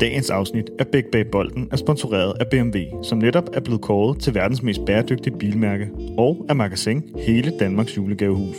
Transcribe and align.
Dagens 0.00 0.30
afsnit 0.30 0.70
af 0.78 0.86
Big 0.86 1.04
Bag 1.12 1.26
Bolden 1.32 1.68
er 1.72 1.76
sponsoreret 1.76 2.32
af 2.40 2.46
BMW, 2.50 3.02
som 3.02 3.18
netop 3.18 3.44
er 3.52 3.60
blevet 3.60 3.80
kåret 3.80 4.20
til 4.20 4.34
verdens 4.34 4.62
mest 4.62 4.80
bæredygtige 4.86 5.38
bilmærke, 5.38 5.88
og 6.18 6.46
af 6.48 6.56
Magasin, 6.56 7.02
hele 7.18 7.52
Danmarks 7.60 7.96
julegavehus. 7.96 8.56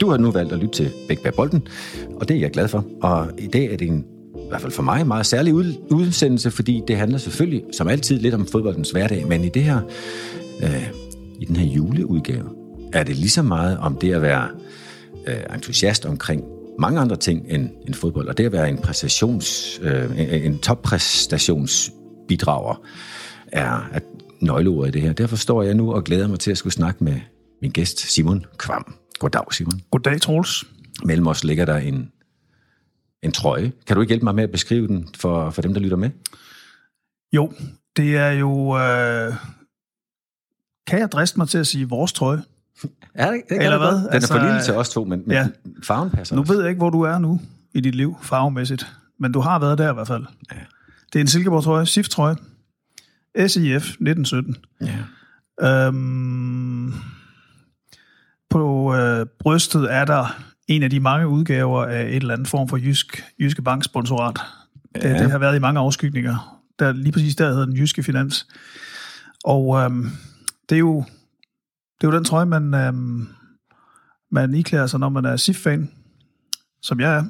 Du 0.00 0.08
har 0.08 0.16
nu 0.16 0.30
valgt 0.30 0.52
at 0.52 0.58
lytte 0.58 0.74
til 0.74 0.90
Big 1.08 1.18
Bag 1.18 1.34
Bolden, 1.34 1.68
og 2.16 2.28
det 2.28 2.36
er 2.36 2.40
jeg 2.40 2.50
glad 2.50 2.68
for. 2.68 2.84
Og 3.02 3.28
i 3.38 3.46
dag 3.46 3.72
er 3.72 3.76
det 3.76 3.88
en, 3.88 4.04
i 4.36 4.48
hvert 4.48 4.60
fald 4.60 4.72
for 4.72 4.82
mig, 4.82 5.06
meget 5.06 5.26
særlig 5.26 5.54
udsendelse, 5.90 6.50
fordi 6.50 6.82
det 6.88 6.96
handler 6.96 7.18
selvfølgelig, 7.18 7.64
som 7.72 7.88
altid, 7.88 8.18
lidt 8.18 8.34
om 8.34 8.46
fodboldens 8.46 8.90
hverdag, 8.90 9.26
men 9.26 9.44
i 9.44 9.48
det 9.48 9.62
her, 9.62 9.80
øh, 10.62 10.90
i 11.40 11.44
den 11.44 11.56
her 11.56 11.66
juleudgave, 11.66 12.48
er 12.92 13.02
det 13.02 13.16
lige 13.16 13.30
så 13.30 13.42
meget 13.42 13.78
om 13.78 13.96
det 13.96 14.14
at 14.14 14.22
være 14.22 14.48
øh, 15.26 15.54
entusiast 15.54 16.06
omkring 16.06 16.44
mange 16.78 17.00
andre 17.00 17.16
ting 17.16 17.46
end, 17.48 17.70
end 17.86 17.94
fodbold, 17.94 18.28
og 18.28 18.38
det 18.38 18.46
at 18.46 18.52
være 18.52 18.68
en, 18.68 18.78
præstations, 18.78 19.78
øh, 19.82 20.10
en, 20.46 20.58
toppræstationsbidrager 20.58 22.82
er, 23.46 23.88
er 23.92 24.00
nøgleordet 24.40 24.88
i 24.88 24.92
det 24.92 25.02
her. 25.02 25.12
Derfor 25.12 25.36
står 25.36 25.62
jeg 25.62 25.74
nu 25.74 25.94
og 25.94 26.04
glæder 26.04 26.28
mig 26.28 26.38
til 26.38 26.50
at 26.50 26.58
skulle 26.58 26.72
snakke 26.72 27.04
med 27.04 27.20
min 27.62 27.70
gæst 27.70 28.14
Simon 28.14 28.44
Kvam. 28.58 28.94
Goddag, 29.18 29.52
Simon. 29.52 29.80
Goddag, 29.90 30.20
Troels. 30.20 30.64
Mellem 31.04 31.26
os 31.26 31.44
ligger 31.44 31.64
der 31.64 31.76
en, 31.76 32.12
en 33.22 33.32
trøje. 33.32 33.72
Kan 33.86 33.96
du 33.96 34.00
ikke 34.00 34.10
hjælpe 34.10 34.24
mig 34.24 34.34
med 34.34 34.44
at 34.44 34.50
beskrive 34.50 34.86
den 34.86 35.08
for, 35.16 35.50
for 35.50 35.62
dem, 35.62 35.74
der 35.74 35.80
lytter 35.80 35.96
med? 35.96 36.10
Jo, 37.32 37.52
det 37.96 38.16
er 38.16 38.30
jo... 38.30 38.78
Øh, 38.78 39.34
kan 40.86 40.98
jeg 40.98 41.12
driste 41.12 41.38
mig 41.38 41.48
til 41.48 41.58
at 41.58 41.66
sige 41.66 41.88
vores 41.88 42.12
trøje? 42.12 42.42
Er 43.14 43.30
det, 43.30 43.42
det 43.48 43.62
Eller 43.62 43.78
hvad? 43.78 43.94
Den 43.94 44.08
altså, 44.10 44.34
er 44.34 44.38
for 44.38 44.46
lille 44.46 44.62
til 44.62 44.74
os 44.74 44.88
to, 44.88 45.04
men, 45.04 45.22
men 45.26 45.36
ja. 45.36 45.48
farven 45.82 46.10
passer 46.10 46.34
Nu 46.34 46.40
også. 46.40 46.52
ved 46.52 46.60
jeg 46.60 46.68
ikke, 46.68 46.78
hvor 46.78 46.90
du 46.90 47.02
er 47.02 47.18
nu 47.18 47.40
i 47.74 47.80
dit 47.80 47.94
liv, 47.94 48.16
farvemæssigt. 48.22 48.86
Men 49.18 49.32
du 49.32 49.40
har 49.40 49.58
været 49.58 49.78
der 49.78 49.90
i 49.90 49.94
hvert 49.94 50.06
fald. 50.06 50.24
Ja. 50.52 50.56
Det 51.12 51.18
er 51.18 51.20
en 51.20 51.26
Silkeborg-trøje, 51.26 51.86
SIF-trøje. 51.86 52.36
SIF 53.46 53.74
1917. 53.74 54.56
Ja. 54.80 55.86
Øhm, 55.86 56.94
på 58.50 58.94
øh, 58.94 59.26
brystet 59.38 59.92
er 59.92 60.04
der 60.04 60.36
en 60.68 60.82
af 60.82 60.90
de 60.90 61.00
mange 61.00 61.28
udgaver 61.28 61.84
af 61.84 62.02
et 62.02 62.16
eller 62.16 62.34
andet 62.34 62.48
form 62.48 62.68
for 62.68 62.76
Jysk, 62.76 63.24
Jyske 63.40 63.62
Bank 63.62 63.84
sponsorat. 63.84 64.38
Ja. 64.96 65.08
Det, 65.12 65.20
det 65.20 65.30
har 65.30 65.38
været 65.38 65.56
i 65.56 65.58
mange 65.58 65.80
afskygninger. 65.80 66.60
Der, 66.78 66.92
lige 66.92 67.12
præcis 67.12 67.36
der 67.36 67.48
hedder 67.48 67.64
den 67.64 67.76
Jyske 67.76 68.02
Finans. 68.02 68.46
Og 69.44 69.78
øhm, 69.78 70.10
det 70.68 70.74
er 70.74 70.78
jo 70.78 71.04
det 72.00 72.06
er 72.06 72.10
jo 72.10 72.16
den 72.16 72.24
trøje, 72.24 72.46
man, 72.46 72.74
øhm, 72.74 73.28
man 74.30 74.54
iklæder 74.54 74.86
sig, 74.86 75.00
når 75.00 75.08
man 75.08 75.24
er 75.24 75.36
SIF-fan, 75.36 75.90
som 76.82 77.00
jeg 77.00 77.16
er. 77.16 77.24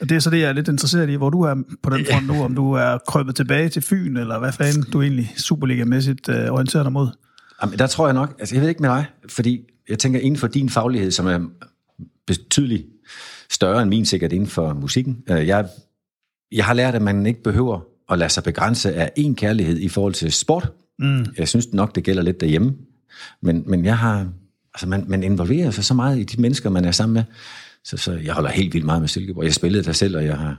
Og 0.00 0.08
det 0.08 0.16
er 0.16 0.18
så 0.20 0.30
det, 0.30 0.40
jeg 0.40 0.48
er 0.48 0.52
lidt 0.52 0.68
interesseret 0.68 1.10
i, 1.10 1.14
hvor 1.14 1.30
du 1.30 1.42
er 1.42 1.54
på 1.82 1.90
den 1.90 2.06
front 2.10 2.26
nu, 2.26 2.42
om 2.42 2.54
du 2.54 2.72
er 2.72 2.98
krøbet 3.08 3.36
tilbage 3.36 3.68
til 3.68 3.82
Fyn, 3.82 4.16
eller 4.16 4.38
hvad 4.38 4.52
fanden 4.52 4.82
du 4.92 5.02
egentlig 5.02 5.32
Superliga-mæssigt 5.36 6.28
øh, 6.28 6.52
orienterer 6.52 6.82
dig 6.82 6.92
mod. 6.92 7.08
Jamen, 7.62 7.78
der 7.78 7.86
tror 7.86 8.06
jeg 8.06 8.14
nok, 8.14 8.36
altså 8.38 8.54
jeg 8.54 8.62
ved 8.62 8.68
ikke 8.68 8.82
med 8.82 8.90
dig, 8.90 9.06
fordi 9.28 9.60
jeg 9.88 9.98
tænker 9.98 10.20
inden 10.20 10.40
for 10.40 10.46
din 10.46 10.70
faglighed, 10.70 11.10
som 11.10 11.26
er 11.26 11.48
betydeligt 12.26 12.86
større 13.50 13.82
end 13.82 13.90
min 13.90 14.06
sikkert 14.06 14.32
inden 14.32 14.48
for 14.48 14.74
musikken, 14.74 15.22
øh, 15.30 15.46
jeg, 15.46 15.68
jeg 16.52 16.64
har 16.64 16.74
lært, 16.74 16.94
at 16.94 17.02
man 17.02 17.26
ikke 17.26 17.42
behøver 17.42 17.80
at 18.10 18.18
lade 18.18 18.30
sig 18.30 18.42
begrænse 18.42 18.94
af 18.94 19.12
en 19.16 19.34
kærlighed 19.34 19.78
i 19.78 19.88
forhold 19.88 20.14
til 20.14 20.32
sport. 20.32 20.72
Mm. 20.98 21.26
Jeg 21.38 21.48
synes 21.48 21.72
nok, 21.72 21.94
det 21.94 22.04
gælder 22.04 22.22
lidt 22.22 22.40
derhjemme. 22.40 22.74
Men, 23.42 23.64
men 23.66 23.84
jeg 23.84 23.98
har, 23.98 24.28
altså 24.74 24.88
man, 24.88 25.04
man 25.08 25.22
involverer 25.22 25.70
sig 25.70 25.84
så 25.84 25.94
meget 25.94 26.18
i 26.18 26.22
de 26.22 26.40
mennesker, 26.40 26.70
man 26.70 26.84
er 26.84 26.90
sammen 26.90 27.14
med, 27.14 27.24
så, 27.84 27.96
så 27.96 28.12
jeg 28.12 28.34
holder 28.34 28.50
helt 28.50 28.74
vildt 28.74 28.86
meget 28.86 29.02
med 29.02 29.08
Silkeborg. 29.08 29.44
Jeg 29.44 29.54
spillede 29.54 29.84
der 29.84 29.92
selv, 29.92 30.16
og 30.16 30.24
jeg 30.24 30.38
har 30.38 30.56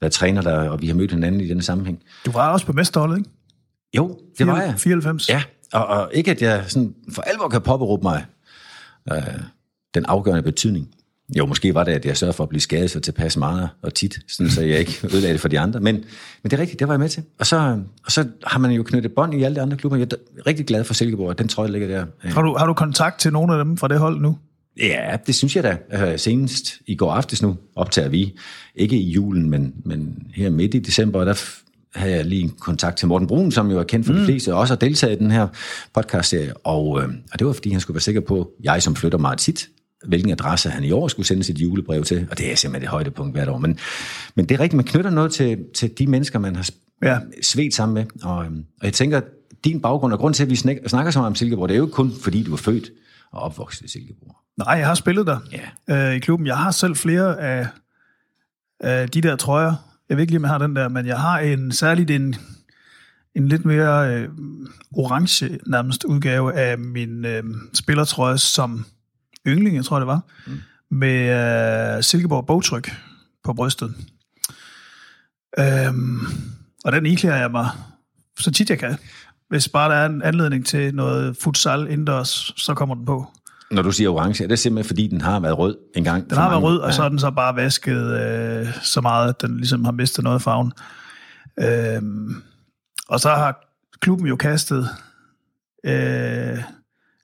været 0.00 0.12
træner 0.12 0.42
der, 0.42 0.68
og 0.70 0.82
vi 0.82 0.86
har 0.86 0.94
mødt 0.94 1.10
hinanden 1.10 1.40
i 1.40 1.48
denne 1.48 1.62
sammenhæng. 1.62 2.02
Du 2.26 2.30
var 2.30 2.48
også 2.48 2.66
på 2.66 2.72
mesterholdet, 2.72 3.18
ikke? 3.18 3.30
Jo, 3.96 4.18
det 4.38 4.46
var 4.46 4.60
jeg. 4.60 4.74
94. 4.78 5.28
Ja, 5.28 5.42
og, 5.72 5.86
og 5.86 6.10
ikke 6.14 6.30
at 6.30 6.42
jeg 6.42 6.64
sådan 6.66 6.94
for 7.12 7.22
alvor 7.22 7.48
kan 7.48 7.60
påberåbe 7.60 8.02
mig 8.02 8.26
øh, 9.12 9.22
den 9.94 10.04
afgørende 10.04 10.42
betydning. 10.42 10.88
Jo, 11.36 11.46
måske 11.46 11.74
var 11.74 11.84
det, 11.84 11.92
at 11.92 12.06
jeg 12.06 12.16
sørgede 12.16 12.36
for 12.36 12.44
at 12.44 12.48
blive 12.48 12.60
skadet 12.60 12.90
så 12.90 13.00
tilpas 13.00 13.36
meget 13.36 13.68
og 13.82 13.94
tit, 13.94 14.18
sådan, 14.28 14.50
så 14.50 14.62
jeg 14.62 14.78
ikke 14.78 15.00
ødelagde 15.12 15.32
det 15.32 15.40
for 15.40 15.48
de 15.48 15.60
andre. 15.60 15.80
Men, 15.80 15.94
men 16.42 16.50
det 16.50 16.52
er 16.52 16.58
rigtigt, 16.58 16.80
det 16.80 16.88
var 16.88 16.94
jeg 16.94 17.00
med 17.00 17.08
til. 17.08 17.22
Og 17.38 17.46
så, 17.46 17.80
og 18.04 18.12
så 18.12 18.26
har 18.46 18.58
man 18.58 18.70
jo 18.70 18.82
knyttet 18.82 19.12
bånd 19.12 19.34
i 19.34 19.42
alle 19.42 19.56
de 19.56 19.60
andre 19.60 19.76
klubber. 19.76 19.98
Jeg 19.98 20.08
er 20.12 20.46
rigtig 20.46 20.66
glad 20.66 20.84
for 20.84 20.94
Silkeborg, 20.94 21.30
at 21.30 21.38
den 21.38 21.48
trøje 21.48 21.70
ligger 21.70 21.88
der. 21.88 22.06
Har 22.20 22.42
du, 22.42 22.56
har 22.58 22.66
du 22.66 22.72
kontakt 22.72 23.20
til 23.20 23.32
nogle 23.32 23.52
af 23.54 23.64
dem 23.64 23.76
fra 23.76 23.88
det 23.88 23.98
hold 23.98 24.20
nu? 24.20 24.38
Ja, 24.80 25.16
det 25.26 25.34
synes 25.34 25.56
jeg 25.56 25.64
da. 25.64 26.16
Senest 26.16 26.74
i 26.86 26.94
går 26.94 27.12
aftes 27.12 27.42
nu 27.42 27.56
optager 27.76 28.08
vi, 28.08 28.34
ikke 28.74 28.96
i 28.96 29.10
julen, 29.10 29.50
men, 29.50 29.74
men 29.84 30.26
her 30.34 30.50
midt 30.50 30.74
i 30.74 30.78
december, 30.78 31.24
der 31.24 31.44
havde 31.94 32.14
jeg 32.14 32.24
lige 32.24 32.42
en 32.42 32.54
kontakt 32.60 32.96
til 32.96 33.08
Morten 33.08 33.28
Brun, 33.28 33.52
som 33.52 33.70
jo 33.70 33.78
er 33.78 33.82
kendt 33.82 34.06
for 34.06 34.12
mm. 34.12 34.18
de 34.18 34.24
fleste, 34.24 34.54
og 34.54 34.60
også 34.60 34.74
har 34.74 34.78
deltaget 34.78 35.16
i 35.16 35.18
den 35.18 35.30
her 35.30 35.48
podcast-serie. 35.94 36.56
Og, 36.56 37.02
øh, 37.02 37.08
og 37.32 37.38
det 37.38 37.46
var, 37.46 37.52
fordi 37.52 37.70
han 37.70 37.80
skulle 37.80 37.94
være 37.94 38.00
sikker 38.00 38.20
på, 38.20 38.50
jeg 38.64 38.82
som 38.82 38.96
flytter 38.96 39.18
meget 39.18 39.38
tit, 39.38 39.68
hvilken 40.06 40.32
adresse 40.32 40.70
han 40.70 40.84
i 40.84 40.90
år 40.90 41.08
skulle 41.08 41.26
sende 41.26 41.44
sit 41.44 41.58
julebrev 41.58 42.04
til, 42.04 42.26
og 42.30 42.38
det 42.38 42.52
er 42.52 42.56
simpelthen 42.56 42.82
det 42.82 42.90
højdepunkt 42.90 43.34
hvert 43.34 43.48
år. 43.48 43.58
Men, 43.58 43.78
men 44.34 44.46
det 44.46 44.54
er 44.54 44.60
rigtigt, 44.60 44.76
man 44.76 44.84
knytter 44.84 45.10
noget 45.10 45.32
til, 45.32 45.58
til 45.74 45.98
de 45.98 46.06
mennesker, 46.06 46.38
man 46.38 46.56
har 46.56 46.68
ja. 47.02 47.18
svedt 47.42 47.74
sammen 47.74 47.94
med, 47.94 48.22
og, 48.22 48.36
og 48.36 48.46
jeg 48.82 48.92
tænker, 48.92 49.20
din 49.64 49.80
baggrund 49.80 50.12
og 50.12 50.18
grund 50.18 50.34
til, 50.34 50.42
at 50.42 50.50
vi 50.50 50.56
snakker 50.56 51.10
så 51.10 51.18
meget 51.18 51.26
om 51.26 51.34
Silkeborg, 51.34 51.68
det 51.68 51.74
er 51.74 51.78
jo 51.78 51.84
ikke 51.84 51.94
kun, 51.94 52.12
fordi 52.22 52.42
du 52.42 52.52
er 52.52 52.56
født 52.56 52.90
og 53.32 53.40
opvokset 53.40 53.84
i 53.84 53.88
Silkeborg. 53.88 54.36
Nej, 54.56 54.74
jeg 54.74 54.86
har 54.86 54.94
spillet 54.94 55.26
der 55.26 55.38
ja. 55.88 56.08
øh, 56.10 56.16
i 56.16 56.18
klubben. 56.18 56.46
Jeg 56.46 56.56
har 56.56 56.70
selv 56.70 56.96
flere 56.96 57.40
af, 57.40 57.66
af 58.80 59.08
de 59.08 59.20
der 59.20 59.36
trøjer. 59.36 59.74
Jeg 60.08 60.16
ved 60.16 60.22
ikke 60.22 60.32
lige, 60.32 60.38
om 60.38 60.42
jeg 60.42 60.50
har 60.50 60.58
den 60.58 60.76
der, 60.76 60.88
men 60.88 61.06
jeg 61.06 61.20
har 61.20 61.38
en 61.38 61.72
særligt 61.72 62.10
en, 62.10 62.34
en 63.34 63.48
lidt 63.48 63.64
mere 63.64 64.14
øh, 64.14 64.28
orange 64.92 65.58
nærmest 65.66 66.04
udgave 66.04 66.54
af 66.54 66.78
min 66.78 67.24
øh, 67.24 67.42
spillertrøje, 67.74 68.38
som 68.38 68.84
yngling, 69.46 69.76
jeg 69.76 69.84
tror 69.84 69.98
det 69.98 70.06
var, 70.06 70.20
mm. 70.46 70.60
med 70.90 71.96
uh, 71.96 72.02
Silkeborg 72.02 72.46
bogtryk 72.46 72.90
på 73.44 73.52
brystet. 73.52 73.94
Um, 75.88 76.26
og 76.84 76.92
den 76.92 77.06
iklæder 77.06 77.36
jeg 77.36 77.50
mig 77.50 77.70
så 78.38 78.50
tit 78.50 78.70
jeg 78.70 78.78
kan. 78.78 78.96
Hvis 79.48 79.68
bare 79.68 79.90
der 79.90 79.96
er 79.96 80.06
en 80.06 80.22
anledning 80.22 80.66
til 80.66 80.94
noget 80.94 81.36
futsal 81.36 81.80
indendørs, 81.80 82.52
så 82.56 82.74
kommer 82.74 82.94
den 82.94 83.06
på. 83.06 83.26
Når 83.70 83.82
du 83.82 83.92
siger 83.92 84.10
orange, 84.10 84.44
er 84.44 84.48
det 84.48 84.58
simpelthen 84.58 84.88
fordi, 84.88 85.06
den 85.06 85.20
har 85.20 85.40
været 85.40 85.58
rød 85.58 85.76
en 85.96 86.04
gang? 86.04 86.30
Den 86.30 86.38
har 86.38 86.48
været 86.48 86.62
rød, 86.62 86.78
og 86.78 86.94
så 86.94 87.02
er 87.02 87.08
den 87.08 87.18
så 87.18 87.30
bare 87.30 87.56
vasket 87.56 88.20
øh, 88.20 88.66
så 88.82 89.00
meget, 89.00 89.28
at 89.28 89.42
den 89.42 89.56
ligesom 89.56 89.84
har 89.84 89.92
mistet 89.92 90.24
noget 90.24 90.34
af 90.34 90.42
farven. 90.42 90.72
Øhm, 91.60 92.42
og 93.08 93.20
så 93.20 93.28
har 93.28 93.60
klubben 94.00 94.26
jo 94.26 94.36
kastet 94.36 94.88
øh, 95.84 96.58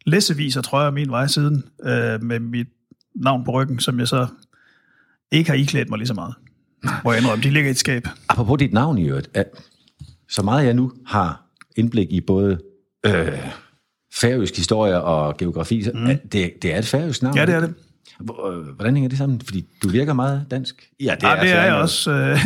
læsevis 0.06 0.56
af 0.56 0.62
trøjer 0.62 0.91
min 0.91 1.10
vej 1.10 1.26
siden, 1.26 1.65
øh, 1.82 2.22
med 2.22 2.41
mit 2.41 2.69
navn 3.15 3.44
på 3.44 3.50
ryggen, 3.50 3.81
som 3.81 3.98
jeg 3.98 4.09
så 4.09 4.26
ikke 5.32 5.50
har 5.50 5.56
iklædt 5.56 5.91
mig 5.91 5.98
lige 5.98 6.09
så 6.09 6.15
meget. 6.15 6.34
Hvor 7.03 7.12
jeg 7.12 7.20
indrømme, 7.22 7.44
de 7.44 7.50
ligger 7.50 7.69
i 7.69 7.70
et 7.70 7.78
skab. 7.78 8.09
Apropos 8.28 8.59
dit 8.59 8.72
navn 8.72 8.98
i 8.98 9.09
øvrigt, 9.09 9.38
så 10.28 10.43
meget 10.43 10.66
jeg 10.66 10.75
nu 10.75 10.93
har 11.06 11.47
indblik 11.76 12.09
i 12.10 12.20
både 12.20 12.59
øh, 13.06 13.38
færøsk 14.14 14.56
historie 14.56 15.03
og 15.03 15.37
geografi, 15.37 15.91
mm. 15.94 16.06
det, 16.06 16.53
det 16.62 16.75
er 16.75 16.78
et 16.78 16.87
færøsk 16.87 17.22
navn. 17.22 17.37
Ja, 17.37 17.47
det 17.47 17.54
er 17.54 17.60
det. 17.60 17.75
Hvordan 18.76 18.94
hænger 18.94 19.09
det 19.09 19.19
sammen? 19.19 19.41
Fordi 19.41 19.66
du 19.82 19.88
virker 19.88 20.12
meget 20.12 20.47
dansk. 20.50 20.91
Ja, 21.00 21.14
det 21.14 21.22
ja, 21.22 21.37
er, 21.37 21.41
det 21.41 21.53
er 21.53 21.64
jeg 21.64 21.75
også. 21.75 22.10
Øh, 22.10 22.38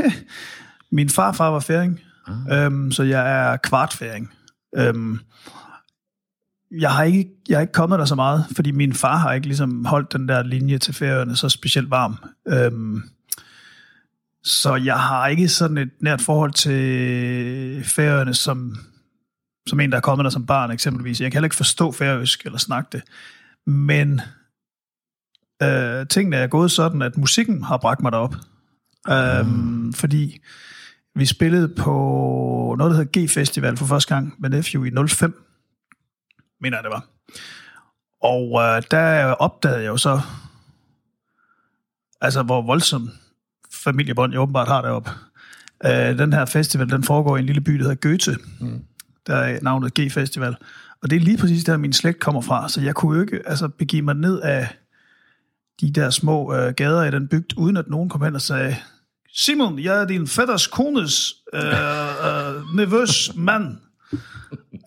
min 0.99 1.09
farfar 1.09 1.51
var 1.51 1.61
færing, 1.61 2.01
ah. 2.27 2.65
øhm, 2.65 2.93
så 2.93 3.03
jeg 3.03 3.53
er 3.53 3.57
kvartfæring. 3.57 4.33
Øhm, 4.77 5.19
jeg 6.71 6.91
har 6.91 7.03
ikke, 7.03 7.31
jeg 7.49 7.57
er 7.57 7.61
ikke 7.61 7.73
kommet 7.73 7.99
der 7.99 8.05
så 8.05 8.15
meget, 8.15 8.47
fordi 8.57 8.71
min 8.71 8.93
far 8.93 9.17
har 9.17 9.33
ikke 9.33 9.47
ligesom 9.47 9.85
holdt 9.85 10.13
den 10.13 10.29
der 10.29 10.43
linje 10.43 10.79
til 10.79 10.95
færøerne 10.95 11.37
så 11.37 11.49
specielt 11.49 11.91
varm. 11.91 12.17
Øhm, 12.49 13.03
så 14.45 14.75
jeg 14.75 15.01
har 15.01 15.27
ikke 15.27 15.49
sådan 15.49 15.79
et 15.79 15.91
nært 16.01 16.21
forhold 16.21 16.53
til 16.53 17.85
færøerne 17.85 18.35
som, 18.35 18.77
som 19.69 19.81
en, 19.81 19.91
der 19.91 19.97
er 19.97 20.01
kommet 20.01 20.25
der 20.25 20.31
som 20.31 20.47
barn 20.47 20.71
eksempelvis. 20.71 21.21
Jeg 21.21 21.31
kan 21.31 21.37
heller 21.37 21.47
ikke 21.47 21.57
forstå 21.57 21.93
færøsk 21.93 22.47
eller 22.47 22.59
snakke 22.59 22.89
det. 22.93 23.03
Men 23.67 24.21
øh, 25.63 26.07
tingene 26.07 26.37
er 26.37 26.47
gået 26.47 26.71
sådan, 26.71 27.03
at 27.03 27.17
musikken 27.17 27.63
har 27.63 27.77
bragt 27.77 28.03
mig 28.03 28.13
derop. 28.13 28.35
Øhm, 29.11 29.49
mm. 29.49 29.93
Fordi 29.93 30.41
vi 31.15 31.27
spillede 31.27 31.69
på 31.69 31.95
noget, 32.79 32.91
der 32.91 32.97
hedder 32.97 33.21
G-Festival 33.21 33.77
for 33.77 33.87
første 33.87 34.15
gang 34.15 34.35
med 34.39 34.51
Nephew 34.51 34.85
i 34.85 35.09
05 35.09 35.48
mener 36.61 36.77
jeg 36.77 36.85
det 36.85 36.91
var. 36.91 37.07
Og 38.23 38.63
øh, 38.63 38.83
der 38.91 39.33
opdagede 39.33 39.83
jeg 39.83 39.89
jo 39.89 39.97
så, 39.97 40.21
altså 42.21 42.43
hvor 42.43 42.63
voldsom 42.63 43.11
familiebånd 43.73 44.33
jeg 44.33 44.41
åbenbart 44.41 44.69
har 44.69 44.83
deroppe. 44.83 45.11
Øh, 45.85 46.19
den 46.19 46.33
her 46.33 46.45
festival, 46.45 46.91
den 46.91 47.05
foregår 47.05 47.37
i 47.37 47.41
en 47.41 47.47
lille 47.47 47.61
by, 47.61 47.73
der 47.73 47.83
hedder 47.83 48.09
Goethe. 48.09 48.37
Mm. 48.61 48.85
Der 49.27 49.37
er 49.37 49.59
navnet 49.63 49.95
G-festival. 50.01 50.57
Og 51.03 51.11
det 51.11 51.17
er 51.17 51.21
lige 51.21 51.39
præcis 51.39 51.65
der, 51.65 51.77
min 51.77 51.93
slægt 51.93 52.21
kommer 52.21 52.41
fra. 52.41 52.69
Så 52.69 52.81
jeg 52.81 52.95
kunne 52.95 53.17
jo 53.17 53.23
ikke 53.23 53.41
altså, 53.47 53.69
begive 53.69 54.03
mig 54.03 54.15
ned 54.15 54.41
af 54.41 54.69
de 55.81 55.93
der 55.93 56.11
små 56.11 56.55
øh, 56.55 56.75
gader 56.75 57.05
i 57.05 57.11
den 57.11 57.29
bygd, 57.29 57.53
uden 57.57 57.77
at 57.77 57.89
nogen 57.89 58.09
kom 58.09 58.23
hen 58.23 58.35
og 58.35 58.43
sagde, 58.43 58.77
Simon, 59.35 59.79
jeg 59.79 60.01
er 60.03 60.07
din 60.07 60.27
fætters 60.27 60.67
kones 60.67 61.35
øh, 61.55 61.63
øh, 62.27 62.75
nervøs 62.77 63.31
mand. 63.37 63.77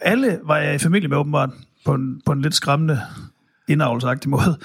Alle 0.01 0.39
var 0.43 0.57
jeg 0.57 0.75
i 0.75 0.77
familie 0.77 1.07
med 1.07 1.17
åbenbart, 1.17 1.49
på 1.85 1.93
en, 1.93 2.21
på 2.25 2.31
en 2.31 2.41
lidt 2.41 2.55
skræmmende 2.55 3.01
indavlsagtig 3.67 4.29
måde. 4.29 4.57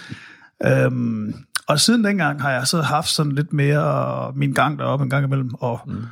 Øhm, 0.66 1.34
og 1.66 1.80
siden 1.80 2.04
dengang 2.04 2.42
har 2.42 2.50
jeg 2.50 2.66
så 2.66 2.82
haft 2.82 3.08
sådan 3.08 3.32
lidt 3.32 3.52
mere 3.52 4.32
min 4.32 4.52
gang 4.52 4.78
deroppe 4.78 5.02
en 5.02 5.10
gang 5.10 5.24
imellem, 5.24 5.54
og 5.54 5.80
mm. 5.86 6.04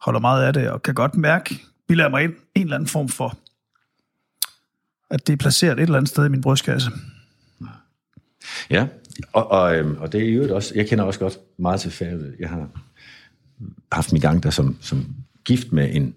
holder 0.00 0.20
meget 0.20 0.44
af 0.44 0.52
det, 0.52 0.70
og 0.70 0.82
kan 0.82 0.94
godt 0.94 1.16
mærke, 1.16 1.62
bilder 1.88 2.08
mig 2.08 2.24
ind 2.24 2.34
en 2.54 2.62
eller 2.62 2.74
anden 2.76 2.88
form 2.88 3.08
for, 3.08 3.38
at 5.10 5.26
det 5.26 5.32
er 5.32 5.36
placeret 5.36 5.72
et 5.72 5.80
eller 5.80 5.96
andet 5.96 6.08
sted 6.08 6.26
i 6.26 6.28
min 6.28 6.40
brystkasse. 6.40 6.90
Ja, 8.70 8.86
og, 9.32 9.50
og, 9.50 9.76
øhm, 9.76 9.96
og 10.00 10.12
det 10.12 10.28
er 10.28 10.34
jo 10.34 10.54
også, 10.54 10.72
jeg 10.74 10.88
kender 10.88 11.04
også 11.04 11.20
godt 11.20 11.38
meget 11.58 11.80
til 11.80 11.90
færøet. 11.90 12.36
Jeg 12.38 12.48
har 12.48 12.68
haft 13.92 14.12
min 14.12 14.20
gang 14.20 14.42
der 14.42 14.50
som, 14.50 14.76
som 14.80 15.06
gift 15.44 15.72
med 15.72 15.94
en 15.94 16.14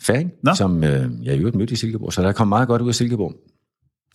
færing, 0.00 0.32
Nå. 0.42 0.54
som 0.54 0.84
øh, 0.84 1.10
jeg 1.22 1.34
i 1.34 1.38
øvrigt 1.38 1.56
mødte 1.56 1.72
i 1.72 1.76
Silkeborg, 1.76 2.12
så 2.12 2.22
der 2.22 2.32
kom 2.32 2.48
meget 2.48 2.68
godt 2.68 2.82
ud 2.82 2.88
af 2.88 2.94
Silkeborg. 2.94 3.34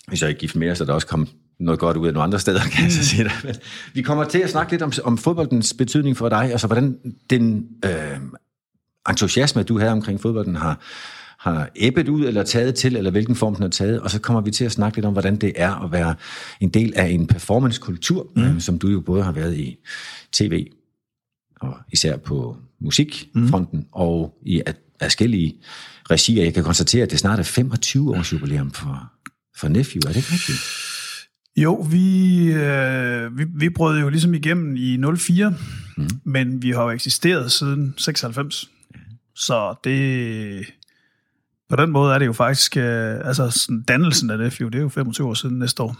Hvis 0.07 0.21
jeg 0.21 0.29
ikke 0.29 0.39
gift 0.39 0.55
mere, 0.55 0.75
så 0.75 0.85
der 0.85 0.93
også 0.93 1.07
kom 1.07 1.27
noget 1.59 1.79
godt 1.79 1.97
ud 1.97 2.07
af 2.07 2.13
nogle 2.13 2.23
andre 2.23 2.39
steder, 2.39 2.59
kan 2.71 2.83
jeg 2.83 2.91
så 2.91 3.05
sige 3.05 3.23
det. 3.23 3.31
Men 3.43 3.55
vi 3.93 4.01
kommer 4.01 4.23
til 4.23 4.39
at 4.39 4.49
snakke 4.49 4.71
lidt 4.71 4.81
om, 4.81 4.91
om 5.03 5.17
fodboldens 5.17 5.73
betydning 5.73 6.17
for 6.17 6.29
dig, 6.29 6.51
altså 6.51 6.67
hvordan 6.67 6.97
den 7.29 7.67
øh, 7.85 8.19
entusiasme, 9.09 9.63
du 9.63 9.79
havde 9.79 9.91
omkring 9.91 10.21
fodbolden, 10.21 10.55
har, 10.55 10.79
har 11.39 11.69
æbbet 11.75 12.09
ud, 12.09 12.25
eller 12.25 12.43
taget 12.43 12.75
til, 12.75 12.95
eller 12.95 13.11
hvilken 13.11 13.35
form 13.35 13.55
den 13.55 13.61
har 13.61 13.69
taget, 13.69 14.01
og 14.01 14.11
så 14.11 14.21
kommer 14.21 14.41
vi 14.41 14.51
til 14.51 14.65
at 14.65 14.71
snakke 14.71 14.97
lidt 14.97 15.05
om, 15.05 15.13
hvordan 15.13 15.35
det 15.35 15.53
er 15.55 15.83
at 15.85 15.91
være 15.91 16.15
en 16.61 16.69
del 16.69 16.93
af 16.95 17.05
en 17.05 17.27
performancekultur, 17.27 18.27
mm. 18.35 18.43
øh, 18.43 18.61
som 18.61 18.79
du 18.79 18.87
jo 18.87 18.99
både 18.99 19.23
har 19.23 19.31
været 19.31 19.57
i 19.57 19.77
tv, 20.31 20.67
og 21.61 21.77
især 21.91 22.17
på 22.17 22.57
musikfronten, 22.79 23.79
mm. 23.79 23.85
og 23.91 24.37
i 24.45 24.61
forskellige 25.01 25.55
regier. 26.11 26.43
Jeg 26.43 26.53
kan 26.53 26.63
konstatere, 26.63 27.03
at 27.03 27.11
det 27.11 27.19
snart 27.19 27.39
er 27.39 27.43
25 27.43 28.17
års 28.17 28.33
jubilæum 28.33 28.71
for, 28.71 29.11
for 29.57 29.67
Nephew. 29.67 30.01
Er 30.05 30.07
det 30.07 30.15
ikke 30.15 30.31
rigtigt? 30.31 30.59
Jo, 31.57 31.75
vi, 31.75 32.45
øh, 32.53 33.37
vi, 33.37 33.45
vi 33.55 33.69
brød 33.69 33.99
jo 33.99 34.09
ligesom 34.09 34.33
igennem 34.33 34.75
i 34.75 34.97
04, 35.17 35.53
mm. 35.97 36.09
men 36.23 36.61
vi 36.61 36.71
har 36.71 36.83
jo 36.83 36.89
eksisteret 36.89 37.51
siden 37.51 37.93
96. 37.97 38.69
Så 39.35 39.75
det, 39.83 40.65
på 41.69 41.75
den 41.75 41.91
måde 41.91 42.13
er 42.13 42.19
det 42.19 42.25
jo 42.25 42.33
faktisk, 42.33 42.77
øh, 42.77 43.15
altså 43.23 43.49
sådan 43.49 43.81
dannelsen 43.81 44.29
af 44.29 44.37
Nephew, 44.37 44.69
det 44.69 44.77
er 44.77 44.81
jo 44.81 44.89
25 44.89 45.27
år 45.27 45.33
siden 45.33 45.59
næste 45.59 45.83
år. 45.83 45.95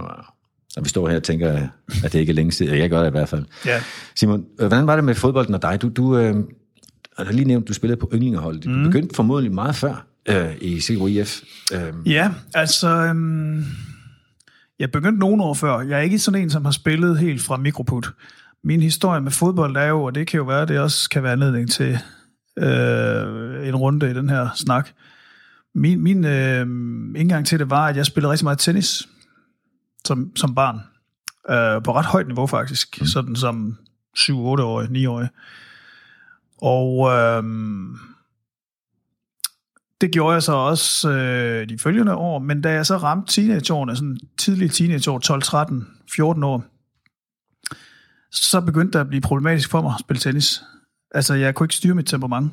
Wow. 0.00 0.39
Og 0.76 0.84
vi 0.84 0.88
står 0.88 1.08
her 1.08 1.16
og 1.16 1.22
tænker, 1.22 1.68
at 2.04 2.12
det 2.12 2.18
ikke 2.18 2.30
er 2.30 2.34
længe 2.34 2.52
siden. 2.52 2.78
Jeg 2.78 2.90
gør 2.90 3.00
det 3.00 3.06
i 3.06 3.10
hvert 3.10 3.28
fald. 3.28 3.44
Ja. 3.66 3.80
Simon, 4.16 4.44
hvordan 4.58 4.86
var 4.86 4.96
det 4.96 5.04
med 5.04 5.14
fodbolden 5.14 5.54
og 5.54 5.62
dig? 5.62 5.82
Du, 5.82 5.88
du 5.88 6.16
øh, 6.18 6.34
har 7.18 7.32
lige 7.32 7.44
nævnt, 7.44 7.64
at 7.64 7.68
du 7.68 7.74
spillede 7.74 8.00
på 8.00 8.10
yndlingerholdet. 8.14 8.64
Du 8.64 8.70
mm. 8.70 8.84
begyndte 8.84 9.14
formodentlig 9.14 9.54
meget 9.54 9.76
før 9.76 10.06
øh, 10.28 10.50
i 10.60 10.80
Silkeborg 10.80 11.10
IF. 11.10 11.40
Øh. 11.72 11.92
Ja, 12.06 12.30
altså... 12.54 12.88
Øh, 12.88 13.64
jeg 14.78 14.90
begyndte 14.90 15.18
nogle 15.18 15.42
år 15.42 15.54
før. 15.54 15.80
Jeg 15.80 15.98
er 15.98 16.02
ikke 16.02 16.18
sådan 16.18 16.42
en, 16.42 16.50
som 16.50 16.64
har 16.64 16.72
spillet 16.72 17.18
helt 17.18 17.42
fra 17.42 17.56
mikroput. 17.56 18.12
Min 18.64 18.82
historie 18.82 19.20
med 19.20 19.30
fodbold 19.30 19.76
er 19.76 19.86
jo, 19.86 20.04
og 20.04 20.14
det 20.14 20.26
kan 20.26 20.38
jo 20.38 20.44
være, 20.44 20.66
det 20.66 20.78
også 20.78 21.10
kan 21.10 21.22
være 21.22 21.32
anledning 21.32 21.70
til 21.70 21.98
øh, 22.58 23.68
en 23.68 23.76
runde 23.76 24.10
i 24.10 24.14
den 24.14 24.28
her 24.28 24.48
snak. 24.54 24.88
Min, 25.74 26.00
min 26.02 26.24
øh, 26.24 26.60
indgang 27.16 27.46
til 27.46 27.58
det 27.58 27.70
var, 27.70 27.86
at 27.86 27.96
jeg 27.96 28.06
spillede 28.06 28.32
rigtig 28.32 28.44
meget 28.44 28.58
tennis 28.58 29.08
som, 30.10 30.36
som 30.36 30.54
barn. 30.54 30.80
Øh, 31.50 31.82
på 31.82 31.94
ret 31.94 32.04
højt 32.04 32.26
niveau 32.26 32.46
faktisk. 32.46 33.00
Mm. 33.00 33.06
Sådan 33.06 33.36
som 33.36 33.78
7-8-årig, 34.18 34.88
9-årig. 34.90 35.28
Og 36.62 37.10
øh, 37.10 37.42
det 40.00 40.12
gjorde 40.12 40.34
jeg 40.34 40.42
så 40.42 40.52
også 40.52 41.10
øh, 41.10 41.68
de 41.68 41.78
følgende 41.78 42.14
år, 42.14 42.38
men 42.38 42.60
da 42.60 42.72
jeg 42.72 42.86
så 42.86 42.96
ramte 42.96 43.32
teenageårene, 43.32 43.96
sådan 43.96 44.18
tidlige 44.38 44.68
teenageår, 44.68 45.18
12, 45.18 45.42
13, 45.42 45.86
14 46.14 46.44
år, 46.44 46.64
så 48.32 48.60
begyndte 48.60 48.98
det 48.98 49.04
at 49.04 49.08
blive 49.08 49.20
problematisk 49.20 49.70
for 49.70 49.82
mig 49.82 49.94
at 49.94 50.00
spille 50.00 50.20
tennis. 50.20 50.62
Altså, 51.14 51.34
jeg 51.34 51.54
kunne 51.54 51.64
ikke 51.64 51.74
styre 51.74 51.94
mit 51.94 52.06
temperament. 52.06 52.52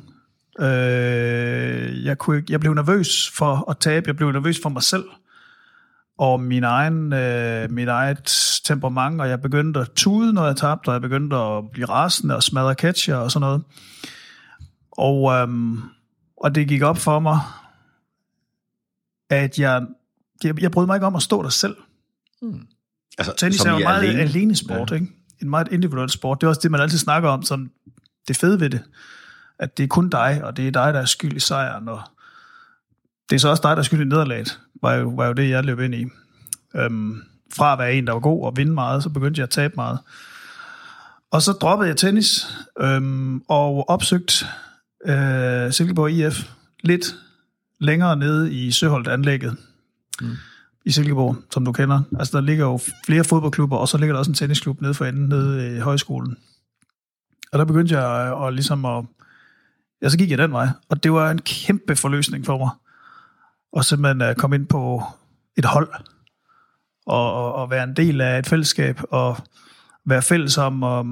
Øh, 0.60 2.04
jeg, 2.04 2.18
kunne 2.18 2.36
ikke, 2.36 2.52
jeg 2.52 2.60
blev 2.60 2.74
nervøs 2.74 3.30
for 3.34 3.70
at 3.70 3.78
tabe, 3.78 4.08
jeg 4.08 4.16
blev 4.16 4.32
nervøs 4.32 4.60
for 4.62 4.68
mig 4.68 4.82
selv, 4.82 5.04
og 6.18 6.40
min 6.40 6.64
egen, 6.64 7.12
øh, 7.12 7.70
mit 7.70 7.88
eget 7.88 8.24
temperament, 8.64 9.20
og 9.20 9.28
jeg 9.28 9.42
begyndte 9.42 9.80
at 9.80 9.90
tude, 9.96 10.32
når 10.32 10.46
jeg 10.46 10.56
tabte, 10.56 10.88
og 10.88 10.92
jeg 10.92 11.00
begyndte 11.00 11.36
at 11.36 11.70
blive 11.70 11.86
rasende 11.86 12.36
og 12.36 12.42
smadre 12.42 12.74
catcher 12.74 13.16
og 13.16 13.30
sådan 13.30 13.46
noget. 13.46 13.62
Og, 14.92 15.32
øhm, 15.32 15.82
og 16.36 16.54
det 16.54 16.68
gik 16.68 16.82
op 16.82 16.98
for 16.98 17.18
mig, 17.18 17.40
at 19.30 19.58
jeg, 19.58 19.86
jeg, 20.44 20.62
jeg 20.62 20.70
brød 20.70 20.86
mig 20.86 20.96
ikke 20.96 21.06
om 21.06 21.16
at 21.16 21.22
stå 21.22 21.42
der 21.42 21.48
selv. 21.48 21.76
Hmm. 22.42 22.66
Altså, 23.18 23.34
Tennis 23.36 23.60
er 23.60 23.72
jo 23.72 23.78
meget 23.78 24.02
alene, 24.02 24.20
alene 24.20 24.56
sport, 24.56 24.90
ja. 24.90 24.94
ikke? 24.94 25.08
En 25.42 25.50
meget 25.50 25.68
individuel 25.72 26.10
sport. 26.10 26.40
Det 26.40 26.46
er 26.46 26.48
også 26.48 26.60
det, 26.62 26.70
man 26.70 26.80
altid 26.80 26.98
snakker 26.98 27.28
om, 27.28 27.42
som 27.42 27.70
det 28.28 28.36
fede 28.36 28.60
ved 28.60 28.70
det. 28.70 28.82
At 29.58 29.78
det 29.78 29.84
er 29.84 29.88
kun 29.88 30.08
dig, 30.08 30.40
og 30.44 30.56
det 30.56 30.66
er 30.66 30.70
dig, 30.70 30.94
der 30.94 31.00
er 31.00 31.04
skyld 31.04 31.36
i 31.36 31.40
sejren, 31.40 31.88
og 31.88 32.00
det 33.30 33.36
er 33.36 33.40
så 33.40 33.48
også 33.48 33.60
dig, 33.62 33.70
der 33.70 33.76
er 33.76 33.82
skyld 33.82 34.00
i 34.00 34.04
nederlaget, 34.04 34.60
var 34.82 34.94
jo, 34.94 35.08
var 35.08 35.26
jo 35.26 35.32
det, 35.32 35.50
jeg 35.50 35.64
løb 35.64 35.80
ind 35.80 35.94
i. 35.94 36.06
Øhm, 36.76 37.22
fra 37.56 37.72
at 37.72 37.78
være 37.78 37.94
en, 37.94 38.06
der 38.06 38.12
var 38.12 38.20
god 38.20 38.44
og 38.44 38.56
vinde 38.56 38.72
meget, 38.72 39.02
så 39.02 39.08
begyndte 39.10 39.38
jeg 39.38 39.44
at 39.44 39.50
tabe 39.50 39.74
meget. 39.76 39.98
Og 41.30 41.42
så 41.42 41.52
droppede 41.52 41.88
jeg 41.88 41.96
tennis, 41.96 42.46
øhm, 42.80 43.42
og 43.48 43.88
opsøgte 43.88 44.46
øh, 45.06 45.72
Silkeborg 45.72 46.10
IF 46.10 46.50
lidt 46.80 47.14
længere 47.80 48.16
nede 48.16 48.54
i 48.54 48.70
Søholdt-anlægget 48.70 49.56
mm. 50.20 50.30
i 50.84 50.90
Silkeborg, 50.90 51.36
som 51.50 51.64
du 51.64 51.72
kender. 51.72 52.02
Altså, 52.18 52.38
der 52.38 52.44
ligger 52.44 52.64
jo 52.64 52.80
flere 53.06 53.24
fodboldklubber, 53.24 53.76
og 53.76 53.88
så 53.88 53.98
ligger 53.98 54.12
der 54.12 54.18
også 54.18 54.30
en 54.30 54.34
tennisklub 54.34 54.80
nede 54.80 54.94
for 54.94 55.04
enden, 55.04 55.28
nede 55.28 55.76
i 55.76 55.80
højskolen. 55.80 56.36
Og 57.52 57.58
der 57.58 57.64
begyndte 57.64 57.98
jeg 57.98 58.26
at, 58.26 58.46
at 58.46 58.54
ligesom 58.54 58.84
at... 58.84 59.04
Ja, 60.02 60.08
så 60.08 60.18
gik 60.18 60.30
jeg 60.30 60.38
den 60.38 60.52
vej, 60.52 60.68
og 60.88 61.02
det 61.02 61.12
var 61.12 61.30
en 61.30 61.38
kæmpe 61.38 61.96
forløsning 61.96 62.46
for 62.46 62.58
mig. 62.58 62.70
Og 63.72 63.84
simpelthen 63.84 64.20
at 64.20 64.30
øh, 64.30 64.36
komme 64.36 64.56
ind 64.56 64.66
på 64.66 65.02
et 65.56 65.64
hold, 65.64 65.88
og, 67.06 67.32
og, 67.32 67.54
og 67.54 67.70
være 67.70 67.84
en 67.84 67.96
del 67.96 68.20
af 68.20 68.38
et 68.38 68.46
fællesskab, 68.46 69.00
og 69.10 69.36
være 70.06 70.22
fælles 70.22 70.58
om 70.58 70.82
at 70.82 71.06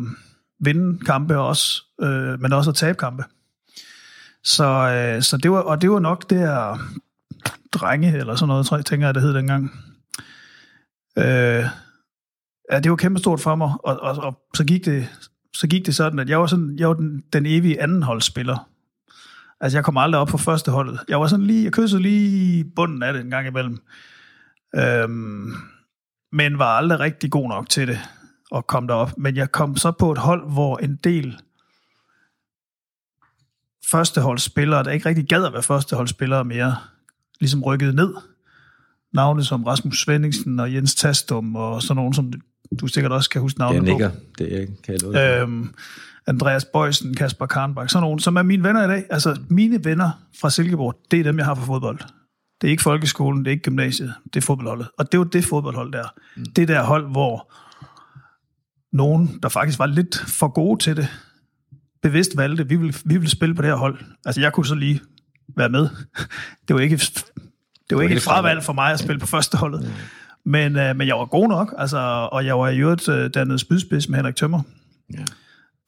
vinde 0.61 1.05
kampe 1.05 1.39
også, 1.39 1.83
øh, 2.01 2.41
men 2.41 2.53
også 2.53 2.71
at 2.71 2.77
tabe 2.77 2.99
kampe. 2.99 3.25
Så, 4.45 4.65
øh, 4.65 5.23
så 5.23 5.37
det 5.37 5.51
var, 5.51 5.59
og 5.59 5.83
det 5.83 5.91
var 5.91 5.99
nok 5.99 6.31
der 6.31 6.79
drenge, 7.73 8.17
eller 8.17 8.35
sådan 8.35 8.49
noget, 8.49 8.67
tror 8.67 8.77
jeg, 8.77 8.85
tænker 8.85 9.07
jeg, 9.07 9.15
det 9.15 9.23
hed 9.23 9.35
dengang. 9.35 9.71
Øh, 11.19 11.65
ja, 12.73 12.81
det 12.81 12.91
var 12.91 12.97
kæmpestort 12.97 13.41
for 13.41 13.55
mig, 13.55 13.73
og, 13.85 14.01
og, 14.01 14.17
og 14.17 14.39
så, 14.55 14.65
gik 14.65 14.85
det, 14.85 15.09
så 15.55 15.67
gik 15.67 15.87
det 15.87 15.95
sådan, 15.95 16.19
at 16.19 16.29
jeg 16.29 16.41
var, 16.41 16.47
sådan, 16.47 16.77
jeg 16.79 16.89
var 16.89 16.95
den, 16.95 17.23
den 17.33 17.47
evige 17.47 17.83
andenholdsspiller. 17.83 18.69
Altså, 19.61 19.79
jeg 19.79 19.85
kom 19.85 19.97
aldrig 19.97 20.21
op 20.21 20.29
på 20.29 20.39
første 20.39 20.71
holdet. 20.71 21.01
Jeg 21.09 21.21
var 21.21 21.27
sådan 21.27 21.47
lige, 21.47 21.65
jeg 21.65 21.73
kyssede 21.73 22.03
lige 22.03 22.65
bunden 22.77 23.03
af 23.03 23.13
det 23.13 23.23
en 23.23 23.31
gang 23.31 23.47
imellem. 23.47 23.79
Øhm, 24.77 25.55
men 26.33 26.59
var 26.59 26.77
aldrig 26.77 27.01
rigtig 27.01 27.31
god 27.31 27.49
nok 27.49 27.69
til 27.69 27.89
det 27.89 27.99
at 28.55 28.67
komme 28.67 28.89
derop. 28.89 29.19
Men 29.19 29.37
jeg 29.37 29.53
kom 29.53 29.77
så 29.77 29.91
på 29.91 30.13
et 30.13 30.19
hold, 30.19 30.53
hvor 30.53 30.79
en 30.79 30.97
del 30.97 31.41
førsteholdsspillere, 33.91 34.85
der 34.85 34.91
ikke 34.91 35.09
rigtig 35.09 35.29
gad 35.29 35.45
at 35.45 35.53
være 35.53 35.63
førsteholdsspillere 35.63 36.45
mere, 36.45 36.77
ligesom 37.41 37.63
rykket 37.63 37.95
ned. 37.95 38.15
Navne 39.13 39.45
som 39.45 39.65
Rasmus 39.65 40.03
Svendingsen 40.03 40.61
og 40.61 40.75
Jens 40.75 40.95
Tastum 40.95 41.57
og 41.57 41.83
sådan 41.83 41.97
nogen, 41.97 42.15
som 42.15 42.33
du 42.81 42.87
sikkert 42.87 43.13
også 43.13 43.31
kan 43.31 43.41
huske 43.41 43.59
navnet 43.59 43.81
på. 43.81 43.87
Jeg 43.87 43.93
nikker, 43.93 44.11
det 44.39 44.83
kan 44.85 44.99
jeg 45.13 45.43
øhm, 45.43 45.75
Andreas 46.27 46.65
Bøjsen, 46.65 47.15
Kasper 47.15 47.47
Karnbak, 47.47 47.91
sådan 47.91 48.03
nogen, 48.03 48.19
som 48.19 48.37
er 48.37 48.43
mine 48.43 48.63
venner 48.63 48.85
i 48.85 48.89
dag. 48.89 49.05
Altså, 49.11 49.41
mine 49.49 49.85
venner 49.85 50.11
fra 50.41 50.51
Silkeborg, 50.51 51.01
det 51.11 51.21
er 51.21 51.25
dem, 51.25 51.39
jeg 51.39 51.47
har 51.47 51.55
for 51.55 51.65
fodbold. 51.65 51.99
Det 52.61 52.69
er 52.69 52.71
ikke 52.71 52.83
folkeskolen, 52.83 53.45
det 53.45 53.47
er 53.47 53.53
ikke 53.53 53.63
gymnasiet, 53.63 54.15
det 54.35 54.37
er 54.37 54.47
fodboldholdet. 54.47 54.89
Og 54.99 55.13
det 55.13 55.21
var 55.21 55.25
det 55.25 55.45
fodboldhold 55.45 55.93
der. 55.93 56.15
Mm. 56.37 56.45
Det 56.45 56.69
der 56.69 56.83
hold, 56.83 57.11
hvor 57.11 57.53
nogen, 58.93 59.39
der 59.43 59.49
faktisk 59.49 59.79
var 59.79 59.87
lidt 59.87 60.17
for 60.17 60.49
gode 60.49 60.83
til 60.83 60.97
det, 60.97 61.09
bevidst 62.03 62.37
valgte, 62.37 62.69
vi 62.69 62.77
vil, 62.77 62.97
vi 63.05 63.17
vil 63.17 63.29
spille 63.29 63.55
på 63.55 63.63
det 63.63 63.71
her 63.71 63.77
hold. 63.77 63.99
Altså, 64.27 64.41
jeg 64.41 64.53
kunne 64.53 64.67
så 64.67 64.75
lige 64.75 65.01
være 65.57 65.69
med. 65.69 65.89
Det 66.69 66.77
var 66.77 66.81
ikke, 66.81 66.97
det 66.97 67.25
var, 67.37 67.43
det 67.91 67.97
var 67.97 68.03
ikke 68.03 68.17
et 68.17 68.23
fravalg 68.23 68.63
for 68.63 68.73
mig 68.73 68.93
at 68.93 68.99
spille 68.99 69.19
på 69.19 69.27
første 69.27 69.59
holdet. 69.59 69.83
Mm. 69.83 69.89
Men, 70.47 70.77
øh, 70.77 70.97
men 70.97 71.09
jeg 71.09 71.17
var 71.17 71.25
god 71.25 71.49
nok, 71.49 71.75
altså, 71.79 72.29
og 72.33 72.47
jeg 72.47 72.59
var 72.59 72.69
i 72.69 72.79
øvrigt 72.79 73.09
øh, 73.09 73.31
dannet 73.35 73.61
spydspids 73.61 74.09
med 74.09 74.17
Henrik 74.17 74.37
Tømmer. 74.37 74.63
Ja. 75.13 75.25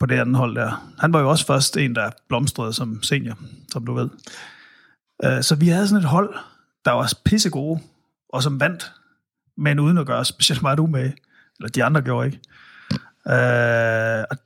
På 0.00 0.06
det 0.06 0.20
andet 0.20 0.36
hold 0.36 0.54
der. 0.54 0.92
Han 0.98 1.12
var 1.12 1.20
jo 1.20 1.30
også 1.30 1.46
først 1.46 1.76
en, 1.76 1.94
der 1.94 2.10
blomstrede 2.28 2.72
som 2.72 3.02
senior, 3.02 3.38
som 3.72 3.86
du 3.86 3.94
ved. 3.94 4.08
Øh, 5.24 5.42
så 5.42 5.56
vi 5.56 5.68
havde 5.68 5.88
sådan 5.88 6.04
et 6.04 6.08
hold, 6.08 6.34
der 6.84 6.92
var 6.92 7.12
pisse 7.24 7.50
gode, 7.50 7.80
og 8.28 8.42
som 8.42 8.60
vandt, 8.60 8.92
men 9.56 9.80
uden 9.80 9.98
at 9.98 10.06
gøre 10.06 10.24
specielt 10.24 10.62
meget 10.62 10.78
umage. 10.78 11.14
Eller 11.58 11.68
de 11.68 11.84
andre 11.84 12.02
gjorde 12.02 12.26
ikke. 12.26 12.40
Øh, 13.28 14.24
og, 14.30 14.36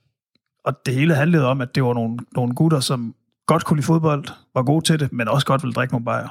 og 0.64 0.86
det 0.86 0.94
hele 0.94 1.14
handlede 1.14 1.46
om, 1.46 1.60
at 1.60 1.74
det 1.74 1.84
var 1.84 1.94
nogle, 1.94 2.18
nogle 2.34 2.54
gutter, 2.54 2.80
som 2.80 3.14
godt 3.46 3.64
kunne 3.64 3.76
lide 3.76 3.86
fodbold, 3.86 4.24
var 4.54 4.62
gode 4.62 4.84
til 4.84 5.00
det, 5.00 5.12
men 5.12 5.28
også 5.28 5.46
godt 5.46 5.62
ville 5.62 5.74
drikke 5.74 5.94
nogle 5.94 6.04
bajer. 6.04 6.28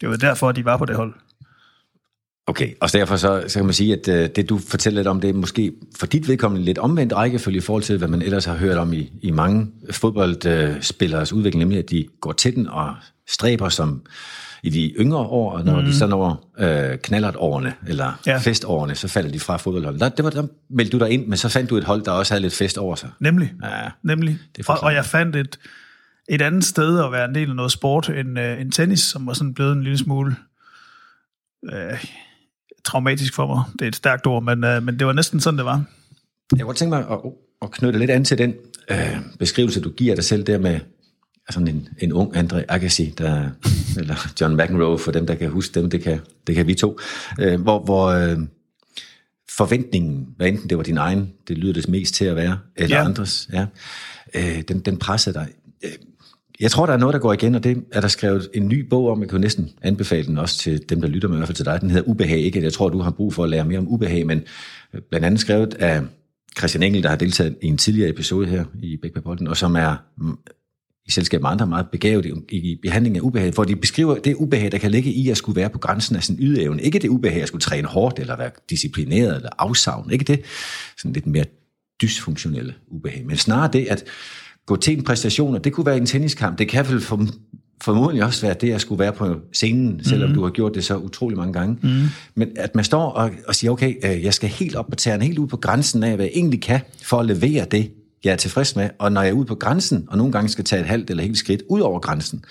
Det 0.00 0.08
var 0.08 0.16
derfor, 0.16 0.52
de 0.52 0.64
var 0.64 0.76
på 0.76 0.84
det 0.84 0.96
hold. 0.96 1.14
Okay, 2.48 2.72
og 2.80 2.92
derfor 2.92 3.16
så, 3.16 3.44
så 3.48 3.58
kan 3.58 3.64
man 3.64 3.74
sige, 3.74 3.92
at 3.92 4.08
uh, 4.08 4.34
det 4.36 4.48
du 4.48 4.58
fortæller 4.58 4.98
lidt 4.98 5.08
om, 5.08 5.20
det 5.20 5.30
er 5.30 5.34
måske 5.34 5.72
for 5.98 6.06
dit 6.06 6.28
vedkommende 6.28 6.64
lidt 6.64 6.78
omvendt 6.78 7.12
rækkefølge 7.12 7.58
i 7.58 7.60
forhold 7.60 7.82
til, 7.82 7.98
hvad 7.98 8.08
man 8.08 8.22
ellers 8.22 8.44
har 8.44 8.54
hørt 8.54 8.78
om 8.78 8.92
i, 8.92 9.12
i 9.22 9.30
mange 9.30 9.66
fodboldspilleres 9.90 11.32
udvikling, 11.32 11.58
nemlig 11.58 11.78
at 11.78 11.90
de 11.90 12.06
går 12.20 12.32
til 12.32 12.54
den 12.54 12.68
og 12.68 12.94
stræber 13.28 13.68
som 13.68 14.02
i 14.62 14.70
de 14.70 14.94
yngre 14.98 15.18
år, 15.18 15.52
og 15.52 15.64
når 15.64 15.80
mm. 15.80 15.86
de 15.86 15.94
så 15.94 16.06
når 16.06 16.52
øh, 16.58 16.98
knallertårene, 16.98 17.74
eller 17.86 18.20
ja. 18.26 18.38
festårene, 18.38 18.94
så 18.94 19.08
falder 19.08 19.30
de 19.30 19.40
fra 19.40 19.56
fodboldholdet. 19.56 20.00
Der, 20.00 20.08
det 20.08 20.24
var, 20.24 20.30
der 20.30 20.46
meldte 20.70 20.98
du 20.98 21.04
dig 21.04 21.12
ind, 21.12 21.26
men 21.26 21.38
så 21.38 21.48
fandt 21.48 21.70
du 21.70 21.76
et 21.76 21.84
hold, 21.84 22.02
der 22.02 22.10
også 22.10 22.34
havde 22.34 22.42
lidt 22.42 22.54
fest 22.54 22.78
over 22.78 22.94
sig. 22.94 23.10
Nemlig, 23.20 23.52
ja, 23.64 23.88
nemlig. 24.02 24.38
Det 24.56 24.68
og, 24.68 24.78
og 24.82 24.94
jeg 24.94 25.04
fandt 25.04 25.36
et, 25.36 25.58
et 26.28 26.42
andet 26.42 26.64
sted 26.64 27.04
at 27.04 27.12
være 27.12 27.24
en 27.24 27.34
del 27.34 27.48
af 27.50 27.56
noget 27.56 27.72
sport 27.72 28.08
end, 28.08 28.38
uh, 28.38 28.60
end 28.60 28.72
tennis, 28.72 29.00
som 29.00 29.26
var 29.26 29.32
sådan 29.32 29.54
blevet 29.54 29.72
en 29.72 29.82
lille 29.82 29.98
smule 29.98 30.36
uh, 31.62 31.98
traumatisk 32.84 33.34
for 33.34 33.46
mig. 33.46 33.62
Det 33.72 33.82
er 33.82 33.88
et 33.88 33.96
stærkt 33.96 34.26
ord, 34.26 34.42
men, 34.42 34.64
uh, 34.64 34.82
men 34.82 34.98
det 34.98 35.06
var 35.06 35.12
næsten 35.12 35.40
sådan, 35.40 35.58
det 35.58 35.64
var. 35.64 35.84
Jeg 36.56 36.64
kunne 36.64 36.74
tænke 36.74 36.90
mig 36.90 37.04
at, 37.10 37.18
at 37.62 37.70
knytte 37.70 37.98
lidt 37.98 38.10
an 38.10 38.24
til 38.24 38.38
den 38.38 38.54
uh, 38.90 38.96
beskrivelse, 39.38 39.80
du 39.80 39.90
giver 39.90 40.14
dig 40.14 40.24
selv 40.24 40.42
der 40.42 40.58
med 40.58 40.80
sådan 41.50 41.68
en, 41.68 41.88
en 41.98 42.12
ung 42.12 42.36
Andre 42.36 42.64
Agassi, 42.68 43.14
der, 43.18 43.50
eller 43.98 44.14
John 44.40 44.56
McEnroe, 44.56 44.98
for 44.98 45.12
dem, 45.12 45.26
der 45.26 45.34
kan 45.34 45.50
huske 45.50 45.80
dem, 45.80 45.90
det 45.90 46.02
kan, 46.02 46.20
det 46.46 46.54
kan 46.54 46.66
vi 46.66 46.74
to, 46.74 46.98
uh, 47.42 47.60
hvor, 47.60 47.84
hvor 47.84 48.32
uh, 48.32 48.42
forventningen, 49.50 50.28
hvad 50.36 50.48
enten 50.48 50.70
det 50.70 50.78
var 50.78 50.84
din 50.84 50.98
egen, 50.98 51.32
det 51.48 51.58
lyder 51.58 51.72
det 51.72 51.88
mest 51.88 52.14
til 52.14 52.24
at 52.24 52.36
være, 52.36 52.58
eller 52.76 52.96
ja. 52.96 53.04
andres, 53.04 53.48
ja, 53.52 53.66
uh, 54.34 54.60
den, 54.68 54.80
den 54.80 54.96
pressede 54.96 55.34
dig. 55.34 55.48
Jeg 56.60 56.70
tror, 56.70 56.86
der 56.86 56.92
er 56.92 56.96
noget, 56.96 57.12
der 57.12 57.18
går 57.18 57.32
igen, 57.32 57.54
og 57.54 57.64
det 57.64 57.84
er 57.92 58.00
der 58.00 58.08
skrevet 58.08 58.48
en 58.54 58.68
ny 58.68 58.80
bog 58.80 59.10
om. 59.10 59.20
Jeg 59.20 59.28
kan 59.28 59.40
næsten 59.40 59.70
anbefale 59.82 60.26
den 60.26 60.38
også 60.38 60.58
til 60.58 60.88
dem, 60.88 61.00
der 61.00 61.08
lytter 61.08 61.28
med, 61.28 61.36
i 61.36 61.38
hvert 61.38 61.48
fald 61.48 61.56
til 61.56 61.64
dig. 61.64 61.80
Den 61.80 61.90
hedder 61.90 62.08
Ubehag. 62.08 62.38
Ikke 62.38 62.62
jeg 62.62 62.72
tror, 62.72 62.88
du 62.88 62.98
har 62.98 63.10
brug 63.10 63.34
for 63.34 63.44
at 63.44 63.50
lære 63.50 63.64
mere 63.64 63.78
om 63.78 63.88
ubehag, 63.88 64.26
men 64.26 64.42
øh, 64.94 65.00
blandt 65.10 65.26
andet 65.26 65.40
skrevet 65.40 65.74
af 65.74 66.02
Christian 66.58 66.82
Engel, 66.82 67.02
der 67.02 67.08
har 67.08 67.16
deltaget 67.16 67.56
i 67.62 67.66
en 67.66 67.76
tidligere 67.76 68.10
episode 68.10 68.46
her 68.46 68.64
i 68.82 68.96
Bæk 68.96 69.16
og 69.26 69.56
som 69.56 69.76
er 69.76 69.96
mm, 70.18 70.38
i 71.06 71.10
selskab 71.10 71.42
med 71.42 71.50
andre 71.50 71.66
meget 71.66 71.86
begavet 71.92 72.26
i, 72.26 72.56
i 72.56 72.78
behandling 72.82 73.16
af 73.16 73.20
ubehag, 73.20 73.50
hvor 73.50 73.64
de 73.64 73.76
beskriver 73.76 74.18
det 74.18 74.34
ubehag, 74.34 74.72
der 74.72 74.78
kan 74.78 74.90
ligge 74.90 75.10
i 75.10 75.30
at 75.30 75.36
skulle 75.36 75.56
være 75.56 75.70
på 75.70 75.78
grænsen 75.78 76.16
af 76.16 76.22
sin 76.22 76.36
ydeevne. 76.40 76.82
Ikke 76.82 76.98
det 76.98 77.08
ubehag 77.08 77.42
at 77.42 77.48
skulle 77.48 77.62
træne 77.62 77.88
hårdt, 77.88 78.18
eller 78.18 78.36
være 78.36 78.50
disciplineret, 78.70 79.36
eller 79.36 79.50
afsavn. 79.58 80.10
Ikke 80.10 80.24
det 80.24 80.42
sådan 80.96 81.12
lidt 81.12 81.26
mere 81.26 81.44
dysfunktionelle 82.02 82.74
ubehag, 82.88 83.26
men 83.26 83.36
snarere 83.36 83.70
det, 83.72 83.86
at 83.86 84.04
gå 84.68 84.76
til 84.76 84.98
en 84.98 85.04
præstation, 85.04 85.54
og 85.54 85.64
det 85.64 85.72
kunne 85.72 85.86
være 85.86 85.96
en 85.96 86.06
tenniskamp. 86.06 86.58
Det 86.58 86.68
kan 86.68 86.88
vel 86.88 87.00
for, 87.00 87.26
formodentlig 87.82 88.24
også 88.24 88.46
være 88.46 88.54
det, 88.60 88.72
at 88.72 88.80
skulle 88.80 88.98
være 88.98 89.12
på 89.12 89.36
scenen, 89.52 90.04
selvom 90.04 90.28
mm. 90.28 90.34
du 90.34 90.42
har 90.42 90.50
gjort 90.50 90.74
det 90.74 90.84
så 90.84 90.96
utrolig 90.96 91.38
mange 91.38 91.52
gange. 91.52 91.78
Mm. 91.82 92.06
Men 92.34 92.48
at 92.56 92.74
man 92.74 92.84
står 92.84 93.10
og, 93.10 93.30
og 93.46 93.54
siger, 93.54 93.70
okay, 93.70 93.94
øh, 94.04 94.24
jeg 94.24 94.34
skal 94.34 94.48
helt 94.48 94.76
op 94.76 94.86
på 94.88 94.96
tæerne, 94.96 95.24
helt 95.24 95.38
ud 95.38 95.46
på 95.46 95.56
grænsen 95.56 96.02
af, 96.02 96.14
hvad 96.14 96.24
jeg 96.24 96.32
egentlig 96.34 96.62
kan, 96.62 96.80
for 97.02 97.20
at 97.20 97.26
levere 97.26 97.64
det, 97.64 97.90
jeg 98.24 98.32
er 98.32 98.36
tilfreds 98.36 98.76
med. 98.76 98.90
Og 98.98 99.12
når 99.12 99.22
jeg 99.22 99.30
er 99.30 99.34
ude 99.34 99.46
på 99.46 99.54
grænsen, 99.54 100.04
og 100.08 100.16
nogle 100.16 100.32
gange 100.32 100.48
skal 100.48 100.64
tage 100.64 100.80
et 100.80 100.86
halvt 100.86 101.10
eller 101.10 101.22
helt 101.22 101.38
skridt 101.38 101.62
ud 101.68 101.80
over 101.80 102.00
grænsen, 102.00 102.44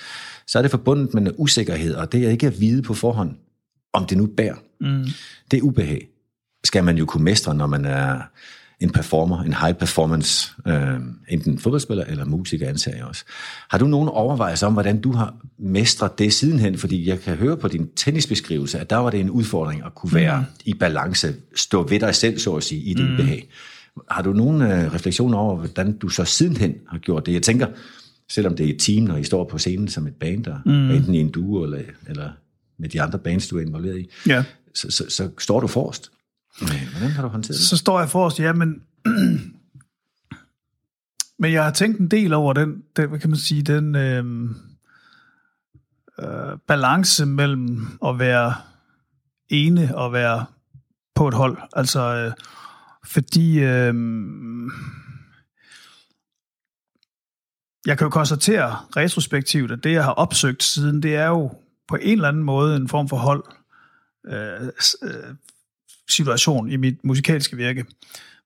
så 0.47 0.57
er 0.57 0.62
det 0.62 0.71
forbundet 0.71 1.13
med 1.13 1.21
en 1.21 1.31
usikkerhed, 1.38 1.95
og 1.95 2.12
det 2.12 2.25
er 2.25 2.29
ikke 2.29 2.47
at 2.47 2.59
vide 2.59 2.81
på 2.81 2.93
forhånd, 2.93 3.36
om 3.93 4.05
det 4.05 4.17
nu 4.17 4.25
bærer. 4.25 4.55
Mm. 4.81 5.05
Det 5.51 5.57
er 5.57 5.62
ubehag. 5.62 6.07
Skal 6.63 6.83
man 6.83 6.97
jo 6.97 7.05
kunne 7.05 7.24
mestre, 7.24 7.55
når 7.55 7.67
man 7.67 7.86
er 7.86 8.21
en 8.79 8.89
performer, 8.89 9.41
en 9.41 9.53
high 9.53 9.74
performance, 9.74 10.51
øh, 10.67 11.00
enten 11.29 11.60
fodboldspiller 11.60 12.03
eller 12.03 12.25
musiker, 12.25 12.69
antager 12.69 12.98
jeg 12.98 13.05
også. 13.05 13.24
Har 13.69 13.77
du 13.77 13.88
nogen 13.88 14.10
overvejelser 14.10 14.67
om, 14.67 14.74
hvordan 14.74 15.01
du 15.01 15.12
har 15.12 15.36
mestret 15.57 16.19
det 16.19 16.34
sidenhen? 16.34 16.77
Fordi 16.77 17.10
jeg 17.10 17.19
kan 17.19 17.36
høre 17.36 17.57
på 17.57 17.67
din 17.67 17.89
tennisbeskrivelse, 17.96 18.79
at 18.79 18.89
der 18.89 18.96
var 18.96 19.10
det 19.10 19.19
en 19.19 19.29
udfordring 19.29 19.86
at 19.86 19.96
kunne 19.96 20.13
være 20.13 20.39
mm. 20.39 20.46
i 20.65 20.74
balance, 20.74 21.36
stå 21.55 21.88
ved 21.88 22.00
dig 22.00 22.15
selv, 22.15 22.39
så 22.39 22.55
at 22.55 22.63
sige, 22.63 22.81
i 22.81 22.93
din 22.93 23.10
mm. 23.10 23.15
behag. 23.15 23.50
Har 24.12 24.22
du 24.22 24.34
nogen 24.34 24.62
øh, 24.62 24.93
refleksioner 24.93 25.38
over, 25.38 25.55
hvordan 25.55 25.98
du 25.98 26.10
så 26.10 26.25
sidenhen 26.25 26.75
har 26.89 26.98
gjort 26.98 27.25
det? 27.25 27.34
Jeg 27.34 27.41
tænker, 27.41 27.67
selvom 28.29 28.55
det 28.55 28.65
er 28.65 28.74
et 28.74 28.79
team, 28.79 29.03
når 29.03 29.17
I 29.17 29.24
står 29.24 29.43
på 29.43 29.57
scenen 29.57 29.88
som 29.88 30.07
et 30.07 30.15
band, 30.15 30.43
der 30.43 30.57
mm. 30.65 30.91
enten 30.91 31.15
i 31.15 31.19
en 31.19 31.29
duo 31.29 31.63
eller, 31.63 31.79
eller 32.10 32.29
med 32.79 32.89
de 32.89 33.01
andre 33.01 33.19
bands, 33.19 33.48
du 33.48 33.57
er 33.57 33.62
involveret 33.62 34.00
i, 34.00 34.10
ja. 34.27 34.43
så, 34.75 34.91
så, 34.91 35.05
så 35.10 35.29
står 35.39 35.60
du 35.60 35.67
forrest. 35.67 36.12
Hvordan 36.59 37.11
har 37.11 37.21
du 37.21 37.27
håndteret 37.27 37.57
det? 37.57 37.65
Så 37.65 37.77
står 37.77 37.99
jeg 37.99 38.09
forrest, 38.09 38.39
ja, 38.39 38.53
men... 38.53 38.83
men 41.39 41.53
jeg 41.53 41.63
har 41.63 41.71
tænkt 41.71 41.99
en 41.99 42.11
del 42.11 42.33
over 42.33 42.53
den, 42.53 42.83
den 42.95 43.09
hvad 43.09 43.19
kan 43.19 43.29
man 43.29 43.39
sige, 43.39 43.61
den 43.61 43.95
øh, 43.95 44.49
øh, 46.19 46.57
balance 46.67 47.25
mellem 47.25 47.87
at 48.05 48.19
være 48.19 48.53
ene 49.49 49.95
og 49.95 50.13
være 50.13 50.45
på 51.15 51.27
et 51.27 51.33
hold. 51.33 51.57
Altså, 51.73 51.99
øh, 51.99 52.31
fordi 53.05 53.59
øh, 53.59 53.93
jeg 57.85 57.97
kan 57.97 58.05
jo 58.05 58.09
konstatere 58.09 58.77
retrospektivt, 58.95 59.71
at 59.71 59.83
det, 59.83 59.91
jeg 59.91 60.03
har 60.03 60.11
opsøgt 60.11 60.63
siden, 60.63 61.03
det 61.03 61.15
er 61.15 61.27
jo 61.27 61.51
på 61.87 61.95
en 61.95 62.11
eller 62.11 62.27
anden 62.27 62.43
måde 62.43 62.75
en 62.75 62.87
form 62.87 63.09
for 63.09 63.17
hold. 63.17 63.43
Øh, 64.27 64.67
øh 65.03 65.35
situation 66.09 66.69
i 66.69 66.75
mit 66.75 67.03
musikalske 67.03 67.57
virke. 67.57 67.85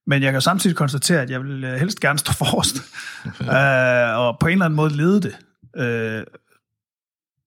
Men 0.08 0.24
jeg 0.24 0.32
kan 0.32 0.42
samtidig 0.42 0.76
konstatere, 0.76 1.22
at 1.22 1.30
jeg 1.30 1.44
vil 1.44 1.64
øh, 1.64 1.74
helst 1.74 2.00
gerne 2.00 2.20
stå 2.20 2.34
forrest, 2.34 2.76
øh, 3.56 4.20
og 4.20 4.40
på 4.40 4.48
en 4.48 4.52
eller 4.52 4.66
anden 4.66 4.76
måde 4.76 4.98
lede 4.98 5.22
det. 5.22 5.38
Øh, 5.78 6.24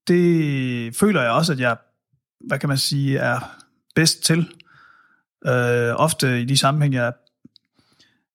det 0.09 0.97
føler 0.97 1.23
jeg 1.23 1.31
også, 1.31 1.53
at 1.53 1.61
jeg, 1.61 1.77
hvad 2.47 2.59
kan 2.59 2.69
man 2.69 2.79
sige, 2.79 3.19
er 3.19 3.57
bedst 3.95 4.23
til. 4.23 4.49
Øh, 5.47 5.95
ofte 5.97 6.41
i 6.41 6.45
de 6.45 6.57
sammenhæng, 6.57 6.95
jeg 6.95 7.13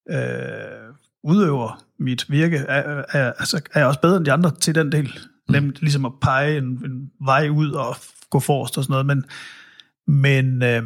øh, 0.10 0.94
udøver 1.24 1.84
mit 2.00 2.26
virke, 2.30 2.58
er, 2.58 3.04
er, 3.10 3.34
altså, 3.40 3.62
er 3.74 3.80
jeg 3.80 3.88
også 3.88 4.02
bedre 4.02 4.18
end 4.18 4.26
de 4.26 4.32
andre 4.32 4.52
til 4.52 4.76
den 4.76 4.92
del. 4.92 5.20
Mm. 5.48 5.54
Nemlig 5.54 5.82
ligesom 5.82 6.06
at 6.06 6.12
pege 6.22 6.58
en, 6.58 6.66
en 6.66 7.12
vej 7.22 7.50
ud 7.50 7.72
og 7.72 7.96
gå 8.30 8.40
forrest 8.40 8.78
og 8.78 8.84
sådan 8.84 8.92
noget. 8.92 9.06
Men, 9.06 9.26
men 10.08 10.64
øh, 10.64 10.84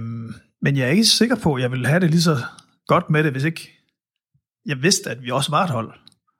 men 0.63 0.77
jeg 0.77 0.85
er 0.87 0.91
ikke 0.91 1.05
sikker 1.05 1.35
på, 1.35 1.55
at 1.55 1.61
jeg 1.61 1.71
ville 1.71 1.87
have 1.87 1.99
det 1.99 2.09
lige 2.09 2.21
så 2.21 2.37
godt 2.87 3.09
med 3.09 3.23
det, 3.23 3.31
hvis 3.31 3.43
ikke 3.43 3.79
jeg 4.65 4.81
vidste, 4.81 5.09
at 5.09 5.23
vi 5.23 5.31
også 5.31 5.51
var 5.51 5.63
et 5.63 5.69
hold. 5.69 5.93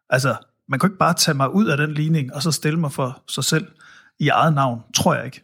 Altså, 0.10 0.36
man 0.68 0.80
kunne 0.80 0.88
ikke 0.88 0.98
bare 0.98 1.14
tage 1.14 1.36
mig 1.36 1.54
ud 1.54 1.66
af 1.66 1.78
den 1.78 1.94
ligning, 1.94 2.34
og 2.34 2.42
så 2.42 2.52
stille 2.52 2.80
mig 2.80 2.92
for 2.92 3.24
sig 3.28 3.44
selv 3.44 3.68
i 4.20 4.28
eget 4.28 4.54
navn, 4.54 4.82
tror 4.96 5.16
jeg 5.16 5.26
ikke. 5.26 5.44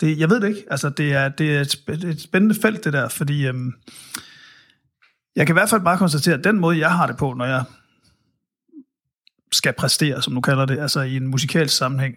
Det, 0.00 0.18
jeg 0.18 0.30
ved 0.30 0.40
det 0.40 0.48
ikke. 0.48 0.64
Altså, 0.70 0.90
det 0.90 1.12
er, 1.12 1.28
det 1.28 1.56
er 1.56 1.60
et, 1.60 2.04
et 2.04 2.20
spændende 2.20 2.54
felt, 2.54 2.84
det 2.84 2.92
der, 2.92 3.08
fordi 3.08 3.46
øhm, 3.46 3.72
jeg 5.36 5.46
kan 5.46 5.52
i 5.52 5.58
hvert 5.58 5.70
fald 5.70 5.82
bare 5.82 5.98
konstatere, 5.98 6.34
at 6.34 6.44
den 6.44 6.58
måde, 6.58 6.78
jeg 6.78 6.92
har 6.92 7.06
det 7.06 7.16
på, 7.16 7.32
når 7.32 7.44
jeg 7.44 7.64
skal 9.52 9.72
præstere, 9.72 10.22
som 10.22 10.34
du 10.34 10.40
kalder 10.40 10.66
det, 10.66 10.78
altså 10.78 11.00
i 11.00 11.16
en 11.16 11.26
musikalsk 11.26 11.76
sammenhæng, 11.76 12.14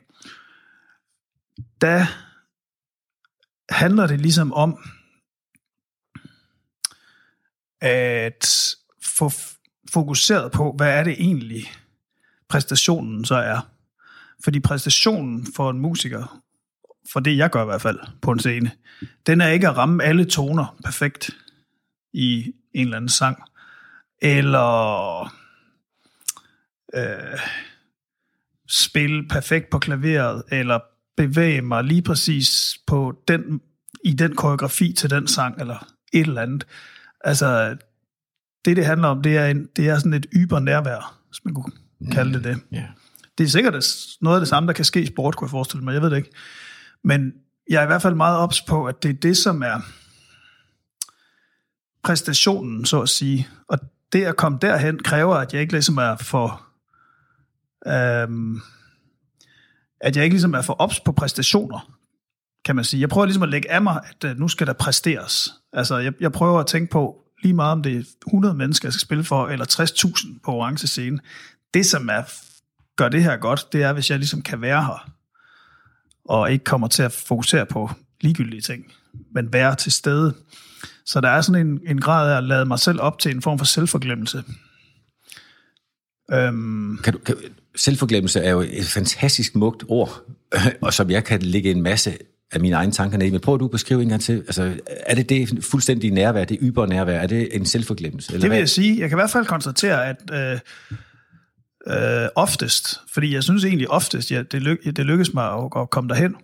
der 1.81 2.05
handler 3.73 4.07
det 4.07 4.21
ligesom 4.21 4.53
om, 4.53 4.79
at 7.81 8.75
få 9.03 9.31
fokuseret 9.93 10.51
på, 10.51 10.73
hvad 10.77 10.89
er 10.99 11.03
det 11.03 11.13
egentlig, 11.13 11.63
præstationen 12.49 13.25
så 13.25 13.35
er. 13.35 13.69
Fordi 14.43 14.59
præstationen 14.59 15.47
for 15.55 15.69
en 15.69 15.79
musiker, 15.79 16.41
for 17.13 17.19
det 17.19 17.37
jeg 17.37 17.49
gør 17.49 17.61
i 17.61 17.65
hvert 17.65 17.81
fald 17.81 17.99
på 18.21 18.31
en 18.31 18.39
scene, 18.39 18.71
den 19.27 19.41
er 19.41 19.47
ikke 19.47 19.67
at 19.67 19.77
ramme 19.77 20.03
alle 20.03 20.25
toner 20.25 20.77
perfekt 20.83 21.29
i 22.13 22.53
en 22.73 22.81
eller 22.81 22.97
anden 22.97 23.09
sang, 23.09 23.43
eller 24.21 25.21
øh, 26.93 27.39
spille 28.67 29.27
perfekt 29.27 29.69
på 29.69 29.79
klaveret, 29.79 30.43
eller 30.51 30.79
bevæge 31.17 31.61
mig 31.61 31.83
lige 31.83 32.01
præcis 32.01 32.77
på 32.87 33.23
den, 33.27 33.61
i 34.03 34.13
den 34.13 34.35
koreografi 34.35 34.93
til 34.93 35.09
den 35.09 35.27
sang, 35.27 35.59
eller 35.59 35.87
et 36.13 36.27
eller 36.27 36.41
andet. 36.41 36.65
Altså, 37.21 37.77
det 38.65 38.77
det 38.77 38.85
handler 38.85 39.07
om, 39.07 39.21
det 39.21 39.37
er, 39.37 39.45
en, 39.45 39.69
det 39.75 39.89
er 39.89 39.97
sådan 39.97 40.13
et 40.13 40.25
yber 40.33 40.59
nærvær, 40.59 41.19
hvis 41.27 41.45
man 41.45 41.53
kunne 41.53 41.71
mm. 41.99 42.11
kalde 42.11 42.33
det 42.33 42.43
det. 42.43 42.59
Yeah. 42.73 42.83
Det 43.37 43.43
er 43.43 43.47
sikkert 43.47 43.73
noget 44.21 44.37
af 44.37 44.41
det 44.41 44.47
samme, 44.47 44.67
der 44.67 44.73
kan 44.73 44.85
ske 44.85 45.01
i 45.01 45.05
sport, 45.05 45.35
kunne 45.35 45.45
jeg 45.45 45.51
forestille 45.51 45.83
mig. 45.83 45.93
Jeg 45.93 46.01
ved 46.01 46.09
det 46.09 46.17
ikke. 46.17 46.31
Men 47.03 47.33
jeg 47.69 47.79
er 47.79 47.83
i 47.83 47.87
hvert 47.87 48.01
fald 48.01 48.15
meget 48.15 48.37
ops 48.37 48.61
på, 48.61 48.85
at 48.85 49.03
det 49.03 49.09
er 49.09 49.13
det, 49.13 49.37
som 49.37 49.61
er 49.61 49.81
præstationen, 52.03 52.85
så 52.85 53.01
at 53.01 53.09
sige. 53.09 53.47
Og 53.67 53.79
det 54.13 54.25
at 54.25 54.37
komme 54.37 54.57
derhen 54.61 54.99
kræver, 55.03 55.35
at 55.35 55.53
jeg 55.53 55.61
ikke 55.61 55.73
ligesom 55.73 55.97
er 55.97 56.15
for... 56.15 56.65
Øhm, 57.87 58.61
at 60.01 60.15
jeg 60.15 60.23
ikke 60.23 60.33
ligesom 60.33 60.53
er 60.53 60.61
for 60.61 60.73
ops 60.73 60.99
på 60.99 61.11
præstationer 61.11 61.99
kan 62.65 62.75
man 62.75 62.85
sige. 62.85 63.01
Jeg 63.01 63.09
prøver 63.09 63.25
ligesom 63.25 63.43
at 63.43 63.49
lægge 63.49 63.71
af 63.71 63.81
mig, 63.81 64.01
at 64.09 64.31
uh, 64.31 64.37
nu 64.37 64.47
skal 64.47 64.67
der 64.67 64.73
præsteres. 64.73 65.53
Altså, 65.73 65.97
jeg, 65.97 66.13
jeg 66.19 66.31
prøver 66.31 66.59
at 66.59 66.67
tænke 66.67 66.91
på, 66.91 67.23
lige 67.43 67.53
meget 67.53 67.71
om 67.71 67.83
det 67.83 67.95
er 67.97 68.03
100 68.27 68.55
mennesker, 68.55 68.87
jeg 68.87 68.93
skal 68.93 69.01
spille 69.01 69.23
for, 69.23 69.47
eller 69.47 69.65
60.000 69.65 70.39
på 70.45 70.51
orange 70.51 70.87
scene. 70.87 71.19
Det, 71.73 71.85
som 71.85 72.09
er, 72.09 72.23
gør 72.95 73.09
det 73.09 73.23
her 73.23 73.37
godt, 73.37 73.73
det 73.73 73.83
er, 73.83 73.93
hvis 73.93 74.09
jeg 74.09 74.19
ligesom 74.19 74.41
kan 74.41 74.61
være 74.61 74.83
her, 74.83 75.11
og 76.25 76.51
ikke 76.51 76.65
kommer 76.65 76.87
til 76.87 77.03
at 77.03 77.11
fokusere 77.11 77.65
på 77.65 77.91
ligegyldige 78.21 78.61
ting, 78.61 78.93
men 79.31 79.53
være 79.53 79.75
til 79.75 79.91
stede. 79.91 80.33
Så 81.05 81.21
der 81.21 81.29
er 81.29 81.41
sådan 81.41 81.67
en, 81.67 81.79
en 81.87 82.01
grad 82.01 82.31
af 82.31 82.37
at 82.37 82.43
lade 82.43 82.65
mig 82.65 82.79
selv 82.79 83.01
op 83.01 83.19
til 83.19 83.35
en 83.35 83.41
form 83.41 83.57
for 83.57 83.65
selvforglemmelse. 83.65 84.43
Øhm. 86.31 86.99
Kan 87.03 87.13
du, 87.13 87.19
kan, 87.19 87.35
selvforglemmelse 87.75 88.39
er 88.39 88.51
jo 88.51 88.61
et 88.61 88.85
fantastisk 88.85 89.55
mugt 89.55 89.83
ord, 89.87 90.21
og 90.81 90.93
som 90.93 91.09
jeg 91.09 91.23
kan 91.23 91.41
lægge 91.41 91.71
en 91.71 91.81
masse 91.81 92.17
af 92.51 92.59
mine 92.59 92.75
egne 92.75 92.91
tanker 92.91 93.17
ned. 93.17 93.31
Men 93.31 93.39
prøv 93.39 93.59
du 93.59 93.65
at 93.65 93.71
beskrive 93.71 94.01
en 94.01 94.09
gang 94.09 94.21
til. 94.21 94.33
Altså, 94.33 94.79
er 94.87 95.15
det 95.15 95.29
det 95.29 95.65
fuldstændige 95.71 96.13
nærvær, 96.13 96.43
det 96.43 96.57
yber 96.61 96.85
nærvær? 96.85 97.19
Er 97.19 97.27
det 97.27 97.55
en 97.55 97.65
selvforglemmelse? 97.65 98.33
Eller 98.33 98.41
det 98.41 98.43
vil 98.43 98.49
hvad? 98.49 98.59
jeg 98.59 98.69
sige. 98.69 98.99
Jeg 98.99 99.09
kan 99.09 99.17
i 99.17 99.21
hvert 99.21 99.29
fald 99.29 99.45
konstatere, 99.45 100.05
at 100.09 100.17
øh, 100.33 100.59
øh, 101.87 102.29
oftest, 102.35 102.99
fordi 103.13 103.33
jeg 103.33 103.43
synes 103.43 103.65
egentlig 103.65 103.91
oftest, 103.91 104.31
ja, 104.31 104.43
det, 104.43 104.61
lyk, 104.61 104.83
det 104.83 105.05
lykkes 105.05 105.33
mig 105.33 105.53
at, 105.53 105.81
at 105.81 105.89
komme 105.89 106.09
derhen, 106.09 106.35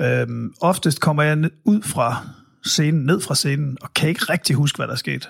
øh, 0.00 0.50
oftest 0.60 1.00
kommer 1.00 1.22
jeg 1.22 1.36
ned, 1.36 1.50
ud 1.64 1.82
fra 1.82 2.26
scenen, 2.64 3.06
ned 3.06 3.20
fra 3.20 3.34
scenen, 3.34 3.78
og 3.80 3.94
kan 3.94 4.08
ikke 4.08 4.24
rigtig 4.28 4.56
huske, 4.56 4.76
hvad 4.76 4.86
der 4.86 4.92
er 4.92 4.96
sket. 4.96 5.28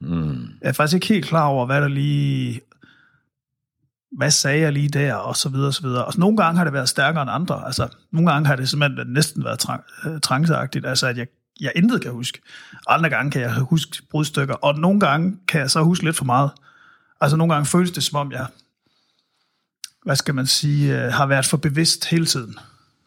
Mm. 0.00 0.30
Jeg 0.62 0.68
er 0.68 0.72
faktisk 0.72 0.94
ikke 0.94 1.06
helt 1.06 1.26
klar 1.26 1.46
over, 1.46 1.66
hvad 1.66 1.80
der 1.80 1.88
lige 1.88 2.60
hvad 4.16 4.30
sagde 4.30 4.60
jeg 4.60 4.72
lige 4.72 4.88
der, 4.88 5.14
og 5.14 5.36
så 5.36 5.48
videre, 5.48 5.66
og 5.66 5.74
så 5.74 5.82
videre. 5.82 6.04
Og 6.04 6.12
nogle 6.16 6.36
gange 6.36 6.58
har 6.58 6.64
det 6.64 6.72
været 6.72 6.88
stærkere 6.88 7.22
end 7.22 7.30
andre. 7.30 7.66
Altså, 7.66 7.88
nogle 8.10 8.30
gange 8.30 8.46
har 8.46 8.56
det 8.56 8.68
simpelthen 8.68 9.12
næsten 9.12 9.44
været 9.44 9.64
trang- 9.64 10.08
øh, 10.08 10.20
tranceagtigt, 10.20 10.86
altså 10.86 11.06
at 11.06 11.18
jeg, 11.18 11.26
jeg 11.60 11.72
intet 11.74 12.02
kan 12.02 12.12
huske. 12.12 12.40
Andre 12.88 13.10
gange 13.10 13.30
kan 13.30 13.40
jeg 13.40 13.54
huske 13.54 14.02
brudstykker, 14.10 14.54
og 14.54 14.78
nogle 14.78 15.00
gange 15.00 15.36
kan 15.48 15.60
jeg 15.60 15.70
så 15.70 15.82
huske 15.82 16.04
lidt 16.04 16.16
for 16.16 16.24
meget. 16.24 16.50
Altså 17.20 17.36
nogle 17.36 17.54
gange 17.54 17.66
føles 17.66 17.90
det 17.90 18.02
som 18.02 18.18
om, 18.18 18.32
jeg, 18.32 18.46
hvad 20.04 20.16
skal 20.16 20.34
man 20.34 20.46
sige, 20.46 21.04
øh, 21.04 21.12
har 21.12 21.26
været 21.26 21.46
for 21.46 21.56
bevidst 21.56 22.06
hele 22.06 22.26
tiden. 22.26 22.58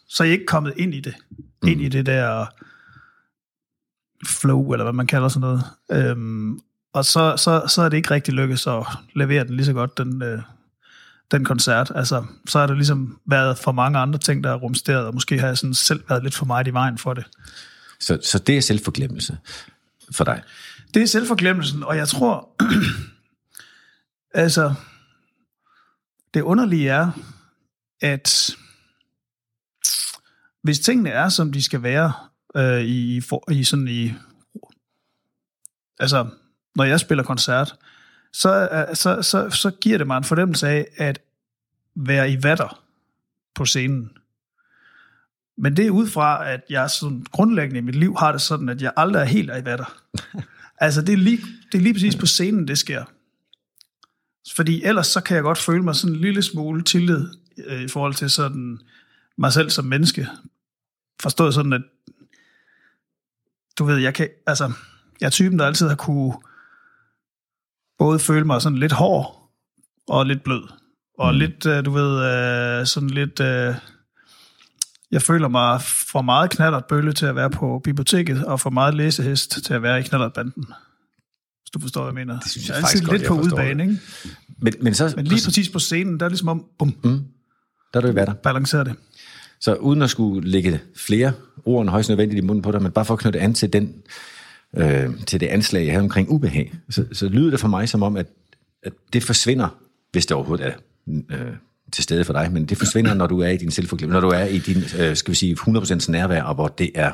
Så 0.07 0.23
jeg 0.23 0.29
er 0.29 0.33
ikke 0.33 0.45
kommet 0.45 0.73
ind 0.77 0.93
i 0.93 0.99
det. 0.99 1.15
Mm. 1.61 1.67
Ind 1.67 1.81
i 1.81 1.89
det 1.89 2.05
der 2.05 2.45
flow, 4.27 4.71
eller 4.71 4.83
hvad 4.85 4.93
man 4.93 5.07
kalder 5.07 5.27
sådan 5.27 5.41
noget. 5.41 5.63
Øhm, 5.91 6.59
og 6.93 7.05
så, 7.05 7.37
så, 7.37 7.63
så 7.67 7.81
er 7.81 7.89
det 7.89 7.97
ikke 7.97 8.11
rigtig 8.11 8.33
lykkedes 8.33 8.67
at 8.67 8.85
levere 9.15 9.43
den 9.43 9.55
lige 9.55 9.65
så 9.65 9.73
godt, 9.73 9.97
den, 9.97 10.21
øh, 10.21 10.41
den 11.31 11.45
koncert. 11.45 11.91
Altså, 11.95 12.25
så 12.47 12.59
har 12.59 12.67
der 12.67 12.73
ligesom 12.73 13.19
været 13.25 13.57
for 13.57 13.71
mange 13.71 13.99
andre 13.99 14.19
ting, 14.19 14.43
der 14.43 14.49
er 14.49 14.55
rumsteret, 14.55 15.05
og 15.05 15.13
måske 15.13 15.39
har 15.39 15.47
jeg 15.47 15.57
sådan 15.57 15.73
selv 15.73 16.03
været 16.09 16.23
lidt 16.23 16.35
for 16.35 16.45
meget 16.45 16.67
i 16.67 16.73
vejen 16.73 16.97
for 16.97 17.13
det. 17.13 17.25
Så, 17.99 18.19
så 18.23 18.39
det 18.39 18.57
er 18.57 18.61
selvforglemmelse 18.61 19.37
for 20.11 20.23
dig? 20.23 20.41
Det 20.93 21.01
er 21.01 21.07
selvforglemmelsen, 21.07 21.83
og 21.83 21.97
jeg 21.97 22.07
tror, 22.07 22.49
altså, 24.43 24.73
det 26.33 26.41
underlige 26.41 26.89
er, 26.89 27.11
at 28.01 28.55
hvis 30.63 30.79
tingene 30.79 31.09
er, 31.09 31.29
som 31.29 31.51
de 31.51 31.63
skal 31.63 31.83
være, 31.83 32.13
øh, 32.55 32.81
i, 32.81 33.21
for, 33.21 33.51
i 33.51 33.63
sådan 33.63 33.87
i, 33.87 34.13
altså, 35.99 36.27
når 36.75 36.83
jeg 36.83 36.99
spiller 36.99 37.23
koncert, 37.23 37.75
så, 38.33 38.85
så, 38.93 39.21
så, 39.21 39.49
så 39.49 39.71
giver 39.81 39.97
det 39.97 40.07
mig 40.07 40.17
en 40.17 40.23
fornemmelse 40.23 40.67
af 40.67 40.87
at 40.97 41.19
være 41.95 42.31
i 42.31 42.43
vatter 42.43 42.83
på 43.55 43.65
scenen. 43.65 44.11
Men 45.57 45.77
det 45.77 45.87
er 45.87 45.91
ud 45.91 46.07
fra, 46.07 46.49
at 46.49 46.61
jeg 46.69 46.89
sådan 46.89 47.25
grundlæggende 47.31 47.77
i 47.77 47.83
mit 47.83 47.95
liv 47.95 48.15
har 48.17 48.31
det 48.31 48.41
sådan, 48.41 48.69
at 48.69 48.81
jeg 48.81 48.93
aldrig 48.97 49.21
er 49.21 49.25
helt 49.25 49.49
i 49.49 49.65
vatter. 49.65 50.01
altså, 50.77 51.01
det 51.01 51.13
er, 51.13 51.17
lige, 51.17 51.41
det 51.71 51.77
er 51.77 51.81
lige 51.81 51.93
præcis 51.93 52.15
på 52.15 52.25
scenen, 52.25 52.67
det 52.67 52.77
sker. 52.77 53.05
Fordi 54.55 54.83
ellers 54.83 55.07
så 55.07 55.21
kan 55.21 55.35
jeg 55.35 55.43
godt 55.43 55.57
føle 55.57 55.83
mig 55.83 55.95
sådan 55.95 56.15
en 56.15 56.21
lille 56.21 56.41
smule 56.41 56.83
tillid 56.83 57.27
øh, 57.65 57.81
i 57.81 57.87
forhold 57.87 58.13
til 58.13 58.29
sådan 58.29 58.79
mig 59.37 59.53
selv 59.53 59.69
som 59.69 59.85
menneske. 59.85 60.27
Forstået 61.21 61.53
sådan, 61.53 61.73
at 61.73 61.81
du 63.79 63.85
ved, 63.85 63.97
jeg 63.97 64.13
kan, 64.13 64.29
altså, 64.47 64.71
jeg 65.21 65.25
er 65.25 65.31
typen, 65.31 65.59
der 65.59 65.65
altid 65.65 65.87
har 65.87 65.95
kunne 65.95 66.33
både 67.99 68.19
føle 68.19 68.45
mig 68.45 68.61
sådan 68.61 68.77
lidt 68.77 68.91
hård 68.91 69.49
og 70.07 70.25
lidt 70.25 70.43
blød. 70.43 70.63
Og 71.19 71.33
mm. 71.33 71.39
lidt, 71.39 71.65
øh, 71.65 71.85
du 71.85 71.91
ved, 71.91 72.25
øh, 72.79 72.85
sådan 72.85 73.09
lidt... 73.09 73.39
Øh, 73.39 73.75
jeg 75.11 75.21
føler 75.21 75.47
mig 75.47 75.81
for 75.81 76.21
meget 76.21 76.49
knallert 76.49 76.85
bølle 76.85 77.13
til 77.13 77.25
at 77.25 77.35
være 77.35 77.49
på 77.49 77.81
biblioteket, 77.83 78.45
og 78.45 78.59
for 78.59 78.69
meget 78.69 78.93
læsehest 78.93 79.63
til 79.65 79.73
at 79.73 79.83
være 79.83 79.99
i 79.99 80.03
knallertbanden. 80.03 80.65
Hvis 81.61 81.69
du 81.73 81.79
forstår, 81.79 82.01
hvad 82.01 82.09
jeg 82.09 82.27
mener. 82.27 82.39
Det 82.39 82.51
synes 82.51 82.67
jeg, 82.67 82.75
jeg 82.75 82.81
faktisk 82.81 83.03
godt, 83.03 83.17
lidt 83.17 83.27
på 83.27 83.33
udbane, 83.33 83.83
ikke? 83.83 83.97
Men, 84.61 84.73
men, 84.81 84.93
så, 84.93 85.13
men 85.15 85.25
lige 85.25 85.41
præcis 85.45 85.69
på 85.69 85.79
scenen, 85.79 86.19
der 86.19 86.25
er 86.25 86.29
ligesom 86.29 86.47
om, 86.47 86.65
bum, 86.79 86.95
mm, 87.03 87.23
der 87.93 87.99
er 87.99 88.01
du 88.01 88.07
i 88.07 88.15
vatter. 88.15 88.33
Balancerer 88.33 88.83
det. 88.83 88.95
Så 89.59 89.75
uden 89.75 90.01
at 90.01 90.09
skulle 90.09 90.49
lægge 90.49 90.79
flere 90.95 91.33
ord 91.65 91.81
end 91.81 91.89
højst 91.89 92.09
nødvendigt 92.09 92.43
i 92.43 92.47
munden 92.47 92.61
på 92.61 92.71
dig, 92.71 92.81
men 92.81 92.91
bare 92.91 93.05
for 93.05 93.13
at 93.13 93.19
knytte 93.19 93.39
an 93.39 93.53
til 93.53 93.73
den 93.73 93.93
øh, 94.77 95.09
til 95.27 95.39
det 95.39 95.47
anslag, 95.47 95.85
jeg 95.85 95.93
havde 95.93 96.03
omkring 96.03 96.29
ubehag, 96.29 96.73
så, 96.89 97.05
så 97.11 97.27
lyder 97.27 97.49
det 97.49 97.59
for 97.59 97.67
mig 97.67 97.89
som 97.89 98.03
om, 98.03 98.17
at, 98.17 98.27
at 98.83 98.93
det 99.13 99.23
forsvinder, 99.23 99.77
hvis 100.11 100.25
det 100.25 100.35
overhovedet 100.37 100.65
er 100.67 100.73
øh, 101.07 101.53
til 101.91 102.03
stede 102.03 102.25
for 102.25 102.33
dig, 102.33 102.51
men 102.51 102.65
det 102.65 102.77
forsvinder, 102.77 103.13
når 103.13 103.27
du 103.27 103.39
er 103.39 103.49
i 103.49 103.57
din 103.57 103.71
selvforglemmelse, 103.71 104.13
når 104.13 104.29
du 104.29 104.35
er 104.35 104.43
i 104.43 104.57
din, 104.57 104.83
øh, 104.99 105.15
skal 105.15 105.31
vi 105.31 105.35
sige, 105.35 105.57
100% 105.67 106.11
nærvær, 106.11 106.43
og 106.43 106.55
hvor 106.55 106.67
det 106.67 106.91
er, 106.95 107.11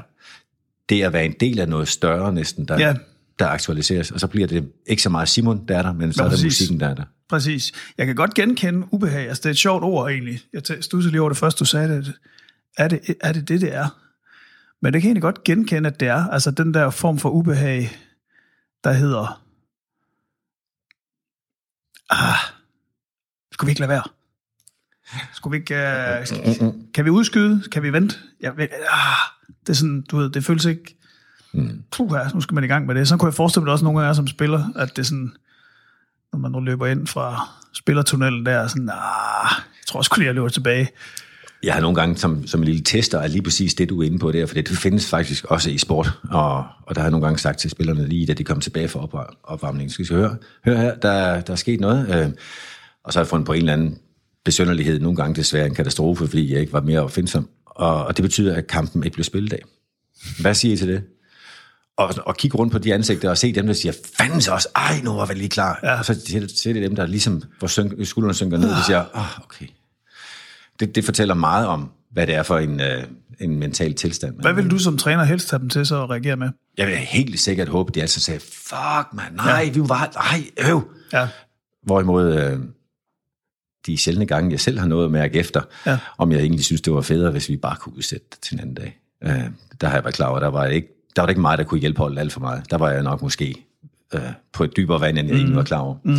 det 0.89 1.03
at 1.03 1.13
være 1.13 1.25
en 1.25 1.35
del 1.39 1.59
af 1.59 1.69
noget 1.69 1.87
større 1.87 2.33
næsten, 2.33 2.67
der, 2.67 2.79
ja. 2.79 2.95
der 3.39 3.47
aktualiseres, 3.47 4.11
og 4.11 4.19
så 4.19 4.27
bliver 4.27 4.47
det 4.47 4.69
ikke 4.85 5.01
så 5.01 5.09
meget 5.09 5.29
Simon, 5.29 5.67
der 5.67 5.77
er 5.77 5.81
der, 5.81 5.93
men 5.93 6.13
så 6.13 6.23
ja, 6.23 6.29
er 6.29 6.35
det 6.35 6.43
musikken, 6.43 6.79
der 6.79 6.87
er 6.87 6.93
der. 6.93 7.03
Præcis. 7.29 7.71
Jeg 7.97 8.05
kan 8.05 8.15
godt 8.15 8.33
genkende 8.33 8.87
ubehag, 8.91 9.27
altså 9.27 9.41
det 9.41 9.45
er 9.45 9.51
et 9.51 9.57
sjovt 9.57 9.83
ord 9.83 10.09
egentlig. 10.09 10.39
Jeg 10.53 10.61
studsede 10.81 11.11
lige 11.11 11.21
over 11.21 11.29
det 11.29 11.37
første, 11.37 11.59
du 11.59 11.65
sagde 11.65 11.89
det. 11.89 12.13
Er 12.77 12.87
det 12.87 12.99
er 13.21 13.31
det, 13.31 13.47
det, 13.47 13.61
det 13.61 13.75
er? 13.75 13.99
Men 14.85 14.93
det 14.93 15.01
kan 15.01 15.07
jeg 15.07 15.09
egentlig 15.09 15.21
godt 15.21 15.43
genkende, 15.43 15.89
at 15.89 15.99
det 15.99 16.07
er. 16.07 16.27
Altså 16.27 16.51
den 16.51 16.73
der 16.73 16.89
form 16.89 17.19
for 17.19 17.29
ubehag, 17.29 17.97
der 18.83 18.93
hedder... 18.93 19.41
Ah, 22.09 22.35
skulle 23.51 23.67
vi 23.67 23.71
ikke 23.71 23.79
lade 23.79 23.89
være? 23.89 24.03
Skulle 25.33 25.51
vi 25.51 25.57
ikke... 25.57 26.65
Uh, 26.65 26.73
kan 26.93 27.05
vi 27.05 27.09
udskyde? 27.09 27.63
Kan 27.71 27.83
vi 27.83 27.93
vente? 27.93 28.15
Jeg, 28.41 28.57
ved, 28.57 28.67
ah, 28.89 29.15
det 29.59 29.69
er 29.69 29.73
sådan, 29.73 30.01
du 30.11 30.17
ved, 30.17 30.29
det 30.29 30.45
føles 30.45 30.65
ikke... 30.65 30.97
Mm. 31.53 31.83
Puh, 31.91 32.11
nu 32.33 32.41
skal 32.41 32.55
man 32.55 32.63
i 32.63 32.67
gang 32.67 32.85
med 32.85 32.95
det. 32.95 33.07
Så 33.07 33.17
kunne 33.17 33.27
jeg 33.27 33.33
forestille 33.33 33.63
mig 33.63 33.71
også 33.71 33.85
nogle 33.85 33.99
gange 33.99 34.15
som 34.15 34.27
spiller, 34.27 34.73
at 34.75 34.89
det 34.89 34.99
er 34.99 35.05
sådan, 35.05 35.31
når 36.33 36.39
man 36.39 36.51
nu 36.51 36.59
løber 36.59 36.87
ind 36.87 37.07
fra 37.07 37.49
spillertunnelen 37.73 38.45
der, 38.45 38.67
sådan, 38.67 38.89
ah, 38.89 39.51
jeg 39.55 39.85
tror 39.87 39.97
også 39.97 40.13
lige, 40.17 40.25
jeg 40.25 40.35
løber 40.35 40.49
tilbage. 40.49 40.89
Jeg 41.65 41.73
har 41.73 41.81
nogle 41.81 41.95
gange 41.95 42.17
som, 42.17 42.47
som 42.47 42.61
en 42.61 42.65
lille 42.65 42.83
tester 42.83 43.19
af 43.19 43.31
lige 43.31 43.41
præcis 43.41 43.73
det, 43.73 43.89
du 43.89 44.01
er 44.01 44.05
inde 44.05 44.19
på 44.19 44.31
der, 44.31 44.45
for 44.45 44.55
det 44.55 44.67
findes 44.67 45.09
faktisk 45.09 45.45
også 45.45 45.69
i 45.69 45.77
sport, 45.77 46.11
og, 46.31 46.65
og 46.83 46.95
der 46.95 47.01
har 47.01 47.05
jeg 47.05 47.11
nogle 47.11 47.25
gange 47.25 47.39
sagt 47.39 47.59
til 47.59 47.69
spillerne 47.69 48.07
lige, 48.07 48.25
da 48.25 48.33
de 48.33 48.43
kom 48.43 48.59
tilbage 48.59 48.87
fra 48.87 49.03
op, 49.03 49.15
opvarmningen, 49.43 49.89
skal 49.89 50.05
vi 50.05 50.13
høre, 50.13 50.35
hør 50.65 50.77
her, 50.77 50.95
der, 50.95 51.41
der 51.41 51.53
er 51.53 51.57
sket 51.57 51.79
noget, 51.79 52.15
øh, 52.15 52.31
og 53.03 53.13
så 53.13 53.19
har 53.19 53.23
jeg 53.23 53.27
fundet 53.27 53.45
på 53.45 53.53
en 53.53 53.59
eller 53.59 53.73
anden 53.73 53.97
besønderlighed, 54.45 54.99
nogle 54.99 55.15
gange 55.15 55.35
desværre 55.35 55.65
en 55.65 55.75
katastrofe, 55.75 56.27
fordi 56.27 56.53
jeg 56.53 56.61
ikke 56.61 56.73
var 56.73 56.81
mere 56.81 56.99
opfindsom, 56.99 57.49
og, 57.65 58.05
og 58.05 58.17
det 58.17 58.23
betyder, 58.23 58.55
at 58.55 58.67
kampen 58.67 59.03
ikke 59.03 59.15
blev 59.15 59.23
spillet 59.23 59.53
af. 59.53 59.61
Hvad 60.39 60.53
siger 60.53 60.73
I 60.73 60.77
til 60.77 60.87
det? 60.87 61.03
og, 61.97 62.13
og 62.25 62.37
kigge 62.37 62.57
rundt 62.57 62.71
på 62.71 62.79
de 62.79 62.93
ansigter 62.93 63.29
og 63.29 63.37
se 63.37 63.53
dem, 63.53 63.67
der 63.67 63.73
siger, 63.73 63.93
fanden 64.17 64.41
så 64.41 64.51
også, 64.51 64.67
ej, 64.75 65.01
nu 65.03 65.13
var 65.13 65.25
vi 65.25 65.33
lige 65.33 65.49
klar. 65.49 65.79
Ja. 65.83 65.97
Og 65.97 66.05
så 66.05 66.13
ser 66.55 66.73
det 66.73 66.83
dem, 66.83 66.95
der 66.95 67.05
ligesom, 67.05 67.43
hvor 67.59 67.67
skuldrene 68.03 68.33
synker 68.33 68.57
ned, 68.57 68.69
og 68.69 68.85
siger, 68.85 69.03
ah, 69.13 69.39
okay, 69.43 69.65
det, 70.79 70.95
det 70.95 71.05
fortæller 71.05 71.33
meget 71.33 71.67
om, 71.67 71.91
hvad 72.11 72.27
det 72.27 72.35
er 72.35 72.43
for 72.43 72.57
en, 72.57 72.79
øh, 72.79 73.03
en 73.39 73.59
mental 73.59 73.93
tilstand. 73.93 74.41
Hvad 74.41 74.53
vil 74.53 74.71
du 74.71 74.77
som 74.77 74.97
træner 74.97 75.23
helst 75.23 75.51
have 75.51 75.59
dem 75.59 75.69
til 75.69 75.85
så 75.85 76.03
at 76.03 76.09
reagere 76.09 76.35
med? 76.35 76.49
Jeg 76.77 76.87
vil 76.87 76.95
helt 76.95 77.39
sikkert 77.39 77.67
håbe, 77.67 77.89
at 77.89 77.95
de 77.95 78.01
altid 78.01 78.21
sagde, 78.21 78.39
fuck 78.39 79.13
man, 79.13 79.33
nej, 79.33 79.61
ja. 79.65 79.71
vi 79.71 79.79
var, 79.79 80.11
nej, 80.15 80.69
øv. 80.69 80.83
Ja. 81.13 81.27
Hvorimod, 81.83 82.33
øh, 82.33 82.59
de 83.85 83.97
sjældne 83.97 84.25
gange, 84.25 84.51
jeg 84.51 84.59
selv 84.59 84.79
har 84.79 84.87
noget 84.87 85.05
at 85.05 85.11
mærke 85.11 85.39
efter, 85.39 85.61
ja. 85.85 85.97
om 86.17 86.31
jeg 86.31 86.39
egentlig 86.39 86.65
synes, 86.65 86.81
det 86.81 86.93
var 86.93 87.01
federe, 87.01 87.31
hvis 87.31 87.49
vi 87.49 87.57
bare 87.57 87.75
kunne 87.75 87.97
udsætte 87.97 88.25
det 88.31 88.39
til 88.39 88.53
en 88.53 88.59
anden 88.59 88.75
dag. 88.75 88.99
Øh, 89.23 89.43
der 89.81 89.87
har 89.87 89.95
jeg 89.95 90.03
været 90.03 90.15
klar 90.15 90.27
over, 90.27 90.39
der 90.39 90.47
var 90.47 90.65
ikke, 90.65 90.87
der 91.15 91.21
var 91.21 91.29
ikke 91.29 91.41
meget, 91.41 91.59
der 91.59 91.65
kunne 91.65 91.79
hjælpe 91.79 91.97
holdet 91.97 92.19
alt 92.19 92.33
for 92.33 92.39
meget. 92.39 92.71
Der 92.71 92.77
var 92.77 92.91
jeg 92.91 93.03
nok 93.03 93.21
måske 93.21 93.65
øh, 94.13 94.21
på 94.53 94.63
et 94.63 94.77
dybere 94.77 95.01
vand, 95.01 95.17
end 95.17 95.27
jeg 95.27 95.33
mm. 95.33 95.39
egentlig 95.39 95.55
var 95.55 95.63
klar 95.63 95.79
over. 95.79 95.95
Mm. 96.03 96.15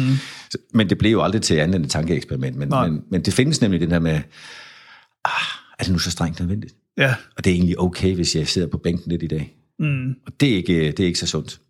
Så, 0.50 0.58
men 0.74 0.90
det 0.90 0.98
blev 0.98 1.12
jo 1.12 1.22
aldrig 1.22 1.42
til 1.42 1.54
andet 1.54 1.74
end 1.76 1.84
et 1.84 1.90
tankeeksperiment. 1.90 2.56
Men, 2.56 2.68
men, 2.68 3.02
men 3.10 3.22
det 3.22 3.34
findes 3.34 3.60
nemlig 3.60 3.80
den 3.80 3.90
her 3.90 3.98
med, 3.98 4.20
ah, 5.24 5.30
er 5.78 5.84
det 5.84 5.92
nu 5.92 5.98
så 5.98 6.10
strengt 6.10 6.40
nødvendigt? 6.40 6.74
Ja. 6.96 7.14
Og 7.36 7.44
det 7.44 7.50
er 7.50 7.54
egentlig 7.54 7.80
okay, 7.80 8.14
hvis 8.14 8.36
jeg 8.36 8.48
sidder 8.48 8.68
på 8.68 8.78
bænken 8.78 9.10
lidt 9.10 9.22
i 9.22 9.26
dag. 9.26 9.56
Mm. 9.78 10.14
Og 10.26 10.32
det 10.40 10.52
er, 10.52 10.56
ikke, 10.56 10.86
det 10.86 11.00
er 11.00 11.06
ikke 11.06 11.18
så 11.18 11.26
sundt. 11.26 11.60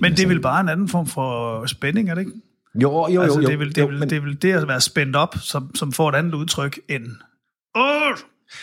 Men 0.00 0.12
det 0.12 0.20
er 0.20 0.28
vel 0.28 0.40
bare 0.40 0.60
en 0.60 0.68
anden 0.68 0.88
form 0.88 1.06
for 1.06 1.66
spænding, 1.66 2.10
er 2.10 2.14
det 2.14 2.20
ikke? 2.20 2.32
Jo, 2.74 3.08
jo, 3.08 3.20
altså, 3.22 3.40
jo. 3.40 3.42
jo. 3.42 3.46
Det, 3.46 3.54
er 3.54 3.58
vel, 3.58 3.74
det, 3.74 3.82
er 3.82 3.86
vel, 3.86 3.98
men... 3.98 4.10
det 4.10 4.16
er 4.16 4.20
vel 4.20 4.42
det 4.42 4.52
at 4.52 4.68
være 4.68 4.80
spændt 4.80 5.16
op, 5.16 5.36
som, 5.40 5.74
som 5.74 5.92
får 5.92 6.08
et 6.08 6.14
andet 6.14 6.34
udtryk 6.34 6.78
end... 6.88 7.06
Åh! 7.74 8.16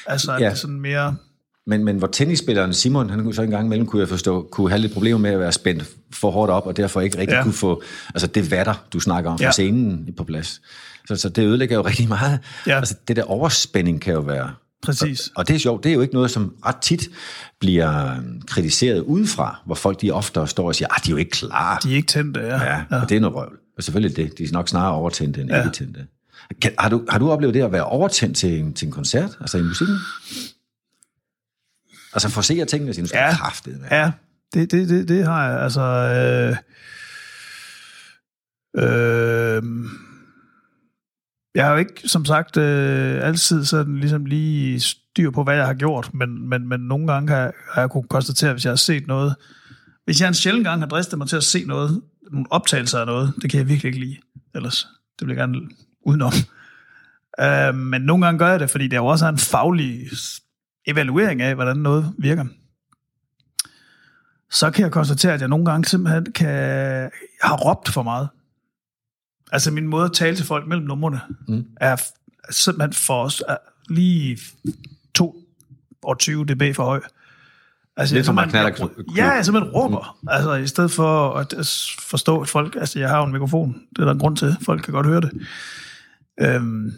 Altså, 0.07 0.31
ja. 0.31 0.37
det 0.37 0.45
er 0.45 0.53
sådan 0.53 0.79
mere... 0.79 1.15
Men, 1.69 1.83
men 1.85 1.97
hvor 1.97 2.07
tennisspilleren 2.07 2.73
Simon, 2.73 3.09
han 3.09 3.23
kunne 3.23 3.33
så 3.33 3.41
en 3.41 3.49
gang 3.49 3.65
imellem, 3.65 3.87
kunne 3.87 3.99
jeg 3.99 4.09
forstå, 4.09 4.47
kunne 4.51 4.69
have 4.69 4.79
lidt 4.81 4.93
problemer 4.93 5.19
med 5.19 5.29
at 5.29 5.39
være 5.39 5.51
spændt 5.51 5.83
for 6.13 6.31
hårdt 6.31 6.51
op, 6.51 6.65
og 6.67 6.77
derfor 6.77 7.01
ikke 7.01 7.17
rigtig 7.17 7.35
Ja. 7.35 7.43
kunne 7.43 7.53
få, 7.53 7.81
altså 8.13 8.27
det 8.27 8.51
vatter, 8.51 8.73
du 8.93 8.99
snakker 8.99 9.31
om, 9.31 9.37
fra 9.37 9.45
Ja. 9.45 9.51
scenen 9.51 10.09
på 10.17 10.23
plads. 10.23 10.61
Så, 11.07 11.15
så 11.15 11.29
det 11.29 11.43
ødelægger 11.45 11.75
jo 11.75 11.81
rigtig 11.89 12.07
meget. 12.07 12.39
Ja. 12.67 12.77
Altså 12.77 12.95
det 13.07 13.15
der 13.15 13.23
overspænding 13.23 14.01
kan 14.01 14.13
jo 14.13 14.19
være... 14.19 14.51
Præcis. 14.83 15.29
Og 15.35 15.47
det 15.47 15.55
er 15.55 15.59
sjovt, 15.59 15.83
det 15.83 15.89
er 15.89 15.93
jo 15.93 16.01
ikke 16.01 16.13
noget, 16.13 16.31
som 16.31 16.53
ret 16.65 16.75
tit 16.81 17.09
bliver 17.59 18.11
øhm, 18.15 18.41
kritiseret 18.47 18.99
udefra, 19.01 19.59
hvor 19.65 19.75
folk 19.75 20.01
de 20.01 20.11
ofte 20.11 20.47
står 20.47 20.67
og 20.67 20.75
siger, 20.75 20.87
at 20.95 21.05
de 21.05 21.09
er 21.09 21.11
jo 21.13 21.17
ikke 21.17 21.31
klar. 21.31 21.79
De 21.83 21.91
er 21.91 21.95
ikke 21.95 22.07
tændte, 22.07 22.39
ja. 22.39 22.63
Ja, 22.63 22.75
ja. 22.91 23.01
Og 23.01 23.09
det 23.09 23.15
er 23.15 23.19
noget 23.19 23.35
røvl. 23.35 23.57
Og 23.77 23.83
selvfølgelig 23.83 24.17
det. 24.17 24.37
De 24.37 24.43
er 24.43 24.47
nok 24.51 24.67
snarere 24.69 24.93
overtændte 24.95 25.41
end 25.41 25.49
Ja. 25.49 25.57
ja. 25.57 25.63
ikke 25.63 25.75
tændte. 25.77 26.05
Kan, 26.61 26.71
har, 26.79 26.89
du, 26.89 27.05
har 27.09 27.19
du 27.19 27.31
oplevet 27.31 27.53
det 27.53 27.61
at 27.63 27.71
være 27.71 27.83
overtændt 27.85 28.37
til, 28.37 28.59
en- 28.59 28.73
til 28.73 28.85
en 28.85 28.91
koncert, 28.91 29.37
altså 29.41 29.57
i 29.57 29.61
musikken? 29.61 29.95
Altså 32.13 32.29
forsere 32.29 32.65
tingene 32.65 32.93
Ja. 33.13 33.25
ja. 33.25 33.35
kraftet. 33.35 33.81
Ja, 33.91 34.11
det, 34.53 34.71
det, 34.71 34.89
det, 34.89 35.07
det 35.07 35.25
har 35.25 35.49
jeg. 35.49 35.61
Altså, 35.61 35.81
øh, 35.81 36.55
øh, 38.77 39.63
jeg 41.55 41.65
har 41.65 41.71
jo 41.71 41.77
ikke, 41.77 42.01
som 42.05 42.25
sagt, 42.25 42.57
øh, 42.57 43.27
altid 43.27 43.65
sådan 43.65 43.97
ligesom 43.97 44.25
lige 44.25 44.79
styr 44.79 45.31
på, 45.31 45.43
hvad 45.43 45.55
jeg 45.55 45.65
har 45.65 45.73
gjort, 45.73 46.09
men, 46.13 46.49
men, 46.49 46.67
men 46.69 46.79
nogle 46.81 47.13
gange 47.13 47.29
har, 47.33 47.37
jeg- 47.39 47.53
har 47.71 47.81
jeg 47.81 47.89
kunne 47.89 48.03
konstatere, 48.09 48.51
hvis 48.53 48.65
jeg 48.65 48.71
har 48.71 48.75
set 48.75 49.07
noget, 49.07 49.35
hvis 50.05 50.21
jeg 50.21 50.27
en 50.27 50.33
sjældent 50.33 50.65
gang 50.67 50.81
har 50.81 50.87
dristet 50.87 51.17
mig 51.17 51.27
til 51.27 51.35
at 51.35 51.43
se 51.43 51.65
noget, 51.65 52.01
nogle 52.31 52.45
optagelser 52.49 52.99
af 52.99 53.05
noget, 53.05 53.33
det 53.41 53.51
kan 53.51 53.57
jeg 53.59 53.67
virkelig 53.67 53.89
ikke 53.89 53.99
lide, 54.05 54.17
ellers 54.55 54.87
det 55.19 55.27
vil 55.27 55.35
jeg 55.35 55.37
gerne 55.47 55.59
udenom. 56.05 56.33
Øh, 57.39 57.75
men 57.75 58.01
nogle 58.01 58.25
gange 58.25 58.39
gør 58.39 58.47
jeg 58.47 58.59
det, 58.59 58.69
fordi 58.69 58.83
det 58.83 58.93
er 58.93 58.97
jo 59.01 59.05
også 59.05 59.27
en 59.27 59.37
faglig 59.37 60.07
evaluering 60.89 61.41
af, 61.41 61.55
hvordan 61.55 61.77
noget 61.77 62.13
virker 62.17 62.45
så 64.49 64.71
kan 64.71 64.83
jeg 64.83 64.91
konstatere, 64.91 65.33
at 65.33 65.41
jeg 65.41 65.49
nogle 65.49 65.65
gange 65.65 65.85
simpelthen 65.85 66.31
kan, 66.31 67.11
har 67.41 67.57
råbt 67.57 67.89
for 67.89 68.03
meget. 68.03 68.29
Altså 69.51 69.71
min 69.71 69.87
måde 69.87 70.05
at 70.05 70.13
tale 70.13 70.35
til 70.35 70.45
folk 70.45 70.67
mellem 70.67 70.87
numrene, 70.87 71.21
mm. 71.47 71.65
er 71.77 71.95
simpelthen 72.49 72.93
for 72.93 73.23
os 73.23 73.43
er 73.47 73.57
lige 73.89 74.39
2 75.13 75.35
og 76.03 76.19
20 76.19 76.45
dB 76.45 76.75
for 76.75 76.83
høj. 76.83 77.01
Altså, 77.97 78.15
Lidt 78.15 78.25
som 78.25 78.35
man 78.35 78.49
knaller 78.49 78.89
Ja, 79.15 79.29
jeg 79.29 79.45
simpelthen 79.45 79.73
råber. 79.73 80.17
Mm. 80.21 80.27
Altså, 80.31 80.53
i 80.53 80.67
stedet 80.67 80.91
for 80.91 81.33
at 81.33 81.53
at 81.53 81.85
forstå, 81.99 82.41
at 82.41 82.47
folk... 82.47 82.75
Altså, 82.75 82.99
jeg 82.99 83.09
har 83.09 83.17
jo 83.17 83.25
en 83.25 83.31
mikrofon. 83.31 83.81
Det 83.89 84.01
er 84.01 84.05
der 84.05 84.11
en 84.11 84.19
grund 84.19 84.37
til. 84.37 84.55
Folk 84.61 84.81
kan 84.81 84.93
godt 84.93 85.05
høre 85.05 85.21
det. 85.21 85.31
Øhm, 86.41 86.93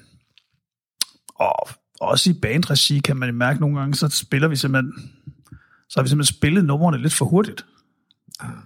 og 1.35 1.69
også 2.01 2.29
i 2.29 2.33
bandregi 2.33 2.99
kan 2.99 3.17
man 3.17 3.33
mærke 3.33 3.59
nogle 3.59 3.79
gange, 3.79 3.95
så 3.95 4.09
spiller 4.09 4.47
vi 4.47 4.55
simpelthen... 4.55 4.93
Så 5.89 5.99
har 5.99 6.03
vi 6.03 6.09
simpelthen 6.09 6.35
spillet 6.35 6.65
numrene 6.65 7.01
lidt 7.01 7.13
for 7.13 7.25
hurtigt. 7.25 7.65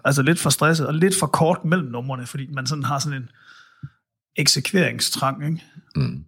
Altså 0.06 0.21
lidt 0.21 0.39
for 0.39 0.50
stresset, 0.50 0.88
og 0.88 0.93
lidt 0.93 1.15
for 1.19 1.28
kort 1.28 1.65
mellem 1.65 1.88
numrene, 1.88 2.26
fordi 2.26 2.48
man 2.54 2.67
sådan 2.67 2.84
har 2.84 3.00
sådan 3.00 3.21
en 3.21 3.30
eksekveringstrang, 4.36 5.45
ikke? 5.45 5.63
Mm. 5.95 6.26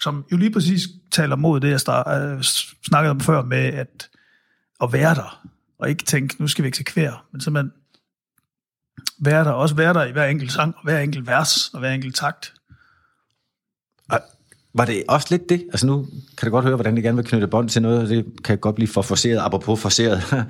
som 0.00 0.24
jo 0.32 0.36
lige 0.36 0.52
præcis 0.52 0.88
taler 1.12 1.36
mod 1.36 1.60
det, 1.60 1.70
jeg 1.70 1.80
start, 1.80 2.22
øh, 2.22 2.42
snakkede 2.86 3.10
om 3.10 3.20
før 3.20 3.42
med 3.42 3.58
at, 3.58 4.08
at 4.82 4.92
være 4.92 5.14
der, 5.14 5.48
og 5.78 5.90
ikke 5.90 6.04
tænke, 6.04 6.36
nu 6.38 6.48
skal 6.48 6.62
vi 6.62 6.68
eksekvere, 6.68 7.18
men 7.32 7.40
simpelthen 7.40 7.72
være 9.18 9.44
der, 9.44 9.50
også 9.50 9.74
være 9.74 9.94
der 9.94 10.04
i 10.04 10.12
hver 10.12 10.26
enkelt 10.26 10.52
sang, 10.52 10.74
og 10.76 10.82
hver 10.82 10.98
enkelt 10.98 11.26
vers, 11.26 11.68
og 11.68 11.80
hver 11.80 11.90
enkelt 11.90 12.16
takt. 12.16 12.54
Var 14.74 14.84
det 14.84 15.02
også 15.08 15.26
lidt 15.30 15.48
det? 15.48 15.64
Altså 15.72 15.86
nu 15.86 16.06
kan 16.38 16.46
du 16.46 16.50
godt 16.50 16.64
høre, 16.64 16.74
hvordan 16.74 16.94
jeg 16.94 17.02
gerne 17.02 17.16
vil 17.16 17.24
knytte 17.24 17.46
bånd 17.46 17.68
til 17.68 17.82
noget, 17.82 18.02
og 18.02 18.08
det 18.08 18.26
kan 18.44 18.58
godt 18.58 18.74
blive 18.74 18.88
for 18.88 19.02
forceret, 19.02 19.38
apropos 19.38 19.80
forceret. 19.80 20.22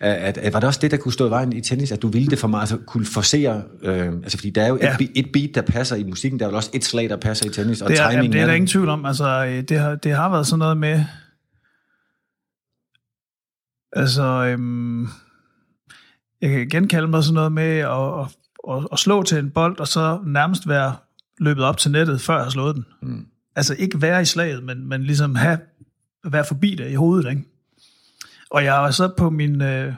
at, 0.00 0.38
at, 0.38 0.52
var 0.52 0.60
det 0.60 0.66
også 0.66 0.80
det, 0.82 0.90
der 0.90 0.96
kunne 0.96 1.12
stå 1.12 1.26
i 1.26 1.30
vejen 1.30 1.52
i 1.52 1.60
tennis, 1.60 1.92
at 1.92 2.02
du 2.02 2.08
ville 2.08 2.28
det 2.28 2.38
for 2.38 2.48
meget, 2.48 2.62
altså 2.62 2.76
kunne 2.86 3.06
forcere, 3.06 3.62
øh, 3.82 4.06
altså 4.06 4.38
fordi 4.38 4.50
der 4.50 4.62
er 4.62 4.68
jo 4.68 4.78
Ja. 4.82 4.96
et, 5.00 5.10
et 5.14 5.26
beat, 5.32 5.50
der 5.54 5.62
passer 5.62 5.96
i 5.96 6.02
musikken, 6.04 6.40
der 6.40 6.46
er 6.46 6.48
vel 6.50 6.56
også 6.56 6.70
et 6.74 6.84
slag, 6.84 7.08
der 7.08 7.16
passer 7.16 7.46
i 7.46 7.48
tennis, 7.48 7.82
og 7.82 7.88
Det 7.88 7.98
er, 7.98 8.02
jamen, 8.02 8.12
timingen 8.12 8.32
det 8.32 8.38
er 8.38 8.42
er 8.42 8.46
der 8.46 8.54
ingen 8.54 8.68
tvivl 8.68 8.88
om. 8.88 9.04
Altså, 9.04 9.46
øh, 9.46 9.62
det 9.62 9.78
har, 9.78 9.94
det 9.94 10.12
har 10.12 10.30
været 10.30 10.46
sådan 10.46 10.58
noget 10.58 10.76
med... 10.76 11.04
Altså, 13.92 14.22
øhm, 14.22 15.02
jeg 16.40 16.50
kan 16.50 16.60
igen 16.60 16.88
kalde 16.88 17.08
mig 17.08 17.24
sådan 17.24 17.34
noget 17.34 17.52
med 17.52 17.78
at, 17.78 18.20
at, 18.20 18.26
at, 18.76 18.88
at 18.92 18.98
slå 18.98 19.22
til 19.22 19.38
en 19.38 19.50
bold, 19.50 19.80
og 19.80 19.88
så 19.88 20.18
nærmest 20.26 20.68
være 20.68 20.96
løbet 21.38 21.64
op 21.64 21.76
til 21.76 21.90
nettet, 21.90 22.20
før 22.20 22.34
jeg 22.34 22.44
har 22.44 22.50
slået 22.50 22.74
den. 22.76 22.84
Mm. 23.02 23.26
Altså 23.56 23.74
ikke 23.74 24.02
være 24.02 24.22
i 24.22 24.24
slaget, 24.24 24.64
men, 24.64 24.88
men 24.88 25.04
ligesom 25.04 25.34
have, 25.34 25.58
være 26.24 26.44
forbi 26.44 26.74
det 26.74 26.90
i 26.90 26.94
hovedet. 26.94 27.30
Ikke? 27.30 27.42
Og 28.50 28.64
jeg 28.64 28.74
har 28.74 28.90
så 28.90 29.08
på 29.16 29.30
min, 29.30 29.62
øh, 29.62 29.94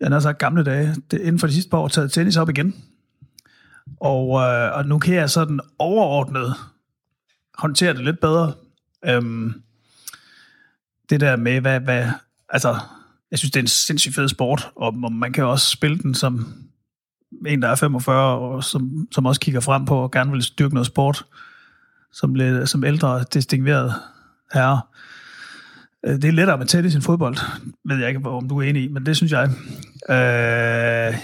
jeg 0.00 0.08
har 0.08 0.20
sagt 0.20 0.38
gamle 0.38 0.64
dage, 0.64 0.94
det, 1.10 1.20
inden 1.20 1.38
for 1.38 1.46
de 1.46 1.52
sidste 1.52 1.70
par 1.70 1.78
år, 1.78 1.88
taget 1.88 2.12
tennis 2.12 2.36
op 2.36 2.48
igen. 2.48 2.84
Og, 4.00 4.40
øh, 4.40 4.76
og 4.76 4.86
nu 4.86 4.98
kan 4.98 5.14
jeg 5.14 5.30
sådan 5.30 5.60
overordnet 5.78 6.54
håndtere 7.54 7.94
det 7.94 8.04
lidt 8.04 8.20
bedre. 8.20 8.52
Øhm, 9.04 9.62
det 11.10 11.20
der 11.20 11.36
med, 11.36 11.60
hvad, 11.60 11.80
hvad, 11.80 12.06
altså, 12.48 12.78
jeg 13.30 13.38
synes, 13.38 13.52
det 13.52 13.60
er 13.60 13.64
en 13.64 13.68
sindssygt 13.68 14.14
fed 14.14 14.28
sport, 14.28 14.70
og, 14.76 14.94
og 15.04 15.12
man 15.12 15.32
kan 15.32 15.44
også 15.44 15.70
spille 15.70 15.98
den 15.98 16.14
som 16.14 16.54
en, 17.46 17.62
der 17.62 17.68
er 17.68 17.74
45, 17.74 18.38
og 18.38 18.64
som, 18.64 19.08
som 19.12 19.26
også 19.26 19.40
kigger 19.40 19.60
frem 19.60 19.84
på 19.84 19.96
og 19.96 20.10
gerne 20.10 20.30
vil 20.32 20.42
styrke 20.42 20.74
noget 20.74 20.86
sport, 20.86 21.24
som, 22.20 22.36
som 22.66 22.84
ældre, 22.84 23.24
distingueret 23.32 23.94
herre. 24.52 24.82
Øh, 26.06 26.14
det 26.14 26.24
er 26.24 26.32
lettere 26.32 26.58
med 26.58 26.66
tennis 26.66 26.94
end 26.94 27.02
fodbold, 27.02 27.36
ved 27.84 27.98
jeg 27.98 28.08
ikke, 28.08 28.28
om 28.28 28.48
du 28.48 28.58
er 28.58 28.62
enig 28.62 28.84
i, 28.84 28.88
men 28.88 29.06
det 29.06 29.16
synes 29.16 29.32
jeg. 29.32 29.50
Øh, 30.10 31.14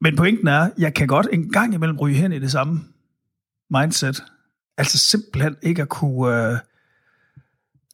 men 0.00 0.16
pointen 0.16 0.48
er, 0.48 0.70
jeg 0.78 0.94
kan 0.94 1.06
godt 1.06 1.26
en 1.32 1.52
gang 1.52 1.74
imellem 1.74 1.98
ryge 1.98 2.16
hen 2.16 2.32
i 2.32 2.38
det 2.38 2.50
samme 2.50 2.80
mindset. 3.70 4.24
Altså 4.76 4.98
simpelthen 4.98 5.56
ikke 5.62 5.82
at 5.82 5.88
kunne... 5.88 6.52
Øh, 6.52 6.58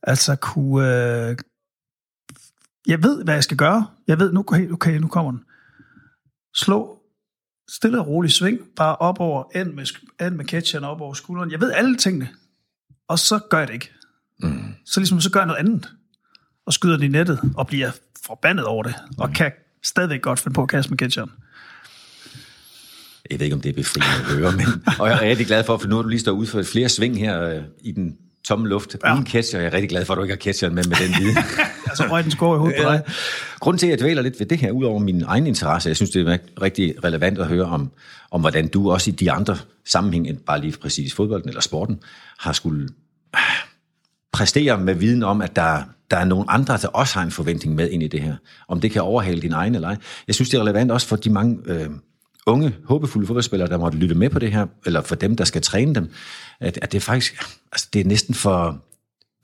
altså 0.02 0.36
kunne... 0.36 1.28
Øh, 1.28 1.36
jeg 2.86 3.02
ved, 3.02 3.24
hvad 3.24 3.34
jeg 3.34 3.44
skal 3.44 3.56
gøre. 3.56 3.86
Jeg 4.06 4.18
ved, 4.18 4.32
nu, 4.32 4.40
okay, 4.40 4.70
okay, 4.70 4.98
nu 4.98 5.08
kommer 5.08 5.32
den. 5.32 5.44
Slå 6.54 6.95
stille 7.68 8.00
og 8.00 8.06
roligt 8.06 8.34
sving, 8.34 8.58
bare 8.76 8.96
op 8.96 9.20
over, 9.20 9.44
end 9.54 9.72
med, 9.72 9.86
end 10.26 10.34
med 10.34 10.44
catcheren 10.44 10.84
op 10.84 11.00
over 11.00 11.14
skulderen. 11.14 11.50
Jeg 11.50 11.60
ved 11.60 11.72
alle 11.72 11.96
tingene, 11.96 12.28
og 13.08 13.18
så 13.18 13.38
gør 13.50 13.58
jeg 13.58 13.68
det 13.68 13.74
ikke. 13.74 13.92
Mm. 14.40 14.74
Så 14.84 15.00
ligesom, 15.00 15.20
så 15.20 15.30
gør 15.30 15.40
jeg 15.40 15.46
noget 15.46 15.58
andet, 15.60 15.88
og 16.66 16.72
skyder 16.72 16.96
den 16.96 17.04
i 17.04 17.08
nettet, 17.08 17.40
og 17.56 17.66
bliver 17.66 17.90
forbandet 18.26 18.64
over 18.64 18.82
det, 18.82 18.94
og 19.18 19.32
kan 19.32 19.52
stadigvæk 19.82 20.22
godt 20.22 20.38
finde 20.38 20.54
på 20.54 20.62
at 20.62 20.68
kaste 20.68 20.90
med 20.90 20.98
catcheren. 20.98 21.30
Jeg 23.30 23.38
ved 23.38 23.46
ikke, 23.46 23.56
om 23.56 23.60
det 23.60 23.68
er 23.68 23.72
befriende 23.72 24.24
at 24.24 24.38
høre, 24.38 24.52
men, 24.52 24.66
og 24.98 25.08
jeg 25.08 25.16
er 25.16 25.30
rigtig 25.30 25.46
glad 25.46 25.64
for, 25.64 25.78
for 25.78 25.88
nu 25.88 25.94
har 25.96 26.02
du 26.02 26.08
lige 26.08 26.20
stået 26.20 26.36
ud 26.36 26.46
for 26.46 26.62
flere 26.62 26.88
sving 26.88 27.18
her 27.18 27.42
øh, 27.42 27.62
i 27.80 27.92
den 27.92 28.16
tomme 28.46 28.68
luft, 28.68 28.96
Ja. 29.02 29.08
ja. 29.08 29.14
uden 29.14 29.26
catcher. 29.26 29.60
Jeg 29.60 29.66
er 29.66 29.72
rigtig 29.72 29.88
glad 29.88 30.04
for, 30.04 30.12
at 30.12 30.16
du 30.16 30.22
ikke 30.22 30.32
har 30.34 30.38
catcheren 30.38 30.74
med 30.74 30.84
med 30.84 30.96
den 30.96 31.24
viden. 31.24 31.36
Altså, 31.88 32.06
røg 32.10 32.24
den 32.24 32.30
skår 32.32 32.54
i 32.54 32.58
hovedet 32.58 32.82
på 32.82 32.90
dig. 32.90 33.02
Grunden 33.60 33.78
til, 33.78 33.86
at 33.86 33.90
jeg 33.90 33.98
dvæler 33.98 34.22
lidt 34.22 34.38
ved 34.38 34.46
det 34.46 34.58
her, 34.58 34.70
udover 34.70 34.98
min 34.98 35.22
egen 35.26 35.46
interesse, 35.46 35.88
jeg 35.88 35.96
synes, 35.96 36.10
det 36.10 36.28
er 36.28 36.38
rigtig 36.62 36.94
relevant 37.04 37.38
at 37.38 37.46
høre 37.46 37.64
om, 37.64 37.90
om 38.30 38.40
hvordan 38.40 38.68
du 38.68 38.90
også 38.90 39.10
i 39.10 39.14
de 39.14 39.30
andre 39.32 39.56
sammenhæng, 39.86 40.28
end 40.28 40.38
bare 40.38 40.60
lige 40.60 40.78
præcis 40.78 41.14
fodbolden 41.14 41.48
eller 41.48 41.60
sporten, 41.60 42.00
har 42.38 42.52
skulle 42.52 42.88
ah, 43.34 43.40
præstere 44.32 44.78
med 44.78 44.94
viden 44.94 45.22
om, 45.22 45.42
at 45.42 45.56
der, 45.56 45.82
der 46.10 46.16
er 46.16 46.24
nogle 46.24 46.50
andre, 46.50 46.76
der 46.82 46.88
også 46.88 47.14
har 47.14 47.22
en 47.22 47.30
forventning 47.30 47.74
med 47.74 47.90
ind 47.90 48.02
i 48.02 48.08
det 48.08 48.22
her. 48.22 48.36
Om 48.68 48.80
det 48.80 48.90
kan 48.90 49.02
overhale 49.02 49.42
din 49.42 49.52
egen 49.52 49.74
eller 49.74 49.88
ej. 49.88 49.96
Jeg 50.26 50.34
synes, 50.34 50.48
det 50.48 50.56
er 50.58 50.62
relevant 50.62 50.90
også 50.92 51.06
for 51.06 51.16
de 51.16 51.30
mange 51.30 51.58
øh, 51.66 51.90
unge, 52.46 52.74
håbefulde 52.84 53.26
fodboldspillere, 53.26 53.68
der 53.68 53.78
måtte 53.78 53.98
lytte 53.98 54.14
med 54.14 54.30
på 54.30 54.38
det 54.38 54.52
her, 54.52 54.66
eller 54.86 55.02
for 55.02 55.14
dem, 55.14 55.36
der 55.36 55.44
skal 55.44 55.62
træne 55.62 55.94
dem, 55.94 56.10
at, 56.60 56.78
at 56.82 56.92
det 56.92 56.98
er 56.98 57.02
faktisk, 57.02 57.44
altså 57.72 57.88
det 57.92 58.00
er 58.00 58.04
næsten 58.04 58.34
for, 58.34 58.84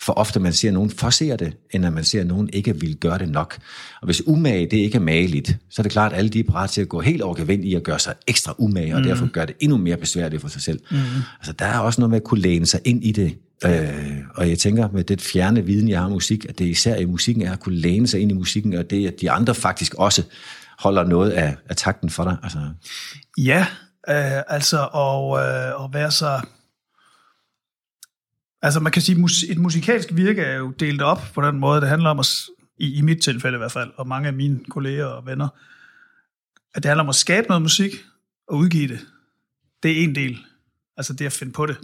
for 0.03 0.13
ofte, 0.13 0.41
man 0.41 0.53
ser 0.53 0.71
nogen 0.71 0.91
forsere 0.91 1.37
det, 1.37 1.57
end 1.71 1.87
at 1.87 1.93
man 1.93 2.05
ser 2.05 2.25
nogen 2.25 2.51
ikke 2.53 2.81
vil 2.81 2.97
gøre 2.97 3.19
det 3.19 3.29
nok. 3.29 3.59
Og 4.01 4.07
hvis 4.07 4.27
umage, 4.27 4.67
det 4.71 4.77
ikke 4.77 4.97
er 4.97 5.01
mageligt, 5.01 5.57
så 5.71 5.81
er 5.81 5.83
det 5.83 5.93
klart, 5.93 6.13
at 6.13 6.19
alle 6.19 6.31
de 6.31 6.41
er 6.41 6.45
parat 6.45 6.71
til 6.71 6.81
at 6.81 6.89
gå 6.89 7.01
helt 7.01 7.23
over 7.23 7.35
gevind 7.35 7.65
i 7.65 7.75
at 7.75 7.83
gøre 7.83 7.99
sig 7.99 8.15
ekstra 8.27 8.55
umage, 8.59 8.95
og 8.95 9.01
mm. 9.01 9.07
derfor 9.07 9.27
gøre 9.27 9.47
det 9.47 9.57
endnu 9.61 9.77
mere 9.77 9.97
besværligt 9.97 10.43
for 10.43 10.49
sig 10.49 10.63
selv. 10.63 10.81
Mm. 10.91 10.97
Altså, 11.39 11.53
der 11.53 11.65
er 11.65 11.79
også 11.79 12.01
noget 12.01 12.11
med 12.11 12.17
at 12.17 12.25
kunne 12.25 12.41
læne 12.41 12.67
sig 12.67 12.81
ind 12.85 13.05
i 13.05 13.13
det. 13.13 13.37
Øh, 13.65 14.19
og 14.35 14.49
jeg 14.49 14.59
tænker, 14.59 14.89
med 14.93 15.05
det 15.05 15.21
fjerne 15.21 15.67
viden, 15.67 15.89
jeg 15.89 15.99
har 15.99 16.07
om 16.07 16.13
musik, 16.13 16.47
at 16.49 16.59
det 16.59 16.65
især 16.65 16.97
i 16.97 17.05
musikken 17.05 17.43
er 17.43 17.53
at 17.53 17.61
kunne 17.61 17.77
læne 17.77 18.07
sig 18.07 18.21
ind 18.21 18.31
i 18.31 18.35
musikken, 18.35 18.75
og 18.75 18.91
det, 18.91 19.07
at 19.07 19.21
de 19.21 19.31
andre 19.31 19.55
faktisk 19.55 19.95
også 19.95 20.23
holder 20.79 21.05
noget 21.05 21.31
af, 21.31 21.57
af 21.69 21.77
takten 21.77 22.11
for 22.11 22.25
dig. 22.25 22.37
Altså, 22.43 22.59
Ja, 23.39 23.67
øh, 24.09 24.43
altså 24.49 24.89
og, 24.93 25.39
øh, 25.39 25.81
og 25.81 25.95
være 25.95 26.11
så... 26.11 26.41
Altså 28.63 28.81
man 28.81 28.93
kan 28.93 29.03
sige, 29.03 29.19
mus, 29.19 29.43
et 29.43 29.59
musikalsk 29.59 30.09
virke 30.13 30.43
er 30.43 30.57
jo 30.57 30.71
delt 30.71 31.03
op 31.03 31.23
på 31.35 31.43
den 31.43 31.59
måde, 31.59 31.81
det 31.81 31.89
handler 31.89 32.11
om, 32.11 32.19
at, 32.19 32.27
i, 32.79 32.95
i 32.95 33.01
mit 33.01 33.23
tilfælde 33.23 33.57
i 33.57 33.59
hvert 33.59 33.73
fald, 33.73 33.91
og 33.97 34.09
mange 34.09 34.29
af 34.29 34.33
mine 34.35 34.61
kolleger 34.71 35.07
og 35.07 35.27
venner, 35.27 35.49
at 36.75 36.83
det 36.83 36.89
handler 36.89 37.03
om 37.03 37.09
at 37.09 37.15
skabe 37.15 37.49
noget 37.49 37.63
musik 37.63 37.91
og 38.49 38.57
udgive 38.57 38.89
det. 38.89 39.01
Det 39.83 39.91
er 39.91 40.05
en 40.05 40.15
del. 40.15 40.39
Altså 40.97 41.13
det 41.13 41.27
at 41.27 41.33
finde 41.33 41.53
på 41.53 41.67
det. 41.67 41.77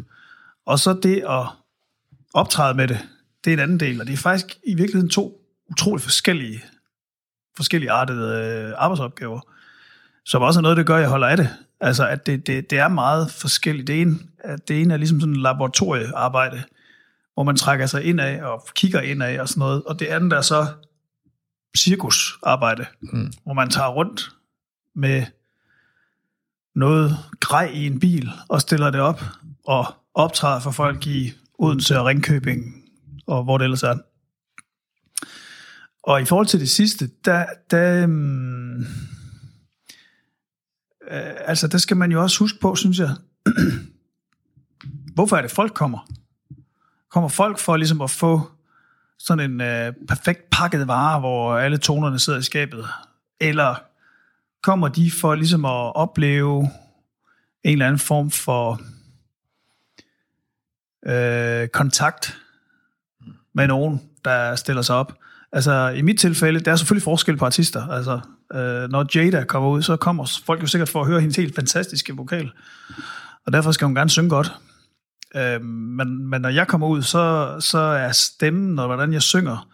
Og 0.67 0.79
så 0.79 1.01
det 1.03 1.25
at 1.29 1.47
optræde 2.35 2.75
med 2.75 2.89
det, 2.89 2.99
det 3.45 3.51
er 3.51 3.55
en 3.55 3.63
anden 3.63 3.81
del, 3.81 4.01
og 4.01 4.07
det 4.07 4.13
er 4.13 4.17
faktisk 4.17 4.59
i 4.65 4.75
virkeligheden 4.75 5.11
to 5.11 5.41
utroligt 5.71 6.05
forskellige, 6.05 6.63
forskellige 7.59 7.91
artede 7.91 8.45
øh, 8.45 8.75
arbejdsopgaver, 8.77 9.41
som 10.25 10.43
også 10.43 10.61
er 10.61 10.63
noget, 10.63 10.77
det 10.77 10.87
gør, 10.87 10.97
at 10.97 11.01
jeg 11.01 11.11
holder 11.11 11.27
af 11.27 11.37
det. 11.37 11.49
Altså, 11.81 12.09
at 12.09 12.27
det, 12.27 12.47
det, 12.47 12.71
det 12.71 12.79
er 12.79 12.89
meget 12.89 13.31
forskelligt. 13.31 13.87
Det 13.87 14.01
ene, 14.01 14.19
at 14.39 14.69
det 14.69 14.83
ene 14.83 14.95
er 14.95 14.99
ligesom 14.99 15.21
sådan 15.21 15.35
en 15.35 15.41
laboratoriearbejde, 15.41 16.63
hvor 17.35 17.43
man 17.43 17.57
trækker 17.57 17.87
sig 17.87 18.05
ind 18.05 18.21
af 18.21 18.43
og 18.43 18.67
kigger 18.75 19.01
ind 19.01 19.23
af 19.23 19.41
og 19.41 19.49
sådan 19.49 19.59
noget, 19.59 19.83
og 19.83 20.01
det 20.01 20.07
andet 20.07 20.33
er 20.33 20.41
så 20.41 20.67
cirkusarbejde, 21.79 22.87
mm. 23.01 23.33
hvor 23.45 23.53
man 23.53 23.71
tager 23.71 23.89
rundt 23.89 24.31
med 24.95 25.23
noget 26.75 27.17
grej 27.41 27.71
i 27.75 27.87
en 27.87 28.01
bil 28.01 28.31
og 28.49 28.61
stiller 28.61 28.91
det 28.91 29.01
op 29.01 29.23
og 29.67 29.87
optræder 30.15 30.61
for 30.61 30.71
folk 30.71 31.07
i 31.07 31.33
Odense 31.59 31.99
og 31.99 32.07
Ringkøbing 32.07 32.79
og 33.29 33.45
hvor 33.45 33.59
det 33.59 33.65
ellers 33.65 33.83
er. 33.83 33.97
Og 36.09 36.23
i 36.23 36.25
forhold 36.25 36.47
til 36.47 36.61
det 36.61 36.71
sidste, 36.71 37.11
der, 37.25 37.47
der, 37.71 38.05
um, 38.05 38.81
øh, 41.11 41.35
altså 41.47 41.69
der 41.69 41.79
skal 41.79 41.97
man 41.97 42.13
jo 42.13 42.23
også 42.23 42.39
huske 42.39 42.59
på, 42.61 42.75
synes 42.75 42.99
jeg, 42.99 43.11
hvorfor 45.15 45.37
er 45.37 45.43
det 45.43 45.51
folk 45.51 45.75
kommer? 45.75 46.09
Kommer 47.09 47.29
folk 47.29 47.59
for 47.59 47.77
ligesom 47.77 48.01
at 48.01 48.11
få 48.11 48.51
sådan 49.19 49.51
en 49.51 49.61
øh, 49.61 49.93
perfekt 50.09 50.51
pakket 50.51 50.89
vare, 50.89 51.21
hvor 51.21 51.57
alle 51.57 51.79
tonerne 51.79 52.19
sidder 52.19 52.39
i 52.39 52.43
skabet? 52.43 52.87
Eller 53.41 53.83
kommer 54.63 54.89
de 54.89 55.11
for 55.11 55.35
ligesom 55.35 55.65
at 55.65 55.97
opleve 55.97 56.71
en 57.65 57.73
eller 57.73 57.87
anden 57.87 57.99
form 57.99 58.31
for 58.31 58.81
øh, 61.07 61.69
kontakt 61.69 62.39
med 63.53 63.67
nogen, 63.67 64.11
der 64.25 64.57
stiller 64.57 64.83
sig 64.83 64.97
op. 64.97 65.19
Altså 65.53 65.89
i 65.89 66.03
mit 66.03 66.21
tilfælde, 66.21 66.61
der 66.61 66.73
er 66.73 66.77
selvfølgelig 66.77 67.03
forskel 67.03 67.37
på 67.37 67.45
artister. 67.45 67.89
Altså 67.89 68.21
øh, 68.55 68.91
når 68.91 69.07
Jada 69.15 69.45
kommer 69.45 69.69
ud, 69.69 69.83
så 69.83 69.97
kommer 69.97 70.41
folk 70.47 70.63
jo 70.63 70.67
sikkert 70.67 70.89
for 70.89 71.01
at 71.01 71.07
høre 71.07 71.21
hendes 71.21 71.37
helt 71.37 71.55
fantastiske 71.55 72.17
vokal. 72.17 72.51
Og 73.47 73.53
derfor 73.53 73.73
skal 73.73 73.85
hun 73.85 73.95
gerne 73.95 74.11
synge 74.11 74.31
godt. 74.31 74.53
Øh, 75.37 75.63
men, 75.65 76.27
men 76.27 76.41
når 76.41 76.49
jeg 76.49 76.69
kommer 76.69 76.87
ud, 76.87 77.03
så, 77.03 77.57
så 77.61 77.79
er 77.79 78.13
stemmen 78.13 78.79
og 78.79 78.87
hvordan 78.87 79.13
jeg 79.13 79.23
synger, 79.23 79.69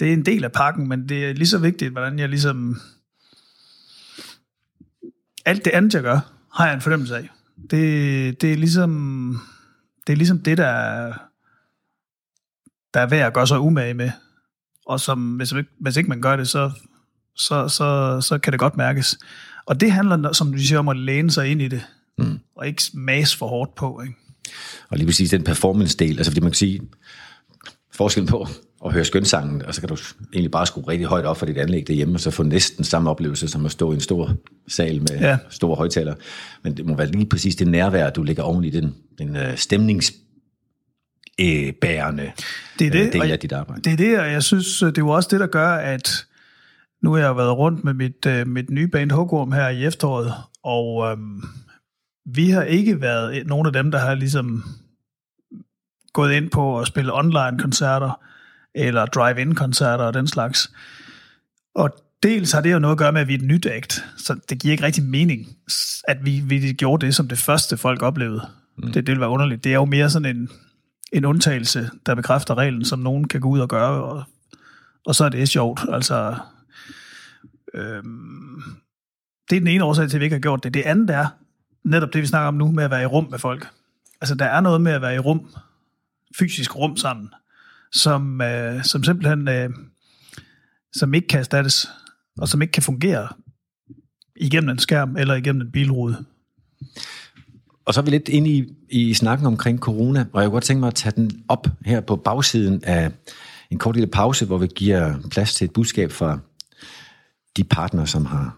det 0.00 0.08
er 0.08 0.12
en 0.12 0.26
del 0.26 0.44
af 0.44 0.52
pakken, 0.52 0.88
men 0.88 1.08
det 1.08 1.24
er 1.24 1.34
lige 1.34 1.48
så 1.48 1.58
vigtigt, 1.58 1.92
hvordan 1.92 2.18
jeg 2.18 2.28
ligesom... 2.28 2.80
Alt 5.46 5.64
det 5.64 5.70
andet, 5.70 5.94
jeg 5.94 6.02
gør, 6.02 6.20
har 6.52 6.66
jeg 6.66 6.74
en 6.74 6.80
fornemmelse 6.80 7.16
af. 7.16 7.30
Det, 7.70 8.40
det 8.42 8.52
er 8.52 8.56
ligesom 8.56 9.40
det 10.06 10.12
er 10.12 10.16
ligesom 10.16 10.38
det, 10.38 10.58
der 10.58 10.66
er, 10.66 11.12
der 12.94 13.00
er 13.00 13.06
værd 13.06 13.26
at 13.26 13.34
gøre 13.34 13.46
sig 13.46 13.60
umage 13.60 13.94
med. 13.94 14.10
Og 14.86 15.00
som, 15.00 15.36
hvis, 15.36 15.52
ikke, 15.52 15.70
hvis 15.80 15.96
ikke 15.96 16.08
man 16.08 16.20
gør 16.20 16.36
det, 16.36 16.48
så, 16.48 16.70
så, 17.36 17.68
så, 17.68 18.18
så 18.20 18.38
kan 18.38 18.52
det 18.52 18.60
godt 18.60 18.76
mærkes. 18.76 19.18
Og 19.66 19.80
det 19.80 19.92
handler, 19.92 20.32
som 20.32 20.52
du 20.52 20.58
siger, 20.58 20.78
om 20.78 20.88
at 20.88 20.96
læne 20.96 21.30
sig 21.30 21.48
ind 21.48 21.62
i 21.62 21.68
det, 21.68 21.82
mm. 22.18 22.38
og 22.56 22.66
ikke 22.66 22.82
mas 22.94 23.36
for 23.36 23.46
hårdt 23.46 23.74
på. 23.74 24.00
Ikke? 24.00 24.14
Og 24.88 24.96
lige 24.96 25.06
præcis 25.06 25.30
den 25.30 25.44
performance-del, 25.44 26.16
altså 26.16 26.30
fordi 26.30 26.40
man 26.40 26.50
kan 26.50 26.56
sige, 26.56 26.80
forskellen 27.92 28.28
på 28.28 28.48
at 28.84 28.92
høre 28.92 29.04
skønsangen, 29.04 29.62
og 29.62 29.74
så 29.74 29.80
kan 29.80 29.88
du 29.88 29.96
egentlig 30.32 30.50
bare 30.50 30.66
skrue 30.66 30.88
rigtig 30.88 31.06
højt 31.06 31.24
op 31.24 31.36
for 31.36 31.46
dit 31.46 31.58
anlæg 31.58 31.86
derhjemme, 31.86 32.14
og 32.14 32.20
så 32.20 32.30
få 32.30 32.42
næsten 32.42 32.84
samme 32.84 33.10
oplevelse 33.10 33.48
som 33.48 33.66
at 33.66 33.72
stå 33.72 33.92
i 33.92 33.94
en 33.94 34.00
stor 34.00 34.36
sal 34.68 35.00
med 35.00 35.20
ja. 35.20 35.38
store 35.50 35.76
højtalere. 35.76 36.14
Men 36.62 36.76
det 36.76 36.86
må 36.86 36.96
være 36.96 37.10
lige 37.10 37.26
præcis 37.26 37.56
det 37.56 37.68
nærvær, 37.68 38.10
du 38.10 38.22
lægger 38.22 38.42
oven 38.42 38.64
i 38.64 38.70
den, 38.70 38.94
den 39.18 39.36
uh, 39.36 39.56
stemningsbærende 41.38 42.32
det 42.78 42.86
er 42.86 42.90
det, 42.90 43.06
uh, 43.06 43.12
del 43.12 43.30
af 43.30 43.38
dit 43.38 43.52
arbejde. 43.52 43.82
Det 43.82 43.92
er 43.92 43.96
det, 43.96 44.20
og 44.20 44.32
jeg 44.32 44.42
synes, 44.42 44.78
det 44.78 44.98
er 44.98 45.02
jo 45.02 45.08
også 45.08 45.28
det, 45.32 45.40
der 45.40 45.46
gør, 45.46 45.74
at 45.74 46.26
nu 47.02 47.12
har 47.12 47.18
jeg 47.18 47.36
været 47.36 47.56
rundt 47.56 47.84
med 47.84 47.94
mit, 47.94 48.26
uh, 48.26 48.48
mit 48.48 48.70
nye 48.70 48.88
band 48.88 49.10
Hugorm 49.10 49.52
her 49.52 49.68
i 49.68 49.84
efteråret, 49.84 50.34
og 50.64 50.96
um, 50.96 51.48
vi 52.26 52.50
har 52.50 52.62
ikke 52.62 53.00
været 53.00 53.46
nogle 53.46 53.68
af 53.68 53.72
dem, 53.72 53.90
der 53.90 53.98
har 53.98 54.14
ligesom 54.14 54.64
gået 56.12 56.32
ind 56.32 56.50
på 56.50 56.80
at 56.80 56.86
spille 56.86 57.14
online-koncerter, 57.14 58.20
eller 58.74 59.06
drive-in-koncerter 59.06 60.04
og 60.04 60.14
den 60.14 60.26
slags. 60.26 60.72
Og 61.74 61.90
dels 62.22 62.52
har 62.52 62.60
det 62.60 62.72
jo 62.72 62.78
noget 62.78 62.94
at 62.94 62.98
gøre 62.98 63.12
med, 63.12 63.20
at 63.20 63.28
vi 63.28 63.34
er 63.34 63.38
et 63.38 63.44
nyt 63.44 63.66
act, 63.66 64.04
så 64.16 64.36
det 64.48 64.58
giver 64.58 64.72
ikke 64.72 64.84
rigtig 64.84 65.04
mening, 65.04 65.46
at 66.08 66.18
vi, 66.22 66.40
vi 66.40 66.72
gjorde 66.72 67.06
det 67.06 67.14
som 67.14 67.28
det 67.28 67.38
første, 67.38 67.76
folk 67.76 68.02
oplevede. 68.02 68.48
Mm. 68.78 68.86
Det, 68.86 68.94
det 68.94 69.06
ville 69.06 69.20
være 69.20 69.30
underligt. 69.30 69.64
Det 69.64 69.70
er 69.70 69.74
jo 69.74 69.84
mere 69.84 70.10
sådan 70.10 70.36
en, 70.36 70.48
en 71.14 71.24
undtagelse, 71.24 71.90
der 72.06 72.14
bekræfter 72.14 72.54
reglen, 72.54 72.84
som 72.84 72.98
nogen 72.98 73.28
kan 73.28 73.40
gå 73.40 73.48
ud 73.48 73.60
og 73.60 73.68
gøre, 73.68 74.04
og, 74.04 74.24
og 75.06 75.14
så 75.14 75.24
er 75.24 75.28
det 75.28 75.48
sjovt. 75.48 75.80
Altså, 75.92 76.36
øhm, 77.74 78.62
det 79.50 79.56
er 79.56 79.60
den 79.60 79.66
ene 79.66 79.84
årsag 79.84 80.08
til, 80.08 80.16
at 80.16 80.20
vi 80.20 80.24
ikke 80.24 80.34
har 80.34 80.40
gjort 80.40 80.64
det. 80.64 80.74
Det 80.74 80.82
andet 80.82 81.10
er 81.10 81.26
netop 81.84 82.12
det, 82.12 82.22
vi 82.22 82.26
snakker 82.26 82.48
om 82.48 82.54
nu, 82.54 82.70
med 82.70 82.84
at 82.84 82.90
være 82.90 83.02
i 83.02 83.06
rum 83.06 83.26
med 83.30 83.38
folk. 83.38 83.68
Altså, 84.20 84.34
der 84.34 84.44
er 84.44 84.60
noget 84.60 84.80
med 84.80 84.92
at 84.92 85.02
være 85.02 85.14
i 85.14 85.18
rum, 85.18 85.54
fysisk 86.38 86.76
rum 86.76 86.96
sammen, 86.96 87.28
som, 87.92 88.40
øh, 88.40 88.84
som 88.84 89.04
simpelthen 89.04 89.48
øh, 89.48 89.70
som 90.92 91.14
ikke 91.14 91.28
kan 91.28 91.40
erstattes, 91.40 91.88
og 92.38 92.48
som 92.48 92.62
ikke 92.62 92.72
kan 92.72 92.82
fungere 92.82 93.28
igennem 94.36 94.70
en 94.70 94.78
skærm 94.78 95.16
eller 95.16 95.34
igennem 95.34 95.62
en 95.62 95.72
bilrude. 95.72 96.24
Og 97.86 97.94
så 97.94 98.00
er 98.00 98.04
vi 98.04 98.10
lidt 98.10 98.28
inde 98.28 98.50
i, 98.50 98.64
i 98.90 99.14
snakken 99.14 99.46
omkring 99.46 99.78
corona, 99.78 100.26
og 100.32 100.42
jeg 100.42 100.48
kunne 100.48 100.52
godt 100.52 100.64
tænke 100.64 100.80
mig 100.80 100.86
at 100.86 100.94
tage 100.94 101.12
den 101.16 101.30
op 101.48 101.66
her 101.84 102.00
på 102.00 102.16
bagsiden 102.16 102.84
af 102.84 103.10
en 103.70 103.78
kort 103.78 103.94
lille 103.96 104.06
pause, 104.06 104.46
hvor 104.46 104.58
vi 104.58 104.66
giver 104.66 105.14
plads 105.30 105.54
til 105.54 105.64
et 105.64 105.72
budskab 105.72 106.12
fra 106.12 106.38
de 107.56 107.64
partnere, 107.64 108.06
som 108.06 108.26
har 108.26 108.56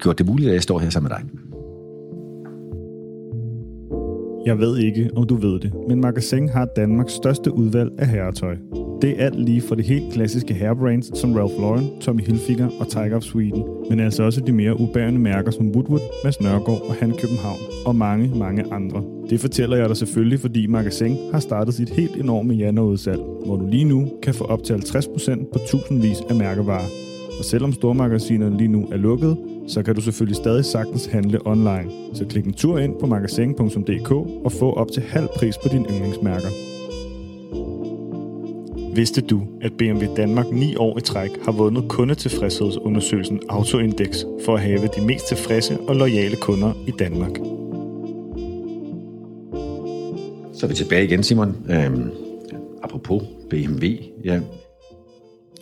gjort 0.00 0.18
det 0.18 0.26
muligt, 0.26 0.48
at 0.48 0.54
jeg 0.54 0.62
står 0.62 0.78
her 0.78 0.90
sammen 0.90 1.12
med 1.12 1.18
dig. 1.18 1.67
Jeg 4.48 4.58
ved 4.58 4.78
ikke, 4.78 5.10
om 5.16 5.26
du 5.26 5.34
ved 5.34 5.60
det, 5.60 5.72
men 5.88 6.00
Magasin 6.00 6.48
har 6.48 6.64
Danmarks 6.64 7.12
største 7.12 7.52
udvalg 7.52 7.90
af 7.98 8.06
herretøj. 8.06 8.56
Det 9.02 9.10
er 9.10 9.24
alt 9.24 9.40
lige 9.40 9.60
fra 9.60 9.74
de 9.74 9.82
helt 9.82 10.12
klassiske 10.12 10.54
herrebrands 10.54 11.18
som 11.18 11.34
Ralph 11.34 11.60
Lauren, 11.60 12.00
Tommy 12.00 12.20
Hilfiger 12.20 12.68
og 12.80 12.88
Tiger 12.88 13.16
of 13.16 13.22
Sweden, 13.22 13.64
men 13.90 14.00
altså 14.00 14.22
også 14.22 14.40
de 14.40 14.52
mere 14.52 14.80
ubærende 14.80 15.18
mærker 15.20 15.50
som 15.50 15.70
Woodwood, 15.70 16.00
Mads 16.24 16.40
Nørgaard 16.40 16.82
og 16.88 16.94
Han 16.94 17.12
København, 17.18 17.58
og 17.86 17.96
mange, 17.96 18.38
mange 18.38 18.72
andre. 18.72 19.02
Det 19.30 19.40
fortæller 19.40 19.76
jeg 19.76 19.88
dig 19.88 19.96
selvfølgelig, 19.96 20.40
fordi 20.40 20.66
Magasin 20.66 21.16
har 21.32 21.40
startet 21.40 21.74
sit 21.74 21.90
helt 21.90 22.16
enorme 22.16 22.54
januarudsalg, 22.54 23.20
hvor 23.46 23.56
du 23.56 23.66
lige 23.66 23.84
nu 23.84 24.08
kan 24.22 24.34
få 24.34 24.44
op 24.44 24.62
til 24.62 24.74
50% 24.74 25.52
på 25.52 25.58
tusindvis 25.68 26.18
af 26.30 26.36
mærkevarer. 26.36 27.07
Og 27.38 27.44
selvom 27.44 27.72
stormagasinerne 27.72 28.56
lige 28.56 28.68
nu 28.68 28.88
er 28.92 28.96
lukket, 28.96 29.36
så 29.68 29.82
kan 29.82 29.94
du 29.94 30.00
selvfølgelig 30.00 30.36
stadig 30.36 30.64
sagtens 30.64 31.06
handle 31.06 31.46
online. 31.46 31.90
Så 32.14 32.24
klik 32.24 32.46
en 32.46 32.52
tur 32.52 32.78
ind 32.78 32.94
på 33.00 33.06
magasin.dk 33.06 34.10
og 34.44 34.52
få 34.52 34.72
op 34.72 34.92
til 34.92 35.02
halv 35.02 35.28
pris 35.36 35.58
på 35.62 35.68
dine 35.68 35.84
yndlingsmærker. 35.84 36.48
Vidste 38.94 39.20
du, 39.20 39.42
at 39.60 39.72
BMW 39.78 40.14
Danmark 40.16 40.46
9 40.52 40.76
år 40.76 40.98
i 40.98 41.00
træk 41.00 41.30
har 41.44 41.52
vundet 41.52 41.84
kundetilfredshedsundersøgelsen 41.88 43.40
Autoindex 43.48 44.24
for 44.44 44.54
at 44.54 44.60
have 44.60 44.88
de 44.96 45.06
mest 45.06 45.28
tilfredse 45.28 45.78
og 45.80 45.96
lojale 45.96 46.36
kunder 46.36 46.72
i 46.86 46.90
Danmark? 46.90 47.36
Så 50.52 50.66
er 50.66 50.68
vi 50.68 50.74
tilbage 50.74 51.04
igen, 51.04 51.22
Simon. 51.22 51.56
Øhm, 51.70 52.10
apropos 52.82 53.22
BMW. 53.50 53.86
Ja, 54.24 54.40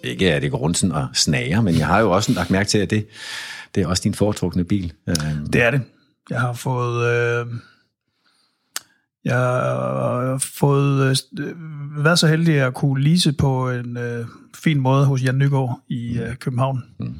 ikke 0.06 0.34
at 0.34 0.42
det 0.42 0.50
går 0.50 0.58
rundt 0.58 0.84
og 0.84 1.08
snager, 1.14 1.60
men 1.60 1.78
jeg 1.78 1.86
har 1.86 2.00
jo 2.00 2.10
også 2.10 2.32
lagt 2.32 2.50
mærke 2.50 2.68
til, 2.68 2.78
at 2.78 2.90
det, 2.90 3.06
det 3.74 3.82
er 3.82 3.86
også 3.86 4.02
din 4.02 4.14
foretrukne 4.14 4.64
bil. 4.64 4.92
Øhm. 5.08 5.46
Det 5.52 5.62
er 5.62 5.70
det. 5.70 5.82
Jeg 6.30 6.40
har 6.40 6.52
fået... 6.52 7.06
Øh, 7.06 7.46
jeg 9.24 9.36
har 9.36 10.38
fået 10.54 11.18
øh, 11.38 12.04
været 12.04 12.18
så 12.18 12.26
heldig 12.26 12.60
at 12.60 12.74
kunne 12.74 13.04
lease 13.04 13.32
på 13.32 13.70
en 13.70 13.96
øh, 13.96 14.26
fin 14.54 14.80
måde 14.80 15.06
hos 15.06 15.22
Jan 15.22 15.38
Nygaard 15.38 15.80
i 15.88 16.18
øh, 16.18 16.36
København. 16.36 16.84
Mm. 16.98 17.14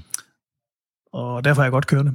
Og 1.13 1.45
derfor 1.45 1.63
er 1.63 1.65
jeg 1.65 1.73
godt 1.73 1.87
kørende. 1.87 2.15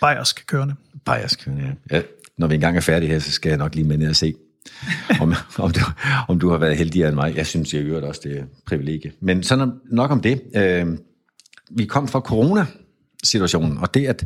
Bayersk 0.00 0.44
kørende. 0.46 0.74
Bayersk 1.04 1.44
kørende, 1.44 1.76
ja. 1.90 1.96
ja. 1.96 2.02
Når 2.38 2.46
vi 2.46 2.54
engang 2.54 2.76
er 2.76 2.80
færdige 2.80 3.12
her, 3.12 3.18
så 3.18 3.30
skal 3.30 3.48
jeg 3.48 3.58
nok 3.58 3.74
lige 3.74 3.86
med 3.86 3.96
ned 3.96 4.08
og 4.08 4.16
se, 4.16 4.34
om, 5.20 5.34
om, 5.58 5.70
du, 5.70 5.80
om 6.28 6.38
du 6.38 6.50
har 6.50 6.58
været 6.58 6.76
heldigere 6.76 7.08
end 7.08 7.16
mig. 7.16 7.36
Jeg 7.36 7.46
synes, 7.46 7.74
jeg 7.74 7.84
gør 7.84 8.08
også 8.08 8.20
det 8.24 8.38
er 8.38 8.44
privilegie. 8.66 9.12
Men 9.20 9.42
sådan 9.42 9.72
nok 9.90 10.10
om 10.10 10.20
det. 10.20 10.42
Øh, 10.56 10.86
vi 11.70 11.84
kom 11.84 12.08
fra 12.08 12.20
corona, 12.20 12.66
situationen, 13.24 13.78
og 13.78 13.94
det 13.94 14.06
at 14.06 14.24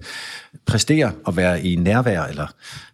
præstere 0.66 1.12
og 1.24 1.36
være 1.36 1.64
i 1.64 1.76
nærvær, 1.76 2.22
eller 2.22 2.46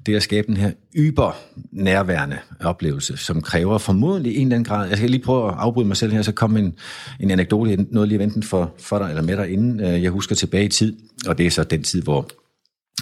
det 0.07 0.17
at 0.17 0.23
skabe 0.23 0.47
den 0.47 0.57
her 0.57 0.71
yber 0.97 1.37
nærværende 1.73 2.39
oplevelse, 2.61 3.17
som 3.17 3.43
kræver 3.43 3.79
formodentlig 3.79 4.37
en 4.37 4.47
eller 4.47 4.55
anden 4.57 4.65
grad, 4.65 4.89
jeg 4.89 4.97
skal 4.97 5.11
lige 5.11 5.23
prøve 5.23 5.49
at 5.49 5.55
afbryde 5.59 5.89
mig 5.89 5.97
selv 5.97 6.13
her, 6.13 6.23
så 6.23 6.33
kom 6.33 6.57
en, 6.57 6.75
en 7.21 7.31
anekdote, 7.31 7.87
noget 7.91 8.09
lige 8.09 8.19
venten 8.19 8.43
for, 8.43 8.75
for 8.79 8.99
dig 8.99 9.09
eller 9.09 9.23
med 9.23 9.37
dig, 9.37 9.51
inden 9.51 9.81
øh, 9.81 10.03
jeg 10.03 10.11
husker 10.11 10.35
tilbage 10.35 10.65
i 10.65 10.69
tid, 10.69 10.97
og 11.27 11.39
det 11.39 11.47
er 11.47 11.51
så 11.51 11.65
den 11.65 11.83
tid, 11.83 12.03
hvor, 12.03 12.29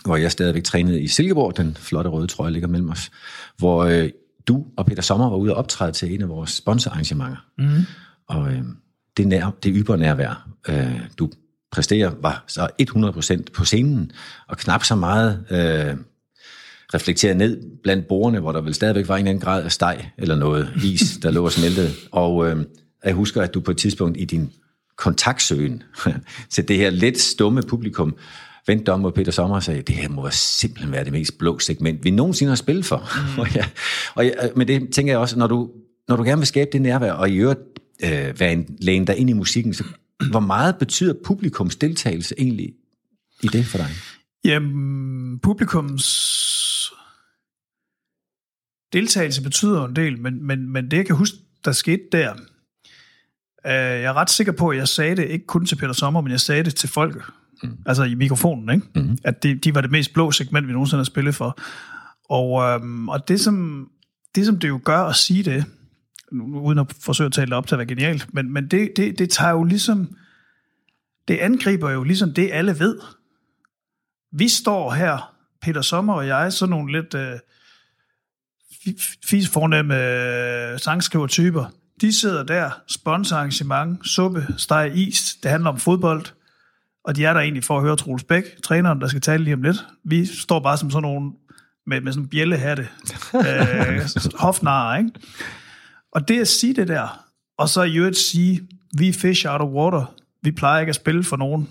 hvor 0.05 0.16
jeg 0.16 0.33
stadigvæk 0.33 0.64
trænede 0.64 1.03
i 1.03 1.09
Silkeborg, 1.09 1.57
den 1.57 1.76
flotte 1.81 2.11
røde 2.11 2.26
trøje 2.26 2.53
ligger 2.53 2.68
mellem 2.68 2.90
os, 2.90 3.11
hvor 3.59 3.85
øh, 3.85 4.11
du 4.51 4.67
og 4.77 4.87
Peter 4.87 5.03
Sommer 5.03 5.31
var 5.31 5.37
ude 5.37 5.53
og 5.53 5.57
optræde 5.57 5.93
til 5.93 6.15
en 6.15 6.23
af 6.23 6.29
vores 6.29 6.51
sponsorarrangementer. 6.51 7.45
Mm. 7.59 7.87
Og 8.29 8.53
øh, 8.53 8.63
det, 9.17 9.27
nær, 9.27 9.51
det 9.63 9.73
ybernærvær, 9.77 10.49
øh, 10.69 11.01
du 11.19 11.31
præsterer, 11.73 12.13
var 12.23 12.45
så 12.47 12.69
100% 12.83 13.43
på 13.55 13.65
scenen, 13.65 14.13
og 14.49 14.57
knap 14.57 14.85
så 14.85 14.95
meget 14.95 15.45
øh, 15.51 15.97
reflekteret 16.95 17.37
ned 17.37 17.63
blandt 17.83 18.09
bordene, 18.09 18.41
hvor 18.41 18.53
der 18.53 18.61
vel 18.61 18.75
stadigvæk 18.75 19.09
var 19.09 19.17
en 19.17 19.19
eller 19.19 19.31
anden 19.31 19.45
grad 19.45 19.63
af 19.63 19.73
steg 19.73 20.11
eller 20.19 20.37
noget 20.37 20.73
is, 20.85 21.19
der 21.23 21.31
lå 21.31 21.45
og 21.45 21.53
smeltede. 21.53 21.91
Og 22.11 22.51
øh, 22.51 22.65
jeg 23.05 23.15
husker, 23.15 23.43
at 23.43 23.55
du 23.55 23.61
på 23.61 23.71
et 23.71 23.77
tidspunkt 23.77 24.21
i 24.21 24.25
din 24.25 24.53
kontaktsøgen 24.97 25.83
til 26.51 26.69
det 26.69 26.77
her 26.77 26.91
lidt 26.91 27.21
stumme 27.21 27.63
publikum, 27.63 28.17
vendte 28.66 28.92
om 28.92 29.01
mod 29.01 29.12
Peter 29.12 29.33
Sommer 29.33 29.57
og 29.57 29.62
sagde, 29.62 29.83
det 29.83 29.94
her 29.94 30.09
må 30.09 30.31
simpelthen 30.31 30.92
være 30.92 31.05
det 31.05 31.12
mest 31.12 31.38
blå 31.38 31.59
segment, 31.59 32.05
vi 32.05 32.11
nogensinde 32.11 32.51
har 32.51 32.57
spillet 32.57 32.85
for. 32.85 32.96
Mm. 32.99 33.38
og 33.40 33.55
ja, 33.55 33.64
og 34.14 34.27
ja, 34.27 34.33
men 34.57 34.68
det 34.68 34.92
tænker 34.92 35.12
jeg 35.12 35.18
også, 35.18 35.38
når 35.38 35.46
du, 35.46 35.70
når 36.09 36.16
du 36.16 36.23
gerne 36.23 36.38
vil 36.40 36.46
skabe 36.46 36.70
det 36.73 36.83
nærvær, 36.83 37.12
og 37.12 37.31
i 37.31 37.37
øvrigt 37.37 37.61
øh, 38.05 38.40
være 38.40 38.53
en 38.53 38.77
lægen 38.81 39.07
der 39.07 39.12
ind 39.12 39.31
i 39.31 39.33
musikken, 39.33 39.75
så 39.75 39.85
hvor 40.31 40.40
meget 40.40 40.77
betyder 40.79 41.14
publikums 41.25 41.77
deltagelse 41.77 42.35
egentlig 42.38 42.73
i 43.42 43.46
det 43.46 43.66
for 43.66 43.79
dig? 43.79 43.88
Jamen, 44.44 45.38
publikums 45.38 46.07
deltagelse 48.92 49.42
betyder 49.42 49.85
en 49.85 49.96
del, 49.96 50.18
men, 50.18 50.46
men, 50.46 50.68
men 50.68 50.90
det 50.90 50.96
jeg 50.96 51.07
kan 51.07 51.16
huske, 51.16 51.37
der 51.64 51.73
skete 51.73 52.03
der, 52.12 52.33
øh, 53.66 53.73
jeg 53.73 54.03
er 54.03 54.14
ret 54.14 54.31
sikker 54.31 54.53
på, 54.53 54.68
at 54.68 54.77
jeg 54.77 54.88
sagde 54.88 55.16
det 55.16 55.29
ikke 55.29 55.46
kun 55.46 55.66
til 55.66 55.77
Peter 55.77 55.92
Sommer, 55.92 56.20
men 56.20 56.33
jeg 56.33 56.40
sagde 56.40 56.64
det 56.64 56.75
til 56.75 56.88
folk, 56.88 57.33
mm. 57.62 57.79
altså 57.87 58.05
i 58.05 58.14
mikrofonen, 58.14 58.75
ikke? 58.75 58.87
Mm. 58.94 59.18
at 59.25 59.42
de, 59.42 59.55
de 59.55 59.75
var 59.75 59.81
det 59.81 59.90
mest 59.90 60.12
blå 60.12 60.33
segment, 60.33 60.68
vi 60.68 60.73
nogensinde 60.73 61.01
har 61.01 61.05
spillet 61.05 61.35
for. 61.35 61.59
Og, 62.31 62.62
øhm, 62.62 63.09
og 63.09 63.29
det, 63.29 63.40
som, 63.40 63.88
det, 64.35 64.46
som 64.46 64.59
det 64.59 64.68
jo 64.68 64.81
gør 64.85 64.99
at 64.99 65.16
sige 65.16 65.42
det, 65.42 65.64
uden 66.33 66.79
at 66.79 66.92
forsøge 67.01 67.27
at 67.27 67.33
tale 67.33 67.46
det 67.46 67.55
op 67.55 67.66
til 67.66 67.75
at 67.75 67.79
være 67.79 67.88
genialt, 67.88 68.35
men, 68.35 68.53
men 68.53 68.68
det, 68.68 68.92
det, 68.96 69.18
det 69.18 69.31
tager 69.31 69.53
jo 69.53 69.64
ligesom, 69.64 70.16
det 71.29 71.37
angriber 71.37 71.90
jo 71.90 72.03
ligesom 72.03 72.35
det, 72.35 72.51
alle 72.53 72.79
ved. 72.79 72.99
Vi 74.33 74.49
står 74.49 74.92
her, 74.92 75.35
Peter 75.62 75.83
Sommer 75.83 76.14
og 76.14 76.27
jeg, 76.27 76.53
sådan 76.53 76.70
nogle 76.70 76.92
lidt 76.92 77.14
øh, 77.14 77.38
fis 79.25 79.49
fornemme 79.49 79.94
øh, 80.73 80.79
sangskriver-typer. 80.79 81.64
De 82.01 82.12
sidder 82.12 82.42
der, 82.42 82.70
sponsorarrangement, 82.87 84.09
suppe, 84.09 84.46
steg 84.57 84.92
is, 84.94 85.37
det 85.42 85.51
handler 85.51 85.70
om 85.70 85.79
fodbold, 85.79 86.27
og 87.05 87.17
de 87.17 87.25
er 87.25 87.33
der 87.33 87.41
egentlig 87.41 87.65
for 87.65 87.77
at 87.77 87.83
høre 87.83 87.97
Troels 87.97 88.25
Bæk, 88.25 88.45
træneren, 88.63 89.01
der 89.01 89.09
skal 89.09 89.21
tale 89.21 89.45
lige 89.45 89.55
om 89.55 89.63
lidt. 89.63 89.77
Vi 90.05 90.27
står 90.27 90.61
bare 90.61 90.79
som 90.79 90.91
sådan 90.91 91.03
nogle 91.03 91.33
med, 91.87 92.01
med 92.01 92.13
sådan 92.13 92.25
en 92.25 92.29
bjællehatte, 92.29 92.83
øh, 93.35 94.01
hofnarer, 94.35 94.99
ikke? 94.99 95.11
Og 96.13 96.29
det 96.29 96.41
at 96.41 96.49
sige 96.49 96.75
det 96.75 96.89
der, 96.89 97.27
og 97.59 97.69
så 97.69 97.83
i 97.83 97.97
øvrigt 97.97 98.17
sige, 98.17 98.69
vi 98.99 99.09
er 99.09 99.13
fish 99.13 99.47
out 99.49 99.61
of 99.61 99.69
water, 99.69 100.15
vi 100.43 100.51
plejer 100.51 100.81
ikke 100.81 100.91
at 100.91 100.97
spille 100.97 101.25
for 101.25 101.37
nogen, 101.37 101.69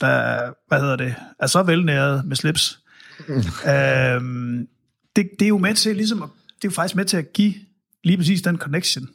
der, 0.00 0.50
hvad 0.68 0.80
hedder 0.80 0.96
det, 0.96 1.14
er 1.40 1.46
så 1.46 1.62
velnæret 1.62 2.24
med 2.24 2.36
slips. 2.36 2.78
øhm, 3.68 4.68
det, 5.16 5.30
det 5.38 5.44
er 5.44 5.48
jo 5.48 5.58
med 5.58 5.74
til 5.74 5.96
ligesom, 5.96 6.22
at, 6.22 6.28
det 6.46 6.64
er 6.64 6.68
jo 6.68 6.74
faktisk 6.74 6.96
med 6.96 7.04
til 7.04 7.16
at 7.16 7.32
give 7.32 7.54
lige 8.04 8.16
præcis 8.16 8.42
den 8.42 8.58
connection. 8.58 9.08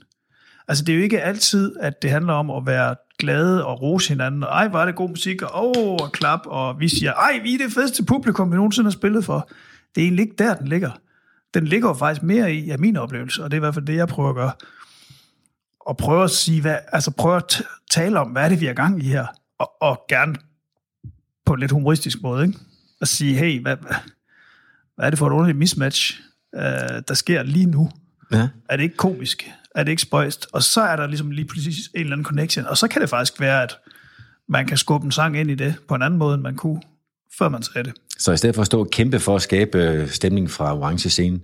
Altså 0.67 0.84
det 0.84 0.93
er 0.93 0.97
jo 0.97 1.04
ikke 1.04 1.21
altid, 1.21 1.76
at 1.80 2.02
det 2.02 2.10
handler 2.10 2.34
om 2.34 2.52
at 2.52 2.65
være 2.65 2.95
glade 3.19 3.65
og 3.65 3.82
rose 3.82 4.10
hinanden, 4.10 4.43
og 4.43 4.49
ej, 4.49 4.65
er 4.65 4.86
det 4.86 4.95
god 4.95 5.10
musik, 5.10 5.41
og 5.41 5.78
åh, 5.78 5.93
og 5.93 6.12
klap, 6.12 6.39
og 6.45 6.80
vi 6.80 6.88
siger, 6.88 7.13
ej, 7.13 7.39
vi 7.43 7.54
er 7.54 7.58
det 7.58 7.73
fedeste 7.73 8.06
publikum, 8.06 8.52
vi 8.52 8.56
nogensinde 8.56 8.88
har 8.88 8.91
spillet 8.91 9.26
for. 9.26 9.49
Det 9.95 10.02
er 10.02 10.06
egentlig 10.06 10.23
ikke 10.23 10.36
der, 10.38 10.56
den 10.56 10.67
ligger 10.67 10.91
den 11.54 11.67
ligger 11.67 11.89
jo 11.89 11.93
faktisk 11.93 12.23
mere 12.23 12.54
i, 12.54 12.65
ja, 12.65 12.78
min 12.78 12.97
oplevelse, 12.97 13.43
og 13.43 13.52
det 13.52 13.58
er 13.58 13.60
i 13.60 13.65
hvert 13.65 13.73
fald 13.73 13.86
det, 13.86 13.95
jeg 13.95 14.08
prøver 14.08 14.30
at 14.30 14.36
gøre. 14.36 14.52
Og 15.80 15.97
prøve 15.97 16.23
at 16.23 16.32
sige, 16.32 16.62
hvad, 16.62 16.78
altså 16.88 17.12
prøve 17.12 17.36
at 17.36 17.62
tale 17.91 18.19
om, 18.19 18.28
hvad 18.28 18.43
er 18.43 18.49
det, 18.49 18.62
vi 18.62 18.67
er 18.67 18.73
gang 18.73 19.04
i 19.04 19.08
her, 19.08 19.26
og, 19.60 19.71
og 19.82 20.06
gerne 20.10 20.36
på 21.45 21.54
en 21.54 21.60
lidt 21.60 21.71
humoristisk 21.71 22.21
måde, 22.21 22.45
ikke? 22.47 22.60
At 23.02 23.08
sige, 23.08 23.36
hey, 23.36 23.62
hvad, 23.62 23.78
hvad 24.95 25.06
er 25.06 25.10
det 25.10 25.19
for 25.19 25.28
et 25.28 25.32
underligt 25.32 25.58
mismatch, 25.58 26.19
uh, 26.54 26.62
der 27.08 27.13
sker 27.13 27.43
lige 27.43 27.65
nu? 27.65 27.91
Ja. 28.32 28.49
Er 28.69 28.78
det 28.78 28.84
ikke 28.84 28.97
komisk? 28.97 29.52
Er 29.76 29.84
det 29.84 29.92
ikke 29.92 30.02
spøjst? 30.02 30.48
Og 30.52 30.64
så 30.64 30.82
er 30.82 30.96
der 30.96 31.08
ligesom 31.08 31.32
lige 31.32 31.46
pludselig 31.46 31.76
en 31.96 32.02
eller 32.02 32.14
anden 32.14 32.26
connection, 32.26 32.66
og 32.66 32.78
så 32.78 32.88
kan 32.88 33.02
det 33.02 33.10
faktisk 33.10 33.40
være, 33.40 33.64
at 33.64 33.76
man 34.50 34.68
kan 34.68 34.78
skubbe 34.78 35.06
en 35.06 35.12
sang 35.12 35.40
ind 35.40 35.52
i 35.52 35.56
det 35.56 35.76
på 35.88 35.96
en 35.96 36.02
anden 36.02 36.20
måde, 36.20 36.34
end 36.34 36.42
man 36.42 36.56
kunne 36.56 36.82
før 37.38 37.50
man 37.50 37.64
sagde 37.64 37.84
det. 37.84 37.94
Så 38.18 38.32
i 38.32 38.38
stedet 38.38 38.56
for 38.56 38.62
at 38.62 38.66
stå 38.66 38.80
og 38.80 38.90
kæmpe 38.90 39.20
for 39.20 39.36
at 39.36 39.42
skabe 39.42 39.78
øh, 39.78 40.10
stemning 40.10 40.52
fra 40.52 40.78
orange 40.78 41.10
scene, 41.10 41.40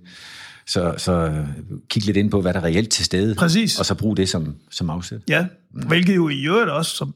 så, 0.67 0.93
så 0.97 1.11
øh, 1.11 1.47
kig 1.89 2.05
lidt 2.05 2.17
ind 2.17 2.31
på, 2.31 2.41
hvad 2.41 2.53
der 2.53 2.59
er 2.59 2.63
reelt 2.63 2.89
til 2.89 3.05
stede. 3.05 3.35
Præcis. 3.35 3.79
Og 3.79 3.85
så 3.85 3.95
brug 3.95 4.17
det 4.17 4.29
som, 4.29 4.55
som 4.71 4.89
afsæt. 4.89 5.21
Ja, 5.27 5.47
mm. 5.73 5.87
hvilket 5.87 6.15
jo 6.15 6.29
i 6.29 6.45
øvrigt 6.45 6.69
også, 6.69 6.95
som, 6.95 7.15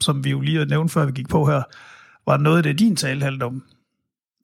som 0.00 0.24
vi 0.24 0.30
jo 0.30 0.40
lige 0.40 0.58
har 0.58 0.64
nævnt, 0.64 0.92
før 0.92 1.06
vi 1.06 1.12
gik 1.12 1.28
på 1.28 1.46
her, 1.46 1.62
var 2.26 2.36
noget 2.36 2.56
af 2.56 2.62
det, 2.62 2.78
din 2.78 2.96
tale 2.96 3.22
handlede 3.22 3.44
om. 3.44 3.62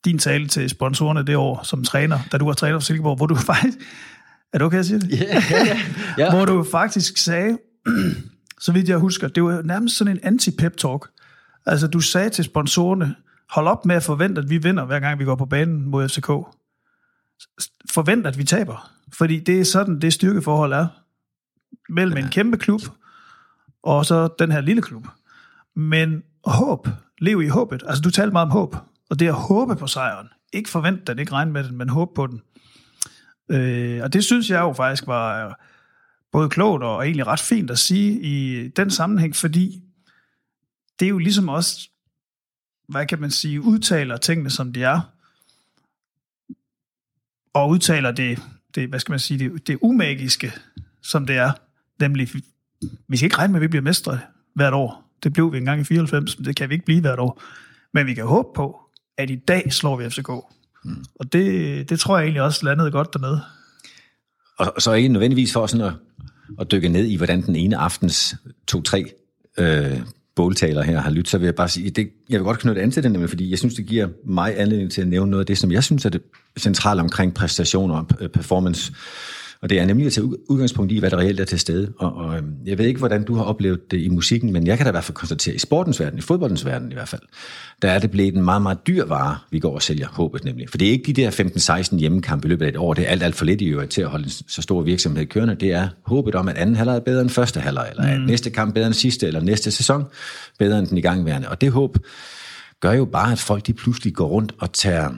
Din 0.04 0.18
tale 0.18 0.48
til 0.48 0.70
sponsorerne 0.70 1.22
det 1.22 1.36
år 1.36 1.60
som 1.64 1.84
træner, 1.84 2.18
da 2.32 2.38
du 2.38 2.44
var 2.44 2.52
træner 2.52 2.78
for 2.78 2.84
Silkeborg, 2.84 3.16
hvor 3.16 3.26
du 3.26 3.34
faktisk... 3.52 3.78
Er 4.52 4.58
det 4.58 4.66
okay 4.66 4.78
at 4.78 4.86
sige 4.86 5.00
det? 5.00 5.20
Ja, 5.20 5.42
ja. 5.50 5.80
ja. 6.24 6.30
hvor 6.30 6.44
du 6.44 6.64
faktisk 6.64 7.16
sagde, 7.16 7.58
så 8.64 8.72
vidt 8.72 8.88
jeg 8.88 8.98
husker, 8.98 9.28
det 9.28 9.42
var 9.42 9.62
nærmest 9.62 9.96
sådan 9.96 10.16
en 10.16 10.20
anti-pep-talk. 10.22 11.10
Altså, 11.66 11.86
du 11.86 12.00
sagde 12.00 12.30
til 12.30 12.44
sponsorerne, 12.44 13.14
Hold 13.50 13.68
op 13.68 13.86
med 13.86 13.96
at 13.96 14.02
forvente, 14.02 14.40
at 14.40 14.50
vi 14.50 14.58
vinder, 14.58 14.84
hver 14.84 15.00
gang 15.00 15.18
vi 15.18 15.24
går 15.24 15.34
på 15.34 15.46
banen 15.46 15.86
mod 15.86 16.08
FCK. 16.08 16.26
Forvent, 17.90 18.26
at 18.26 18.38
vi 18.38 18.44
taber. 18.44 18.90
Fordi 19.12 19.40
det 19.40 19.60
er 19.60 19.64
sådan, 19.64 20.00
det 20.00 20.12
styrkeforhold 20.12 20.72
er. 20.72 20.86
Mellem 21.88 22.18
ja. 22.18 22.24
en 22.24 22.30
kæmpe 22.30 22.56
klub, 22.56 22.80
og 23.82 24.06
så 24.06 24.28
den 24.38 24.52
her 24.52 24.60
lille 24.60 24.82
klub. 24.82 25.06
Men 25.76 26.22
håb. 26.44 26.88
Lev 27.18 27.42
i 27.42 27.48
håbet. 27.48 27.82
Altså, 27.86 28.02
du 28.02 28.10
talte 28.10 28.32
meget 28.32 28.44
om 28.44 28.50
håb. 28.50 28.76
Og 29.10 29.18
det 29.18 29.28
er 29.28 29.32
at 29.32 29.40
håbe 29.40 29.76
på 29.76 29.86
sejren. 29.86 30.28
Ikke 30.52 30.70
forvente 30.70 31.02
den, 31.06 31.18
ikke 31.18 31.32
regne 31.32 31.52
med 31.52 31.64
den, 31.64 31.76
men 31.76 31.88
håbe 31.88 32.10
på 32.14 32.26
den. 32.26 32.42
Øh, 33.50 34.02
og 34.02 34.12
det 34.12 34.24
synes 34.24 34.50
jeg 34.50 34.60
jo 34.60 34.72
faktisk 34.72 35.06
var 35.06 35.46
øh, 35.46 35.54
både 36.32 36.48
klogt 36.48 36.82
og 36.82 37.04
egentlig 37.04 37.26
ret 37.26 37.40
fint 37.40 37.70
at 37.70 37.78
sige 37.78 38.20
i 38.20 38.68
den 38.68 38.90
sammenhæng, 38.90 39.36
fordi 39.36 39.82
det 41.00 41.06
er 41.06 41.10
jo 41.10 41.18
ligesom 41.18 41.48
også 41.48 41.88
hvad 42.88 43.06
kan 43.06 43.20
man 43.20 43.30
sige, 43.30 43.60
udtaler 43.60 44.16
tingene, 44.16 44.50
som 44.50 44.72
de 44.72 44.82
er, 44.82 45.00
og 47.54 47.68
udtaler 47.68 48.10
det, 48.10 48.42
det 48.74 48.88
hvad 48.88 49.00
skal 49.00 49.12
man 49.12 49.18
sige, 49.18 49.38
det, 49.38 49.66
det 49.66 49.78
umagiske, 49.80 50.52
som 51.02 51.26
det 51.26 51.36
er, 51.36 51.52
nemlig, 52.00 52.28
vi 53.08 53.16
skal 53.16 53.26
ikke 53.26 53.38
regne 53.38 53.52
med, 53.52 53.60
at 53.60 53.62
vi 53.62 53.68
bliver 53.68 53.82
mestre 53.82 54.20
hvert 54.54 54.74
år. 54.74 55.12
Det 55.22 55.32
blev 55.32 55.52
vi 55.52 55.58
engang 55.58 55.80
i 55.80 55.84
94, 55.84 56.38
men 56.38 56.44
det 56.44 56.56
kan 56.56 56.68
vi 56.68 56.74
ikke 56.74 56.84
blive 56.84 57.00
hvert 57.00 57.18
år. 57.18 57.42
Men 57.92 58.06
vi 58.06 58.14
kan 58.14 58.26
håbe 58.26 58.48
på, 58.54 58.80
at 59.16 59.30
i 59.30 59.36
dag 59.36 59.72
slår 59.72 59.96
vi 59.96 60.10
FCK. 60.10 60.30
Mm. 60.86 61.04
Og 61.20 61.32
det, 61.32 61.90
det 61.90 62.00
tror 62.00 62.18
jeg 62.18 62.24
egentlig 62.24 62.42
også 62.42 62.64
landede 62.64 62.90
godt 62.90 63.12
dernede. 63.12 63.40
Og, 64.58 64.72
og 64.76 64.82
så 64.82 64.92
ikke 64.92 65.08
nødvendigvis 65.08 65.52
for 65.52 65.66
sådan 65.66 65.86
at, 65.86 65.92
at 66.60 66.70
dykke 66.70 66.88
ned 66.88 67.04
i, 67.04 67.16
hvordan 67.16 67.42
den 67.42 67.56
ene 67.56 67.76
aftens 67.76 68.36
to-tre 68.66 69.04
øh, 69.58 70.00
båltaler 70.36 70.82
her 70.82 71.00
har 71.00 71.10
lyttet, 71.10 71.28
så 71.28 71.38
vil 71.38 71.44
jeg 71.44 71.54
bare 71.54 71.68
sige, 71.68 71.90
det, 71.90 72.10
jeg 72.28 72.40
vil 72.40 72.44
godt 72.44 72.58
knytte 72.58 72.82
an 72.82 72.90
til 72.90 73.02
det, 73.02 73.12
nemlig, 73.12 73.28
fordi 73.28 73.50
jeg 73.50 73.58
synes, 73.58 73.74
det 73.74 73.86
giver 73.86 74.08
mig 74.24 74.60
anledning 74.60 74.90
til 74.90 75.00
at 75.00 75.08
nævne 75.08 75.30
noget 75.30 75.42
af 75.42 75.46
det, 75.46 75.58
som 75.58 75.72
jeg 75.72 75.84
synes 75.84 76.04
er 76.04 76.08
det 76.08 76.22
centrale 76.58 77.00
omkring 77.00 77.34
præstationer 77.34 77.94
og 77.94 78.30
performance 78.30 78.92
og 79.62 79.70
det 79.70 79.78
er 79.78 79.86
nemlig 79.86 80.06
at 80.06 80.12
tage 80.12 80.50
udgangspunkt 80.50 80.92
i, 80.92 80.98
hvad 80.98 81.10
der 81.10 81.16
reelt 81.16 81.40
er 81.40 81.44
til 81.44 81.58
stede. 81.58 81.92
Og, 81.98 82.16
og 82.16 82.36
øhm, 82.36 82.52
jeg 82.66 82.78
ved 82.78 82.86
ikke, 82.86 82.98
hvordan 82.98 83.24
du 83.24 83.34
har 83.34 83.44
oplevet 83.44 83.90
det 83.90 84.00
i 84.00 84.08
musikken, 84.08 84.52
men 84.52 84.66
jeg 84.66 84.76
kan 84.76 84.86
da 84.86 84.90
i 84.90 84.92
hvert 84.92 85.04
fald 85.04 85.14
konstatere, 85.14 85.54
i 85.54 85.58
sportens 85.58 86.00
verden, 86.00 86.18
i 86.18 86.22
fodboldens 86.22 86.66
verden 86.66 86.90
i 86.90 86.94
hvert 86.94 87.08
fald, 87.08 87.22
der 87.82 87.90
er 87.90 87.98
det 87.98 88.10
blevet 88.10 88.34
en 88.34 88.44
meget, 88.44 88.62
meget 88.62 88.86
dyr 88.86 89.04
vare, 89.04 89.38
vi 89.50 89.58
går 89.58 89.74
og 89.74 89.82
sælger, 89.82 90.08
håbet 90.08 90.44
nemlig. 90.44 90.68
For 90.70 90.78
det 90.78 90.88
er 90.88 90.92
ikke 90.92 91.12
de 91.12 91.22
der 91.22 91.30
15-16 91.90 91.98
hjemmekampe 91.98 92.48
i 92.48 92.50
løbet 92.50 92.64
af 92.64 92.68
et 92.68 92.76
år, 92.76 92.94
det 92.94 93.06
er 93.06 93.08
alt, 93.08 93.22
alt 93.22 93.34
for 93.34 93.44
lidt 93.44 93.60
i 93.60 93.66
øvrigt 93.66 93.90
til 93.90 94.02
at 94.02 94.08
holde 94.08 94.24
en 94.24 94.30
så 94.30 94.62
stor 94.62 94.82
virksomhed 94.82 95.26
kørende. 95.26 95.54
Det 95.54 95.72
er 95.72 95.88
håbet 96.02 96.34
om, 96.34 96.48
at 96.48 96.56
anden 96.56 96.76
halvleg 96.76 96.96
er 96.96 97.00
bedre 97.00 97.22
end 97.22 97.30
første 97.30 97.60
halvleg, 97.60 97.86
eller 97.90 98.02
at 98.02 98.20
mm. 98.20 98.26
næste 98.26 98.50
kamp 98.50 98.74
bedre 98.74 98.86
end 98.86 98.94
sidste, 98.94 99.26
eller 99.26 99.40
næste 99.40 99.70
sæson 99.70 100.04
bedre 100.58 100.78
end 100.78 100.86
den 100.86 100.98
igangværende. 100.98 101.48
Og 101.48 101.60
det 101.60 101.72
håb 101.72 101.98
gør 102.80 102.92
jo 102.92 103.04
bare, 103.04 103.32
at 103.32 103.38
folk 103.38 103.66
de 103.66 103.72
pludselig 103.72 104.14
går 104.14 104.26
rundt 104.26 104.52
og 104.58 104.72
tager 104.72 105.10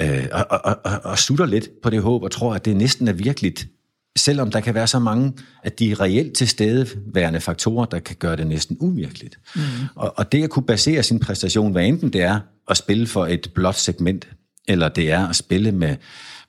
øh, 0.00 0.26
og, 0.32 0.46
og, 0.50 0.78
og, 0.84 1.00
og 1.04 1.18
sutter 1.18 1.46
lidt 1.46 1.68
på 1.82 1.90
det 1.90 2.02
håb, 2.02 2.22
og 2.22 2.30
tror, 2.30 2.54
at 2.54 2.64
det 2.64 2.76
næsten 2.76 3.08
er 3.08 3.12
virkeligt, 3.12 3.68
selvom 4.16 4.50
der 4.50 4.60
kan 4.60 4.74
være 4.74 4.86
så 4.86 4.98
mange 4.98 5.32
af 5.64 5.72
de 5.72 5.94
reelt 5.94 6.36
tilstedeværende 6.36 7.40
faktorer, 7.40 7.84
der 7.84 7.98
kan 7.98 8.16
gøre 8.16 8.36
det 8.36 8.46
næsten 8.46 8.76
uvirkeligt. 8.80 9.38
Mm. 9.56 9.62
Og, 9.94 10.14
og 10.16 10.32
det 10.32 10.44
at 10.44 10.50
kunne 10.50 10.66
basere 10.66 11.02
sin 11.02 11.18
præstation, 11.18 11.72
hvad 11.72 11.86
enten 11.86 12.12
det 12.12 12.22
er 12.22 12.40
at 12.70 12.76
spille 12.76 13.06
for 13.06 13.26
et 13.26 13.50
blot 13.54 13.74
segment, 13.74 14.28
eller 14.68 14.88
det 14.88 15.10
er 15.10 15.28
at 15.28 15.36
spille 15.36 15.72
med, 15.72 15.96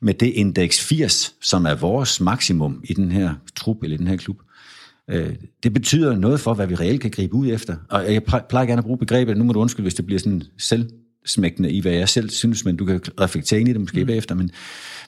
med 0.01 0.13
det 0.13 0.27
indeks 0.27 0.83
80, 0.83 1.33
som 1.41 1.65
er 1.65 1.75
vores 1.75 2.21
maksimum 2.21 2.81
i 2.83 2.93
den 2.93 3.11
her 3.11 3.33
trup 3.55 3.83
eller 3.83 3.95
i 3.95 3.97
den 3.97 4.07
her 4.07 4.17
klub, 4.17 4.37
øh, 5.09 5.35
det 5.63 5.73
betyder 5.73 6.15
noget 6.15 6.39
for, 6.39 6.53
hvad 6.53 6.67
vi 6.67 6.75
reelt 6.75 7.01
kan 7.01 7.11
gribe 7.11 7.33
ud 7.33 7.51
efter. 7.51 7.75
Og 7.89 8.13
jeg 8.13 8.23
plejer 8.23 8.65
gerne 8.65 8.79
at 8.79 8.85
bruge 8.85 8.97
begrebet, 8.97 9.37
nu 9.37 9.43
må 9.43 9.53
du 9.53 9.59
undskylde, 9.59 9.83
hvis 9.85 9.93
det 9.93 10.05
bliver 10.05 10.19
sådan 10.19 10.43
selv 10.57 10.89
smækkende 11.25 11.71
i, 11.71 11.81
hvad 11.81 11.91
jeg 11.91 12.09
selv 12.09 12.29
synes, 12.29 12.65
men 12.65 12.75
du 12.75 12.85
kan 12.85 13.01
reflektere 13.19 13.59
ind 13.59 13.69
i 13.69 13.73
det 13.73 13.81
måske 13.81 13.99
mm. 13.99 14.07
bagefter. 14.07 14.35
Men 14.35 14.51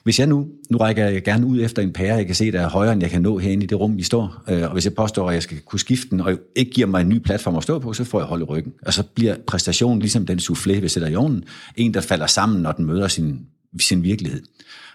hvis 0.02 0.18
jeg 0.18 0.26
nu, 0.26 0.48
nu 0.70 0.78
rækker 0.78 1.06
jeg 1.06 1.22
gerne 1.22 1.46
ud 1.46 1.60
efter 1.60 1.82
en 1.82 1.92
pære, 1.92 2.16
jeg 2.16 2.26
kan 2.26 2.34
se, 2.34 2.52
der 2.52 2.60
er 2.60 2.68
højere, 2.68 2.92
end 2.92 3.02
jeg 3.02 3.10
kan 3.10 3.22
nå 3.22 3.38
herinde 3.38 3.64
i 3.64 3.66
det 3.66 3.80
rum, 3.80 3.96
vi 3.96 4.02
står, 4.02 4.42
øh, 4.48 4.62
og 4.62 4.72
hvis 4.72 4.84
jeg 4.84 4.94
påstår, 4.94 5.28
at 5.28 5.34
jeg 5.34 5.42
skal 5.42 5.60
kunne 5.60 5.80
skifte 5.80 6.10
den, 6.10 6.20
og 6.20 6.38
ikke 6.56 6.70
giver 6.70 6.86
mig 6.86 7.00
en 7.00 7.08
ny 7.08 7.18
platform 7.18 7.56
at 7.56 7.62
stå 7.62 7.78
på, 7.78 7.92
så 7.92 8.04
får 8.04 8.20
jeg 8.20 8.26
hold 8.26 8.40
i 8.40 8.44
ryggen. 8.44 8.72
Og 8.86 8.94
så 8.94 9.02
bliver 9.02 9.36
præstationen 9.46 10.00
ligesom 10.00 10.26
den 10.26 10.38
soufflé, 10.38 10.80
vi 10.80 10.88
sætter 10.88 11.08
i 11.08 11.16
ovnen, 11.16 11.44
en, 11.76 11.94
der 11.94 12.00
falder 12.00 12.26
sammen, 12.26 12.62
når 12.62 12.72
den 12.72 12.84
møder 12.84 13.08
sin, 13.08 13.40
sin 13.80 14.02
virkelighed. 14.02 14.42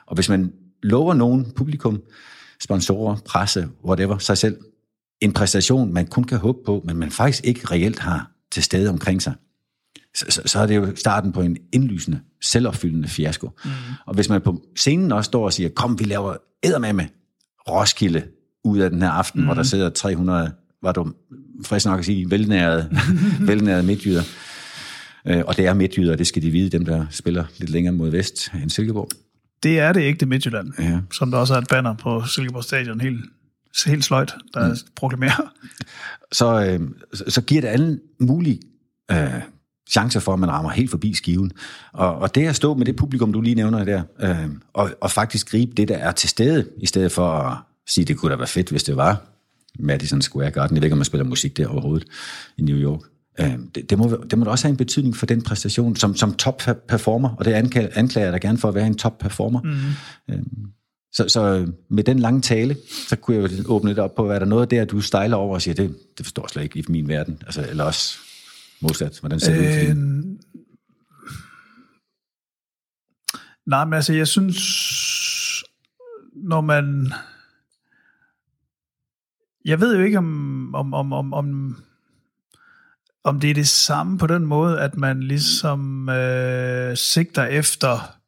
Og 0.07 0.15
hvis 0.15 0.30
man 0.30 0.51
lover 0.84 1.13
nogen, 1.13 1.51
publikum, 1.55 2.01
sponsorer, 2.61 3.15
presse, 3.26 3.67
whatever, 3.86 4.17
sig 4.17 4.38
selv, 4.38 4.57
en 5.21 5.34
præstation, 5.34 5.93
man 5.93 6.07
kun 6.07 6.24
kan 6.24 6.38
håbe 6.38 6.59
på, 6.65 6.82
men 6.86 6.97
man 6.97 7.11
faktisk 7.11 7.45
ikke 7.45 7.61
reelt 7.71 7.99
har 7.99 8.32
til 8.51 8.63
stede 8.63 8.89
omkring 8.89 9.21
sig, 9.21 9.34
så, 10.16 10.41
så, 10.45 10.59
er 10.59 10.66
det 10.66 10.76
jo 10.76 10.95
starten 10.95 11.32
på 11.32 11.41
en 11.41 11.57
indlysende, 11.72 12.20
selvopfyldende 12.41 13.07
fiasko. 13.07 13.51
Mm. 13.66 13.72
Og 14.05 14.16
hvis 14.16 14.30
man 14.30 14.41
på 14.41 14.61
scenen 14.76 15.11
også 15.11 15.28
står 15.28 15.45
og 15.45 15.53
siger, 15.53 15.70
kom, 15.70 15.99
vi 15.99 16.03
laver 16.03 16.93
med 16.93 17.05
Roskilde 17.70 18.24
ud 18.64 18.80
af 18.80 18.89
den 18.89 19.01
her 19.01 19.09
aften, 19.09 19.41
mm. 19.41 19.45
hvor 19.45 19.53
der 19.53 19.64
sidder 19.64 19.89
300, 19.89 20.51
var 20.82 20.91
du 20.91 21.14
frisk 21.66 21.86
nok 21.86 21.99
at 21.99 22.05
sige, 22.05 22.32
velnærede, 22.32 22.89
velnærede 23.49 23.84
midtjyder. 23.84 24.24
Øh, 25.28 25.43
og 25.47 25.57
det 25.57 25.68
er 25.68 25.74
midtjyder, 25.74 26.16
det 26.16 26.28
skal 26.28 26.41
de 26.41 26.49
vide, 26.49 26.70
dem 26.70 26.86
der 26.86 27.05
spiller 27.09 27.45
lidt 27.57 27.70
længere 27.70 27.93
mod 27.93 28.09
vest 28.09 28.51
end 28.64 28.70
Silkeborg. 28.70 29.09
Det 29.64 29.80
er 29.80 29.93
det 29.93 30.01
ikke, 30.01 30.20
det 30.20 30.28
Midtjylland, 30.28 30.74
ja. 30.80 30.99
som 31.11 31.32
der 31.32 31.38
også 31.38 31.53
er 31.53 31.57
et 31.57 31.68
banner 31.70 31.93
på 31.93 32.24
Silkeborg 32.26 32.64
Stadion, 32.64 33.01
helt, 33.01 33.26
helt 33.86 34.05
sløjt, 34.05 34.34
der 34.53 34.68
mm. 34.68 34.76
proklamerer. 34.95 35.53
Så, 36.32 36.66
øh, 36.66 36.80
så, 37.14 37.24
så 37.28 37.41
giver 37.41 37.61
det 37.61 37.68
alle 37.68 37.99
mulige 38.20 38.59
øh, 39.11 39.41
chancer 39.91 40.19
for, 40.19 40.34
at 40.34 40.39
man 40.39 40.49
rammer 40.49 40.71
helt 40.71 40.89
forbi 40.89 41.13
skiven. 41.13 41.51
Og, 41.93 42.15
og 42.15 42.36
det 42.36 42.47
at 42.47 42.55
stå 42.55 42.73
med 42.73 42.86
det 42.86 42.95
publikum, 42.95 43.34
du 43.34 43.41
lige 43.41 43.55
nævner 43.55 43.84
der, 43.84 44.01
øh, 44.19 44.49
og, 44.73 44.89
og 45.01 45.11
faktisk 45.11 45.51
gribe 45.51 45.73
det, 45.77 45.88
der 45.88 45.97
er 45.97 46.11
til 46.11 46.29
stede, 46.29 46.67
i 46.77 46.86
stedet 46.86 47.11
for 47.11 47.27
at 47.27 47.57
sige, 47.88 48.05
det 48.05 48.17
kunne 48.17 48.31
da 48.31 48.36
være 48.38 48.47
fedt, 48.47 48.69
hvis 48.69 48.84
det 48.84 48.97
var 48.97 49.21
Madison 49.79 50.21
Square 50.21 50.51
Garden. 50.51 50.75
Jeg 50.75 50.81
ved 50.81 50.86
ikke, 50.86 50.93
om 50.93 50.97
man 50.97 51.05
spiller 51.05 51.25
musik 51.25 51.57
der 51.57 51.67
overhovedet 51.67 52.07
i 52.57 52.61
New 52.61 52.77
York. 52.77 53.01
Øh, 53.39 53.53
det, 53.75 53.89
det, 53.89 53.97
må, 53.97 54.23
det 54.29 54.38
må 54.38 54.45
da 54.45 54.51
også 54.51 54.67
have 54.67 54.71
en 54.71 54.77
betydning 54.77 55.17
for 55.17 55.25
den 55.25 55.41
præstation 55.41 55.95
som, 55.95 56.15
som 56.15 56.34
top-performer, 56.34 57.29
og 57.29 57.45
det 57.45 57.53
anklager 57.95 58.25
jeg 58.25 58.34
dig 58.34 58.41
gerne 58.41 58.57
for 58.57 58.67
at 58.67 58.75
være 58.75 58.88
en 58.88 58.95
top-performer. 58.95 59.61
Mm. 59.61 60.34
Øh, 60.34 60.41
så, 61.13 61.29
så 61.29 61.67
med 61.89 62.03
den 62.03 62.19
lange 62.19 62.41
tale, 62.41 62.77
så 63.09 63.15
kunne 63.15 63.38
jeg 63.38 63.51
jo 63.51 63.63
åbne 63.65 63.89
det 63.89 63.99
op 63.99 64.15
på, 64.15 64.25
hvad 64.25 64.36
er 64.36 64.39
der 64.39 64.45
noget 64.45 64.71
der, 64.71 64.86
du 64.86 65.01
stejler 65.01 65.38
over 65.38 65.53
og 65.53 65.61
siger, 65.61 65.75
det, 65.75 65.95
det 66.17 66.25
forstår 66.25 66.43
jeg 66.43 66.49
slet 66.49 66.63
ikke 66.63 66.79
i 66.79 66.84
min 66.89 67.07
verden. 67.07 67.38
Altså, 67.45 67.65
eller 67.69 67.84
også 67.84 68.17
modsat? 68.84 69.19
Hvordan 69.19 69.39
ser 69.39 69.53
det 69.53 69.61
øh, 69.61 69.84
ud 69.84 69.89
øhm, 69.89 70.39
Nej, 73.65 73.86
men 73.86 73.93
altså, 73.93 74.13
jeg 74.13 74.27
synes, 74.27 74.57
når 76.36 76.61
man... 76.61 77.13
Jeg 79.65 79.79
ved 79.79 79.97
jo 79.97 80.03
ikke, 80.03 80.17
om, 80.17 80.75
om, 80.75 80.93
om, 80.93 81.13
om, 81.13 81.34
om, 81.34 81.77
om 83.23 83.39
det 83.39 83.49
er 83.49 83.53
det 83.53 83.67
samme 83.67 84.17
på 84.17 84.27
den 84.27 84.45
måde, 84.45 84.81
at 84.81 84.97
man 84.97 85.23
ligesom 85.23 86.09
øh, 86.09 86.97
sigter 86.97 87.45
efter 87.45 88.19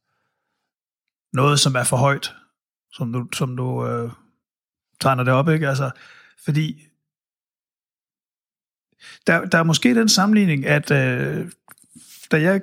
noget, 1.34 1.60
som 1.60 1.76
er 1.76 1.84
for 1.84 1.98
højt, 1.98 2.34
som 2.94 3.14
du, 3.14 3.28
som 3.34 3.58
du 3.58 3.88
øh, 3.88 4.12
tegner 5.02 5.24
det 5.24 5.34
op, 5.34 5.50
ikke? 5.50 5.70
Altså, 5.70 5.92
fordi 6.46 6.82
der, 9.28 9.46
der 9.46 9.58
er 9.58 9.64
måske 9.64 9.96
den 9.96 10.10
sammenligning, 10.10 10.66
at 10.66 10.92
øh, 10.92 11.52
da 12.32 12.42
jeg 12.42 12.62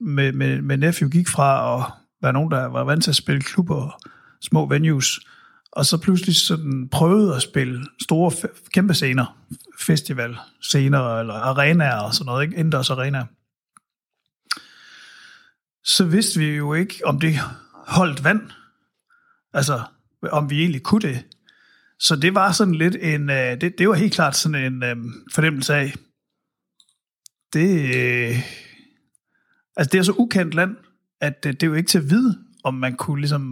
med, 0.00 0.32
med, 0.32 0.62
med 0.62 0.76
Nephew 0.76 1.10
gik 1.10 1.28
fra 1.28 1.76
at 1.76 1.92
være 2.22 2.32
nogen, 2.32 2.50
der 2.50 2.64
var 2.64 2.84
vant 2.84 3.04
til 3.04 3.10
at 3.10 3.16
spille 3.16 3.42
klubber 3.42 3.74
og 3.74 4.00
små 4.40 4.66
venues, 4.66 5.20
og 5.72 5.86
så 5.86 5.98
pludselig 5.98 6.36
sådan 6.36 6.88
prøvede 6.88 7.36
at 7.36 7.42
spille 7.42 7.86
store, 8.02 8.32
kæmpe 8.72 8.94
scener, 8.94 9.38
festival 9.78 10.36
scener 10.62 11.18
eller 11.20 11.34
arenaer 11.34 11.96
og 11.96 12.14
sådan 12.14 12.26
noget, 12.26 12.44
ikke? 12.44 12.56
indendørs 12.56 12.90
arenaer. 12.90 13.26
Så 15.84 16.04
vidste 16.04 16.38
vi 16.38 16.46
jo 16.46 16.74
ikke, 16.74 17.00
om 17.04 17.20
det 17.20 17.34
holdt 17.72 18.24
vand. 18.24 18.50
Altså, 19.52 19.82
om 20.32 20.50
vi 20.50 20.60
egentlig 20.60 20.82
kunne 20.82 21.00
det. 21.00 21.24
Så 22.04 22.16
det 22.16 22.34
var 22.34 22.52
sådan 22.52 22.74
lidt 22.74 22.96
en, 23.00 23.30
øh, 23.30 23.60
det, 23.60 23.78
det 23.78 23.88
var 23.88 23.94
helt 23.94 24.14
klart 24.14 24.36
sådan 24.36 24.72
en 24.72 24.82
øh, 24.82 24.96
fornemmelse 25.34 25.74
af, 25.74 25.94
det, 27.52 27.96
øh, 27.96 28.36
altså 29.76 29.90
det 29.92 29.98
er 29.98 30.02
så 30.02 30.12
ukendt 30.12 30.54
land, 30.54 30.76
at 31.20 31.44
det, 31.44 31.60
det 31.60 31.66
er 31.66 31.70
jo 31.70 31.74
ikke 31.74 31.88
til 31.88 31.98
at 31.98 32.10
vide, 32.10 32.38
om 32.64 32.74
man 32.74 32.96
kunne 32.96 33.20
ligesom 33.20 33.42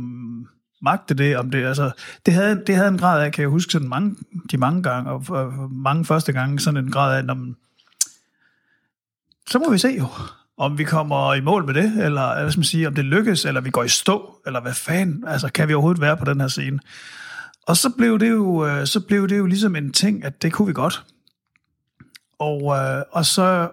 magte 0.82 1.14
det, 1.14 1.36
om 1.36 1.50
det, 1.50 1.64
altså, 1.64 1.90
det 2.26 2.34
havde, 2.34 2.62
det 2.66 2.76
havde 2.76 2.88
en 2.88 2.98
grad 2.98 3.24
af, 3.24 3.32
kan 3.32 3.42
jeg 3.42 3.48
huske 3.48 3.72
sådan 3.72 3.88
mange, 3.88 4.16
de 4.50 4.56
mange 4.56 4.82
gange, 4.82 5.10
og, 5.10 5.24
og 5.28 5.70
mange 5.70 6.04
første 6.04 6.32
gange, 6.32 6.60
sådan 6.60 6.84
en 6.84 6.90
grad 6.90 7.16
af, 7.18 7.24
når, 7.24 7.54
så 9.50 9.58
må 9.58 9.70
vi 9.70 9.78
se 9.78 9.88
jo, 9.88 10.06
om 10.56 10.78
vi 10.78 10.84
kommer 10.84 11.34
i 11.34 11.40
mål 11.40 11.66
med 11.66 11.74
det, 11.74 12.04
eller 12.04 12.40
hvad 12.40 12.50
skal 12.50 12.58
man 12.58 12.64
sige, 12.64 12.86
om 12.86 12.94
det 12.94 13.04
lykkes, 13.04 13.44
eller 13.44 13.60
vi 13.60 13.70
går 13.70 13.84
i 13.84 13.88
stå, 13.88 14.38
eller 14.46 14.60
hvad 14.60 14.74
fanden, 14.74 15.24
altså 15.26 15.48
kan 15.52 15.68
vi 15.68 15.74
overhovedet 15.74 16.00
være 16.00 16.16
på 16.16 16.24
den 16.24 16.40
her 16.40 16.48
scene? 16.48 16.78
Og 17.66 17.76
så 17.76 17.90
blev 17.98 18.18
det 18.18 18.30
jo, 18.30 18.66
øh, 18.66 18.86
så 18.86 19.00
blev 19.00 19.28
det 19.28 19.38
jo 19.38 19.46
ligesom 19.46 19.76
en 19.76 19.92
ting, 19.92 20.24
at 20.24 20.42
det 20.42 20.52
kunne 20.52 20.66
vi 20.66 20.72
godt. 20.72 21.04
Og, 22.38 22.76
øh, 22.76 23.02
og 23.12 23.26
så, 23.26 23.70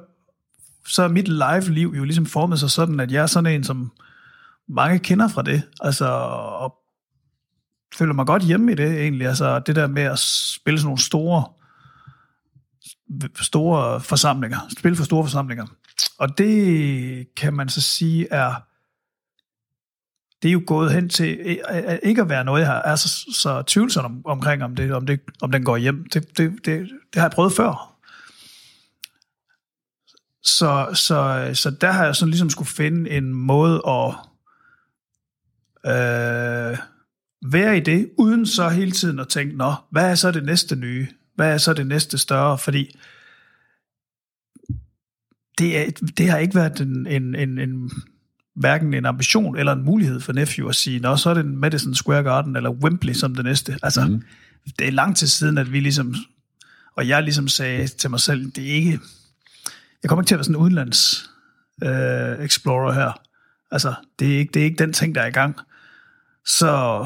så 0.87 1.03
er 1.03 1.07
mit 1.07 1.27
live-liv 1.27 1.93
jo 1.97 2.03
ligesom 2.03 2.25
formet 2.25 2.59
sig 2.59 2.71
sådan, 2.71 2.99
at 2.99 3.11
jeg 3.11 3.23
er 3.23 3.27
sådan 3.27 3.53
en, 3.53 3.63
som 3.63 3.91
mange 4.67 4.99
kender 4.99 5.27
fra 5.27 5.41
det. 5.41 5.63
Altså, 5.81 6.05
og 6.05 6.75
føler 7.95 8.13
mig 8.13 8.25
godt 8.25 8.43
hjemme 8.43 8.71
i 8.71 8.75
det 8.75 9.01
egentlig. 9.01 9.27
Altså, 9.27 9.59
det 9.59 9.75
der 9.75 9.87
med 9.87 10.03
at 10.03 10.19
spille 10.19 10.79
sådan 10.79 10.85
nogle 10.87 11.01
store, 11.01 11.43
store 13.41 14.01
forsamlinger. 14.01 14.59
Spille 14.77 14.95
for 14.95 15.03
store 15.03 15.23
forsamlinger. 15.23 15.65
Og 16.17 16.37
det 16.37 17.35
kan 17.35 17.53
man 17.53 17.69
så 17.69 17.81
sige 17.81 18.27
er 18.31 18.68
det 20.41 20.49
er 20.49 20.53
jo 20.53 20.63
gået 20.67 20.93
hen 20.93 21.09
til 21.09 21.39
øh, 21.39 21.57
øh, 21.71 21.93
øh, 21.93 21.99
ikke 22.03 22.21
at 22.21 22.29
være 22.29 22.45
noget, 22.45 22.61
jeg 22.61 22.81
er 22.85 22.95
så, 22.95 23.07
så 23.33 23.63
tvivlsom 23.67 24.05
om, 24.05 24.21
omkring, 24.25 24.63
om, 24.63 24.75
det, 24.75 24.93
om, 24.93 25.05
det, 25.05 25.19
om 25.41 25.51
den 25.51 25.63
går 25.63 25.77
hjem. 25.77 26.09
Det, 26.09 26.37
det, 26.37 26.51
det, 26.65 26.89
det 27.13 27.15
har 27.15 27.23
jeg 27.23 27.31
prøvet 27.31 27.53
før. 27.53 27.95
Så, 30.43 30.89
så, 30.93 31.49
så 31.53 31.69
der 31.69 31.91
har 31.91 32.05
jeg 32.05 32.15
sådan 32.15 32.29
ligesom 32.29 32.49
skulle 32.49 32.69
finde 32.69 33.09
en 33.09 33.33
måde 33.33 33.81
at 33.87 34.15
øh, 35.85 36.77
være 37.51 37.77
i 37.77 37.79
det, 37.79 38.09
uden 38.17 38.45
så 38.45 38.69
hele 38.69 38.91
tiden 38.91 39.19
at 39.19 39.27
tænke, 39.27 39.57
nå, 39.57 39.73
hvad 39.91 40.11
er 40.11 40.15
så 40.15 40.31
det 40.31 40.43
næste 40.43 40.75
nye? 40.75 41.07
Hvad 41.35 41.53
er 41.53 41.57
så 41.57 41.73
det 41.73 41.87
næste 41.87 42.17
større? 42.17 42.57
Fordi 42.57 42.99
det, 45.57 45.77
er, 45.79 45.91
det 46.17 46.29
har 46.29 46.37
ikke 46.37 46.55
været 46.55 46.81
en, 46.81 47.07
en, 47.07 47.35
en, 47.35 47.59
en 47.59 47.91
hverken 48.59 48.93
en 48.93 49.05
ambition 49.05 49.57
eller 49.57 49.71
en 49.73 49.85
mulighed 49.85 50.19
for 50.19 50.33
Nephew 50.33 50.69
at 50.69 50.75
sige, 50.75 50.99
nå, 50.99 51.15
så 51.15 51.29
er 51.29 51.33
det 51.33 51.45
Madison 51.45 51.95
Square 51.95 52.23
Garden 52.23 52.55
eller 52.55 52.69
Wembley 52.69 53.13
som 53.13 53.35
det 53.35 53.45
næste. 53.45 53.77
Altså, 53.83 54.05
mm. 54.05 54.23
det 54.79 54.87
er 54.87 54.91
lang 54.91 55.17
tid 55.17 55.27
siden, 55.27 55.57
at 55.57 55.71
vi 55.71 55.79
ligesom, 55.79 56.15
og 56.95 57.07
jeg 57.07 57.23
ligesom 57.23 57.47
sagde 57.47 57.87
til 57.87 58.09
mig 58.09 58.19
selv, 58.19 58.51
det 58.51 58.69
er 58.69 58.73
ikke, 58.73 58.99
jeg 60.03 60.09
kommer 60.09 60.21
ikke 60.23 60.27
til 60.27 60.35
at 60.35 60.37
være 60.37 60.43
sådan 60.43 60.55
en 60.55 60.61
udenlands 60.61 61.29
øh, 61.83 62.45
explorer 62.45 62.93
her. 62.93 63.21
Altså, 63.71 63.93
det 64.19 64.33
er, 64.33 64.37
ikke, 64.37 64.51
det 64.53 64.59
er 64.59 64.63
ikke 64.63 64.83
den 64.83 64.93
ting, 64.93 65.15
der 65.15 65.21
er 65.21 65.27
i 65.27 65.31
gang. 65.31 65.59
Så 66.45 67.05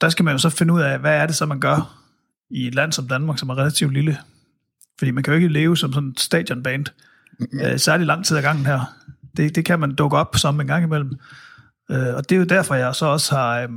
der 0.00 0.08
skal 0.08 0.24
man 0.24 0.34
jo 0.34 0.38
så 0.38 0.50
finde 0.50 0.74
ud 0.74 0.80
af, 0.80 0.98
hvad 0.98 1.16
er 1.16 1.26
det 1.26 1.36
så, 1.36 1.46
man 1.46 1.60
gør 1.60 2.04
i 2.50 2.66
et 2.66 2.74
land 2.74 2.92
som 2.92 3.08
Danmark, 3.08 3.38
som 3.38 3.48
er 3.48 3.58
relativt 3.58 3.92
lille. 3.92 4.18
Fordi 4.98 5.10
man 5.10 5.22
kan 5.22 5.32
jo 5.32 5.36
ikke 5.36 5.48
leve 5.48 5.76
som 5.76 5.92
sådan 5.92 6.08
et 6.08 6.20
stadionband, 6.20 6.86
øh, 7.52 7.78
særlig 7.78 8.06
lang 8.06 8.24
tid 8.24 8.36
ad 8.36 8.42
gangen 8.42 8.66
her. 8.66 8.94
Det, 9.38 9.56
det 9.56 9.64
kan 9.64 9.80
man 9.80 9.94
dukke 9.94 10.16
op 10.16 10.36
som 10.36 10.60
en 10.60 10.66
gang 10.66 10.84
imellem. 10.84 11.18
Øh, 11.90 12.14
og 12.14 12.28
det 12.28 12.36
er 12.36 12.38
jo 12.38 12.44
derfor, 12.44 12.74
jeg 12.74 12.94
så 12.94 13.06
også 13.06 13.34
har, 13.36 13.60
øh, 13.60 13.68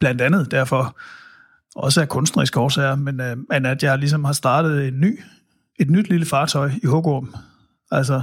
blandt 0.00 0.20
andet 0.20 0.50
derfor, 0.50 0.96
også 1.76 2.00
af 2.00 2.08
kunstneriske 2.08 2.60
årsager, 2.60 2.96
men, 2.96 3.20
øh, 3.20 3.36
men 3.50 3.66
at 3.66 3.82
jeg 3.82 3.98
ligesom 3.98 4.24
har 4.24 4.32
startet 4.32 4.88
en 4.88 5.00
ny, 5.00 5.20
et 5.80 5.90
nyt 5.90 6.08
lille 6.08 6.26
fartøj 6.26 6.70
i 6.82 6.86
Hugorm. 6.86 7.34
Altså 7.90 8.22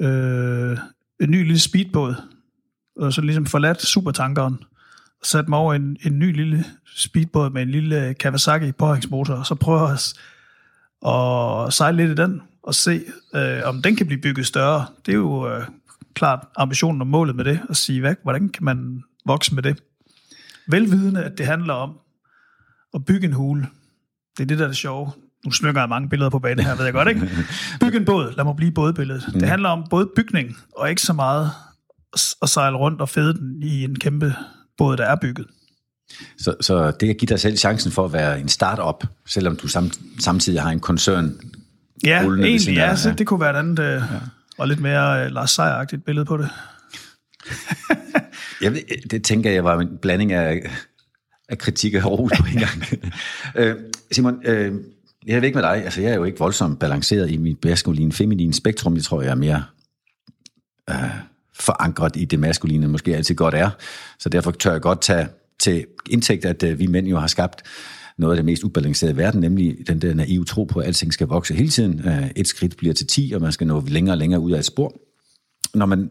øh, 0.00 0.78
en 1.20 1.30
ny 1.30 1.42
lille 1.42 1.60
speedbåd, 1.60 2.14
og 2.96 3.12
så 3.12 3.20
ligesom 3.20 3.46
forladt 3.46 3.82
supertankeren, 3.82 4.58
og 5.20 5.26
sat 5.26 5.48
mig 5.48 5.58
over 5.58 5.74
en, 5.74 5.96
en 6.02 6.18
ny 6.18 6.36
lille 6.36 6.64
speedbåd 6.96 7.50
med 7.50 7.62
en 7.62 7.70
lille 7.70 8.14
Kawasaki 8.14 8.72
påhængsmotor, 8.72 9.34
og 9.34 9.46
så 9.46 9.54
prøver 9.54 9.80
jeg 9.80 9.92
at, 9.92 11.66
at 11.66 11.72
sejle 11.72 11.96
lidt 11.96 12.18
i 12.18 12.22
den, 12.22 12.42
og 12.66 12.74
se, 12.74 13.04
øh, 13.34 13.60
om 13.64 13.82
den 13.82 13.96
kan 13.96 14.06
blive 14.06 14.20
bygget 14.20 14.46
større. 14.46 14.86
Det 15.06 15.12
er 15.12 15.16
jo 15.16 15.48
øh, 15.48 15.64
klart 16.14 16.40
ambitionen 16.56 17.00
og 17.00 17.06
målet 17.06 17.36
med 17.36 17.44
det, 17.44 17.60
at 17.70 17.76
sige, 17.76 18.00
hvad, 18.00 18.14
hvordan 18.22 18.48
kan 18.48 18.64
man 18.64 19.02
vokse 19.26 19.54
med 19.54 19.62
det? 19.62 19.82
Velvidende, 20.68 21.24
at 21.24 21.38
det 21.38 21.46
handler 21.46 21.74
om 21.74 21.98
at 22.94 23.04
bygge 23.04 23.26
en 23.26 23.32
hule. 23.32 23.66
Det 24.36 24.42
er 24.42 24.46
det, 24.46 24.58
der 24.58 24.64
er 24.64 24.68
det 24.68 24.76
sjove. 24.76 25.10
nu 25.44 25.50
smykker 25.50 25.80
jeg 25.80 25.88
mange 25.88 26.08
billeder 26.08 26.30
på 26.30 26.38
banen 26.38 26.64
her, 26.64 26.76
ved 26.76 26.84
jeg 26.84 26.92
godt, 26.92 27.08
ikke? 27.08 27.20
Byg 27.80 27.94
en 27.96 28.04
båd, 28.04 28.34
lad 28.36 28.44
mig 28.44 28.56
blive 28.56 28.72
bådbilledet. 28.72 29.24
Mm. 29.34 29.40
Det 29.40 29.48
handler 29.48 29.68
om 29.68 29.86
både 29.90 30.08
bygning, 30.16 30.56
og 30.76 30.90
ikke 30.90 31.02
så 31.02 31.12
meget 31.12 31.50
at 32.42 32.48
sejle 32.48 32.76
rundt 32.76 33.00
og 33.00 33.08
fede 33.08 33.34
den 33.34 33.62
i 33.62 33.84
en 33.84 33.98
kæmpe 33.98 34.34
båd, 34.78 34.96
der 34.96 35.04
er 35.04 35.16
bygget. 35.16 35.46
Så, 36.38 36.54
så 36.60 36.90
det 36.90 37.10
at 37.10 37.16
give 37.16 37.26
dig 37.26 37.40
selv 37.40 37.56
chancen 37.56 37.92
for 37.92 38.04
at 38.04 38.12
være 38.12 38.40
en 38.40 38.48
startup, 38.48 39.06
selvom 39.26 39.56
du 39.56 39.68
sam, 39.68 39.90
samtidig 40.20 40.62
har 40.62 40.70
en 40.70 40.80
koncern. 40.80 41.40
Ja, 42.04 42.22
egentlig, 42.22 42.74
ja, 42.74 42.96
så 42.96 43.12
det 43.18 43.26
kunne 43.26 43.40
være 43.40 43.50
et 43.50 43.56
andet, 43.56 43.78
øh, 43.78 43.92
ja. 43.92 44.00
og 44.58 44.68
lidt 44.68 44.80
mere 44.80 45.26
uh, 45.26 45.32
Lars 45.32 45.58
Seier-agtigt 45.58 46.04
billede 46.04 46.24
på 46.24 46.36
det. 46.36 46.48
jeg, 48.62 48.82
det 49.10 49.24
tænker 49.24 49.50
jeg 49.50 49.64
var 49.64 49.80
en 49.80 49.98
blanding 50.02 50.32
af, 50.32 50.70
af 51.48 51.58
kritik 51.58 51.94
og 51.94 52.18
ros 52.18 52.32
på 52.38 52.46
en 52.52 52.58
gang. 52.58 52.84
øh, 53.56 53.76
Simon, 54.12 54.40
øh, 54.44 54.74
jeg 55.26 55.36
er 55.36 55.42
ikke 55.42 55.54
med 55.54 55.62
dig. 55.62 55.84
Altså, 55.84 56.00
jeg 56.00 56.10
er 56.10 56.14
jo 56.14 56.24
ikke 56.24 56.38
voldsomt 56.38 56.80
balanceret 56.80 57.30
i 57.30 57.36
mit 57.36 57.64
maskuline 57.64 58.12
feminin 58.12 58.52
spektrum. 58.52 58.94
Jeg 58.94 59.02
tror, 59.02 59.22
jeg 59.22 59.30
er 59.30 59.34
mere 59.34 59.64
øh, 60.90 60.96
forankret 61.58 62.16
i 62.16 62.24
det 62.24 62.38
maskuline, 62.38 62.88
måske 62.88 63.16
altid 63.16 63.34
godt 63.34 63.54
er. 63.54 63.70
Så 64.18 64.28
derfor 64.28 64.50
tør 64.50 64.72
jeg 64.72 64.80
godt 64.80 65.00
tage 65.00 65.28
til 65.58 65.86
indtægt, 66.10 66.44
at 66.44 66.62
øh, 66.62 66.78
vi 66.78 66.86
mænd 66.86 67.06
jo 67.06 67.18
har 67.18 67.26
skabt 67.26 67.62
noget 68.18 68.32
af 68.32 68.36
det 68.36 68.44
mest 68.44 68.64
ubalancerede 68.64 69.14
i 69.14 69.16
verden, 69.16 69.40
nemlig 69.40 69.76
den 69.86 70.00
der 70.00 70.14
naive 70.14 70.44
tro 70.44 70.64
på, 70.64 70.78
at 70.78 70.86
alting 70.86 71.12
skal 71.12 71.26
vokse 71.26 71.54
hele 71.54 71.68
tiden. 71.68 72.00
Øh, 72.08 72.30
et 72.36 72.48
skridt 72.48 72.76
bliver 72.76 72.94
til 72.94 73.06
10, 73.06 73.32
og 73.34 73.40
man 73.40 73.52
skal 73.52 73.66
nå 73.66 73.84
længere 73.88 74.14
og 74.14 74.18
længere 74.18 74.40
ud 74.40 74.52
af 74.52 74.58
et 74.58 74.64
spor. 74.64 75.00
Når 75.74 75.86
man 75.86 76.10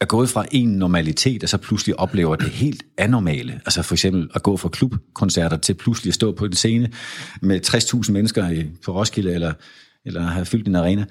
er 0.00 0.04
gået 0.04 0.28
fra 0.28 0.46
en 0.52 0.68
normalitet, 0.68 1.42
og 1.42 1.48
så 1.48 1.58
pludselig 1.58 2.00
oplever 2.00 2.36
det 2.36 2.48
helt 2.48 2.82
anormale. 2.98 3.52
Altså 3.52 3.82
for 3.82 3.94
eksempel 3.94 4.30
at 4.34 4.42
gå 4.42 4.56
fra 4.56 4.68
klubkoncerter 4.68 5.56
til 5.56 5.74
pludselig 5.74 6.10
at 6.10 6.14
stå 6.14 6.32
på 6.32 6.44
en 6.44 6.52
scene 6.52 6.90
med 7.42 7.60
60.000 7.66 8.12
mennesker 8.12 8.64
på 8.84 8.92
Roskilde, 8.98 9.34
eller, 9.34 9.52
eller 10.04 10.22
have 10.22 10.44
fyldt 10.44 10.68
en 10.68 10.74
arena, 10.74 11.04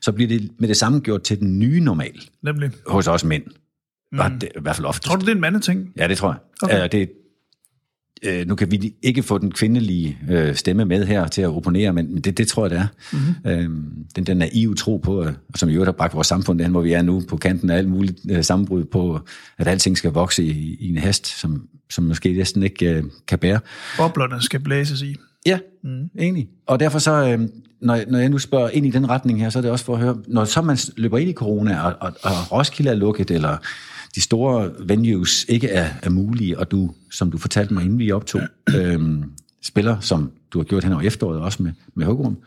så 0.00 0.12
bliver 0.12 0.28
det 0.28 0.50
med 0.58 0.68
det 0.68 0.76
samme 0.76 1.00
gjort 1.00 1.22
til 1.22 1.40
den 1.40 1.58
nye 1.58 1.80
normal. 1.80 2.28
Nemlig. 2.42 2.70
Hos 2.86 3.06
os 3.06 3.24
mænd. 3.24 3.44
Mm. 4.12 4.38
Det, 4.38 4.48
I 4.56 4.60
hvert 4.60 4.76
fald 4.76 4.86
ofte. 4.86 5.08
Tror 5.08 5.16
du, 5.16 5.20
det 5.20 5.28
er 5.28 5.34
en 5.34 5.40
mandeting? 5.40 5.92
Ja, 5.96 6.08
det 6.08 6.18
tror 6.18 6.28
jeg. 6.28 6.38
Okay. 6.62 6.84
Uh, 6.84 6.92
det, 6.92 7.10
uh, 8.28 8.48
nu 8.48 8.54
kan 8.54 8.70
vi 8.70 8.94
ikke 9.02 9.22
få 9.22 9.38
den 9.38 9.52
kvindelige 9.52 10.18
uh, 10.32 10.54
stemme 10.54 10.84
med 10.84 11.06
her 11.06 11.26
til 11.26 11.42
at 11.42 11.48
opponere, 11.48 11.92
men 11.92 12.20
det, 12.20 12.38
det 12.38 12.48
tror 12.48 12.64
jeg, 12.64 12.70
det 12.70 12.78
er. 12.78 12.86
Mm-hmm. 13.12 13.74
Uh, 13.74 13.82
den 14.16 14.24
der 14.24 14.34
naive 14.34 14.74
tro 14.74 14.96
på, 14.96 15.20
uh, 15.20 15.28
som 15.54 15.68
i 15.68 15.72
øvrigt 15.72 15.88
har 15.88 15.92
bragt 15.92 16.14
vores 16.14 16.26
samfund 16.26 16.58
derhen, 16.58 16.72
hvor 16.72 16.82
vi 16.82 16.92
er 16.92 17.02
nu, 17.02 17.22
på 17.28 17.36
kanten 17.36 17.70
af 17.70 17.76
alt 17.76 17.88
muligt 17.88 18.18
uh, 18.32 18.40
sammenbrud 18.40 18.84
på, 18.84 19.20
at 19.58 19.68
alting 19.68 19.98
skal 19.98 20.10
vokse 20.10 20.44
i, 20.44 20.76
i 20.80 20.88
en 20.88 20.98
hast, 20.98 21.26
som, 21.26 21.68
som 21.90 22.04
måske 22.04 22.32
næsten 22.32 22.62
ikke 22.62 22.98
uh, 22.98 23.10
kan 23.28 23.38
bære. 23.38 23.60
Boblerne 23.96 24.42
skal 24.42 24.60
blæses 24.60 25.02
i. 25.02 25.16
Ja, 25.46 25.58
mm. 25.82 26.10
enig. 26.18 26.48
Og 26.66 26.80
derfor 26.80 26.98
så, 26.98 27.28
øh, 27.28 27.48
når, 27.80 28.00
når 28.08 28.18
jeg 28.18 28.28
nu 28.28 28.38
spørger 28.38 28.68
ind 28.68 28.86
i 28.86 28.90
den 28.90 29.10
retning 29.10 29.40
her, 29.40 29.50
så 29.50 29.58
er 29.58 29.62
det 29.62 29.70
også 29.70 29.84
for 29.84 29.94
at 29.94 30.00
høre, 30.00 30.16
når 30.28 30.44
så 30.44 30.62
man 30.62 30.78
løber 30.96 31.18
ind 31.18 31.30
i 31.30 31.32
corona, 31.32 31.80
og, 31.80 31.94
og, 32.00 32.12
og 32.22 32.52
Roskilde 32.52 32.90
er 32.90 32.94
lukket, 32.94 33.30
eller 33.30 33.56
de 34.14 34.20
store 34.20 34.72
venues 34.88 35.46
ikke 35.48 35.68
er, 35.68 35.90
er 36.02 36.10
mulige, 36.10 36.58
og 36.58 36.70
du, 36.70 36.94
som 37.10 37.30
du 37.30 37.38
fortalte 37.38 37.74
mig, 37.74 37.84
inden 37.84 37.98
vi 37.98 38.12
optog, 38.12 38.42
øhm, 38.74 39.32
spiller, 39.62 40.00
som 40.00 40.32
du 40.50 40.58
har 40.58 40.64
gjort 40.64 40.84
hen 40.84 40.92
over 40.92 41.02
efteråret, 41.02 41.40
også 41.40 41.62
med, 41.62 41.72
med 41.94 42.06
Hugrum, 42.06 42.38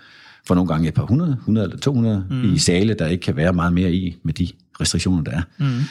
for 0.48 0.56
nogle 0.56 0.68
gange 0.68 0.88
et 0.88 0.94
par 0.94 1.06
hundrede, 1.06 1.32
100 1.32 1.66
eller 1.66 1.78
200, 1.78 2.28
mm. 2.30 2.54
i 2.54 2.58
sale, 2.58 2.94
der 2.94 3.08
ikke 3.08 3.22
kan 3.22 3.36
være 3.36 3.54
meget 3.54 3.74
mere 3.74 3.94
i, 3.94 4.18
med 4.24 4.34
de 4.34 4.48
restriktioner, 4.82 5.24
der 5.24 5.32
er. 5.32 5.42
Mm. 5.58 5.82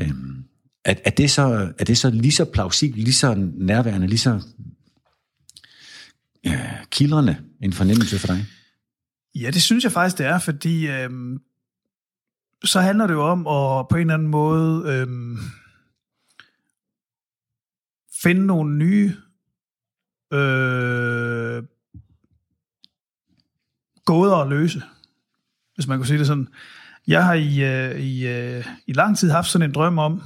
Øhm, 0.00 0.44
er, 0.84 0.94
er, 1.04 1.10
det 1.10 1.30
så, 1.30 1.72
er 1.78 1.84
det 1.84 1.98
så 1.98 2.10
lige 2.10 2.32
så 2.32 2.44
plausibelt, 2.44 3.04
lige 3.04 3.14
så 3.14 3.34
nærværende, 3.54 4.06
lige 4.06 4.18
så 4.18 4.40
øh, 6.46 6.52
kildrende 6.90 7.36
en 7.62 7.72
fornemmelse 7.72 8.18
for 8.18 8.26
dig? 8.26 8.46
Ja, 9.34 9.50
det 9.50 9.62
synes 9.62 9.84
jeg 9.84 9.92
faktisk, 9.92 10.18
det 10.18 10.26
er, 10.26 10.38
fordi 10.38 10.86
øhm, 10.86 11.38
så 12.64 12.80
handler 12.80 13.06
det 13.06 13.14
jo 13.14 13.22
om 13.22 13.38
at 13.46 13.88
på 13.88 13.96
en 13.96 14.00
eller 14.00 14.14
anden 14.14 14.28
måde 14.28 14.92
øhm, 14.92 15.38
finde 18.22 18.46
nogle 18.46 18.76
nye 18.76 19.16
øh, 20.32 21.62
gåder 24.04 24.36
at 24.36 24.48
løse, 24.48 24.82
hvis 25.74 25.86
man 25.86 25.98
kunne 25.98 26.06
sige 26.06 26.18
det 26.18 26.26
sådan. 26.26 26.48
Jeg 27.06 27.24
har 27.24 27.34
i, 27.34 27.64
øh, 27.64 28.00
i, 28.00 28.26
øh, 28.26 28.66
i 28.86 28.92
lang 28.92 29.18
tid 29.18 29.30
haft 29.30 29.48
sådan 29.48 29.68
en 29.68 29.74
drøm 29.74 29.98
om 29.98 30.22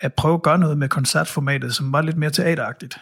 at 0.00 0.14
prøve 0.14 0.34
at 0.34 0.42
gøre 0.42 0.58
noget 0.58 0.78
med 0.78 0.88
koncertformatet, 0.88 1.74
som 1.74 1.92
var 1.92 2.02
lidt 2.02 2.16
mere 2.16 2.30
teateragtigt. 2.30 2.98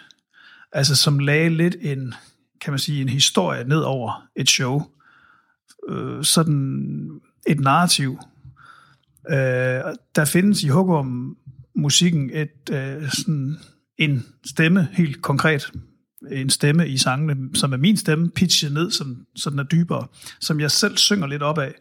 Altså 0.73 0.97
som 0.97 1.19
lagde 1.19 1.49
lidt 1.49 1.77
en, 1.81 2.15
kan 2.61 2.73
man 2.73 2.79
sige, 2.79 3.03
en 3.03 3.09
historie 3.09 3.65
ned 3.65 3.81
over 3.81 4.29
et 4.37 4.51
show. 4.51 4.83
Øh, 5.89 6.25
sådan 6.25 7.21
et 7.47 7.61
narrativ. 7.61 8.19
Øh, 9.31 9.37
der 10.17 10.25
findes 10.25 10.63
i 10.63 10.69
Hugum 10.69 11.37
musikken 11.75 12.31
et, 12.33 12.71
øh, 12.71 13.11
sådan 13.11 13.59
en 13.99 14.27
stemme, 14.47 14.89
helt 14.93 15.23
konkret, 15.23 15.73
en 16.31 16.51
stemme 16.51 16.89
i 16.89 16.99
sangene, 16.99 17.37
som 17.55 17.73
er 17.73 17.77
min 17.77 17.97
stemme, 17.97 18.31
pitchet 18.31 18.73
ned, 18.73 18.91
som, 18.91 19.27
så 19.37 19.51
den 19.51 19.59
er 19.59 19.63
dybere, 19.63 20.07
som 20.41 20.61
jeg 20.61 20.71
selv 20.71 20.97
synger 20.97 21.27
lidt 21.27 21.43
op 21.43 21.59
af. 21.59 21.75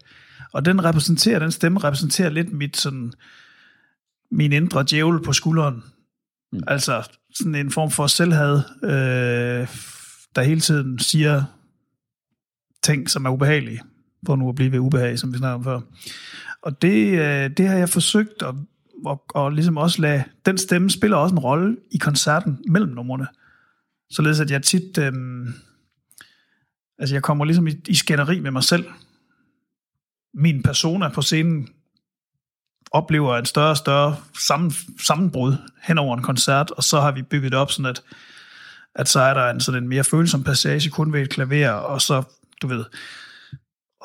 Og 0.53 0.65
den 0.65 0.85
repræsenterer, 0.85 1.39
den 1.39 1.51
stemme 1.51 1.79
repræsenterer 1.79 2.29
lidt 2.29 2.53
mit 2.53 2.77
sådan, 2.77 3.13
min 4.31 4.51
indre 4.51 4.85
djævel 4.89 5.23
på 5.23 5.33
skulderen. 5.33 5.83
Mm. 6.51 6.59
Altså 6.67 7.09
sådan 7.33 7.55
en 7.55 7.71
form 7.71 7.91
for 7.91 8.07
selvhad, 8.07 8.61
øh, 8.83 9.67
der 10.35 10.41
hele 10.41 10.61
tiden 10.61 10.99
siger 10.99 11.43
ting, 12.83 13.09
som 13.09 13.25
er 13.25 13.29
ubehagelige 13.29 13.81
for 14.25 14.35
nu 14.35 14.49
at 14.49 14.55
blive 14.55 14.71
ved 14.71 14.79
ubehag, 14.79 15.19
som 15.19 15.33
vi 15.33 15.37
snakkede 15.37 15.55
om 15.55 15.63
før. 15.63 15.79
Og 16.61 16.81
det, 16.81 17.19
øh, 17.19 17.49
det 17.57 17.67
har 17.67 17.77
jeg 17.77 17.89
forsøgt 17.89 18.41
at, 18.41 18.55
og, 19.05 19.23
og 19.29 19.51
ligesom 19.51 19.77
også 19.77 20.01
lade, 20.01 20.23
den 20.45 20.57
stemme 20.57 20.89
spiller 20.89 21.17
også 21.17 21.35
en 21.35 21.39
rolle 21.39 21.77
i 21.91 21.97
koncerten 21.97 22.59
mellem 22.67 22.91
numrene. 22.91 23.27
Således 24.09 24.39
at 24.39 24.51
jeg 24.51 24.63
tit, 24.63 24.97
øh, 24.97 25.13
altså 26.99 27.15
jeg 27.15 27.23
kommer 27.23 27.45
ligesom 27.45 27.67
i, 27.67 27.71
i 27.87 27.95
skænderi 27.95 28.39
med 28.39 28.51
mig 28.51 28.63
selv. 28.63 28.85
Min 30.33 30.63
persona 30.63 31.09
på 31.09 31.21
scenen 31.21 31.67
oplever 32.91 33.37
en 33.37 33.45
større 33.45 33.69
og 33.69 33.77
større 33.77 34.15
sammen, 34.39 34.73
sammenbrud 35.01 35.55
hen 35.83 35.97
over 35.97 36.17
en 36.17 36.23
koncert, 36.23 36.71
og 36.71 36.83
så 36.83 37.01
har 37.01 37.11
vi 37.11 37.21
bygget 37.21 37.51
det 37.51 37.59
op 37.59 37.71
sådan, 37.71 37.85
at, 37.85 38.03
at 38.95 39.07
så 39.07 39.19
er 39.19 39.33
der 39.33 39.49
en 39.49 39.59
sådan 39.59 39.83
en 39.83 39.89
mere 39.89 40.03
følsom 40.03 40.43
passage 40.43 40.89
kun 40.89 41.13
ved 41.13 41.21
et 41.21 41.29
klaver, 41.29 41.69
og 41.69 42.01
så, 42.01 42.23
du 42.61 42.67
ved, 42.67 42.85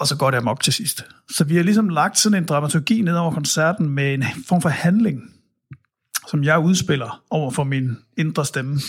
og 0.00 0.06
så 0.06 0.16
går 0.16 0.30
det 0.30 0.38
amok 0.38 0.60
til 0.60 0.72
sidst. 0.72 1.04
Så 1.30 1.44
vi 1.44 1.56
har 1.56 1.62
ligesom 1.62 1.88
lagt 1.88 2.18
sådan 2.18 2.38
en 2.38 2.46
dramaturgi 2.46 3.02
ned 3.02 3.16
over 3.16 3.32
koncerten 3.32 3.88
med 3.88 4.14
en 4.14 4.24
form 4.48 4.62
for 4.62 4.68
handling, 4.68 5.34
som 6.28 6.44
jeg 6.44 6.58
udspiller 6.58 7.22
over 7.30 7.50
for 7.50 7.64
min 7.64 7.96
indre 8.18 8.44
stemme, 8.44 8.80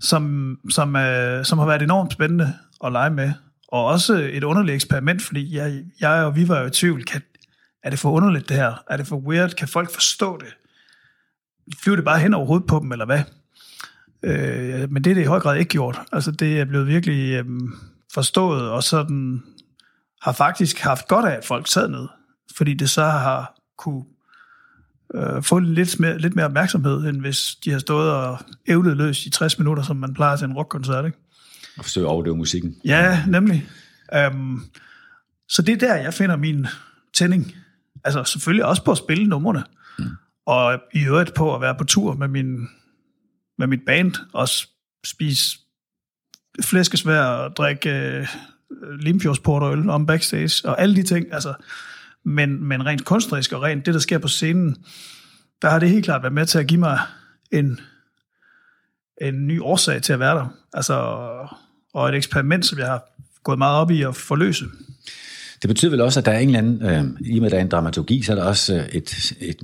som, 0.00 0.56
som, 0.70 0.96
øh, 0.96 1.44
som 1.44 1.58
har 1.58 1.66
været 1.66 1.82
enormt 1.82 2.12
spændende 2.12 2.54
at 2.84 2.92
lege 2.92 3.10
med. 3.10 3.32
Og 3.68 3.84
også 3.84 4.14
et 4.32 4.44
underligt 4.44 4.74
eksperiment, 4.74 5.22
fordi 5.22 5.56
jeg, 5.56 5.82
jeg 6.00 6.24
og 6.24 6.36
vi 6.36 6.48
var 6.48 6.60
jo 6.60 6.66
i 6.66 6.70
tvivl, 6.70 7.04
kan, 7.04 7.22
er 7.84 7.90
det 7.90 7.98
for 7.98 8.10
underligt 8.10 8.48
det 8.48 8.56
her? 8.56 8.82
Er 8.90 8.96
det 8.96 9.06
for 9.06 9.16
weird? 9.16 9.50
Kan 9.50 9.68
folk 9.68 9.94
forstå 9.94 10.38
det? 10.40 10.56
Flyver 11.82 11.96
det 11.96 12.04
bare 12.04 12.18
hen 12.18 12.34
over 12.34 12.46
hovedet 12.46 12.66
på 12.66 12.78
dem, 12.78 12.92
eller 12.92 13.06
hvad? 13.06 13.22
Øh, 14.22 14.92
men 14.92 15.04
det 15.04 15.10
er 15.10 15.14
det 15.14 15.22
i 15.22 15.24
høj 15.24 15.40
grad 15.40 15.56
ikke 15.56 15.68
gjort. 15.68 16.00
Altså 16.12 16.30
det 16.30 16.60
er 16.60 16.64
blevet 16.64 16.86
virkelig 16.86 17.32
øh, 17.32 17.46
forstået, 18.14 18.70
og 18.70 18.82
sådan 18.82 19.42
har 20.22 20.32
faktisk 20.32 20.78
haft 20.78 21.08
godt 21.08 21.26
af, 21.26 21.36
at 21.36 21.44
folk 21.44 21.68
sad 21.68 21.88
ned, 21.88 22.08
fordi 22.56 22.74
det 22.74 22.90
så 22.90 23.04
har 23.04 23.60
kunne 23.78 24.04
øh, 25.14 25.42
få 25.42 25.58
lidt 25.58 26.00
mere, 26.00 26.18
lidt 26.18 26.36
mere 26.36 26.46
opmærksomhed, 26.46 27.06
end 27.06 27.20
hvis 27.20 27.54
de 27.64 27.70
har 27.70 27.78
stået 27.78 28.10
og 28.10 28.38
ævlet 28.68 28.96
løs 28.96 29.26
i 29.26 29.30
60 29.30 29.58
minutter, 29.58 29.82
som 29.82 29.96
man 29.96 30.14
plejer 30.14 30.36
til 30.36 30.44
en 30.44 30.52
rockkoncert, 30.52 31.06
ikke? 31.06 31.18
Og 31.78 31.84
forsøge 31.84 32.06
at 32.06 32.10
overdøve 32.10 32.36
musikken. 32.36 32.76
Ja, 32.84 33.24
nemlig. 33.26 33.68
Um, 34.32 34.64
så 35.48 35.62
det 35.62 35.72
er 35.72 35.88
der, 35.88 35.94
jeg 35.94 36.14
finder 36.14 36.36
min 36.36 36.66
tænding. 37.14 37.54
Altså 38.04 38.24
selvfølgelig 38.24 38.64
også 38.64 38.84
på 38.84 38.90
at 38.90 38.98
spille 38.98 39.26
numrene, 39.26 39.64
mm. 39.98 40.04
og 40.46 40.80
i 40.94 41.04
øvrigt 41.04 41.34
på 41.34 41.54
at 41.54 41.60
være 41.60 41.74
på 41.74 41.84
tur 41.84 42.14
med, 42.14 42.28
min, 42.28 42.68
med 43.58 43.66
mit 43.66 43.80
band, 43.86 44.14
og 44.32 44.48
spise 45.04 45.58
flæskesvær 46.62 47.22
og 47.22 47.56
drikke 47.56 47.90
øh, 47.90 48.26
Limfjordsporterøl 49.00 49.90
om 49.90 50.06
backstage, 50.06 50.68
og 50.68 50.80
alle 50.80 50.96
de 50.96 51.02
ting, 51.02 51.26
altså, 51.32 51.54
men, 52.24 52.64
men 52.64 52.86
rent 52.86 53.04
kunstnerisk 53.04 53.52
og 53.52 53.62
rent 53.62 53.86
det, 53.86 53.94
der 53.94 54.00
sker 54.00 54.18
på 54.18 54.28
scenen, 54.28 54.76
der 55.62 55.70
har 55.70 55.78
det 55.78 55.90
helt 55.90 56.04
klart 56.04 56.22
været 56.22 56.34
med 56.34 56.46
til 56.46 56.58
at 56.58 56.66
give 56.66 56.80
mig 56.80 56.98
en, 57.50 57.80
en 59.20 59.46
ny 59.46 59.60
årsag 59.60 60.02
til 60.02 60.12
at 60.12 60.18
være 60.18 60.34
der. 60.34 60.46
Altså, 60.72 60.94
og 61.94 62.08
et 62.08 62.14
eksperiment, 62.14 62.66
som 62.66 62.78
jeg 62.78 62.86
har 62.86 63.04
gået 63.44 63.58
meget 63.58 63.76
op 63.76 63.90
i 63.90 64.02
at 64.02 64.16
forløse. 64.16 64.64
Det 65.62 65.68
betyder 65.68 65.90
vel 65.90 66.00
også, 66.00 66.20
at 66.20 66.26
der 66.26 66.32
er 66.32 66.38
en 66.38 66.48
eller 66.48 66.58
anden, 66.58 66.82
øh, 66.82 67.04
i 67.20 67.38
og 67.38 67.42
med 67.42 67.46
at 67.46 67.52
der 67.52 67.58
er 67.58 67.62
en 67.62 67.68
dramaturgi, 67.68 68.22
så 68.22 68.32
er 68.32 68.36
der 68.36 68.44
også 68.44 68.74
øh, 68.74 68.88
et, 68.88 69.32
et 69.40 69.62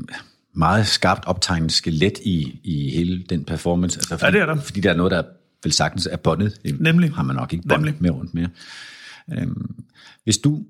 meget 0.55 0.87
skarpt 0.87 1.25
optegnet 1.27 1.73
skelet 1.73 2.19
i, 2.25 2.61
i 2.65 2.91
hele 2.91 3.23
den 3.23 3.45
performance. 3.45 3.99
Altså, 3.99 4.17
fordi, 4.17 4.25
ja, 4.25 4.31
det 4.31 4.49
er 4.49 4.55
der. 4.55 4.61
Fordi 4.61 4.81
der 4.81 4.91
er 4.91 4.97
noget, 4.97 5.11
der 5.11 5.23
vel 5.63 5.73
sagtens 5.73 6.09
er 6.13 6.17
båndet. 6.17 6.59
Det 6.63 6.81
Nemlig. 6.81 7.13
Har 7.13 7.23
man 7.23 7.37
nok 7.37 7.53
ikke 7.53 7.69
bånd 7.69 7.81
Nemlig. 7.81 8.03
med 8.03 8.11
rundt 8.11 8.35
mere. 8.35 8.49
Øhm, 9.33 9.75
hvis 10.25 10.39
du, 10.39 10.63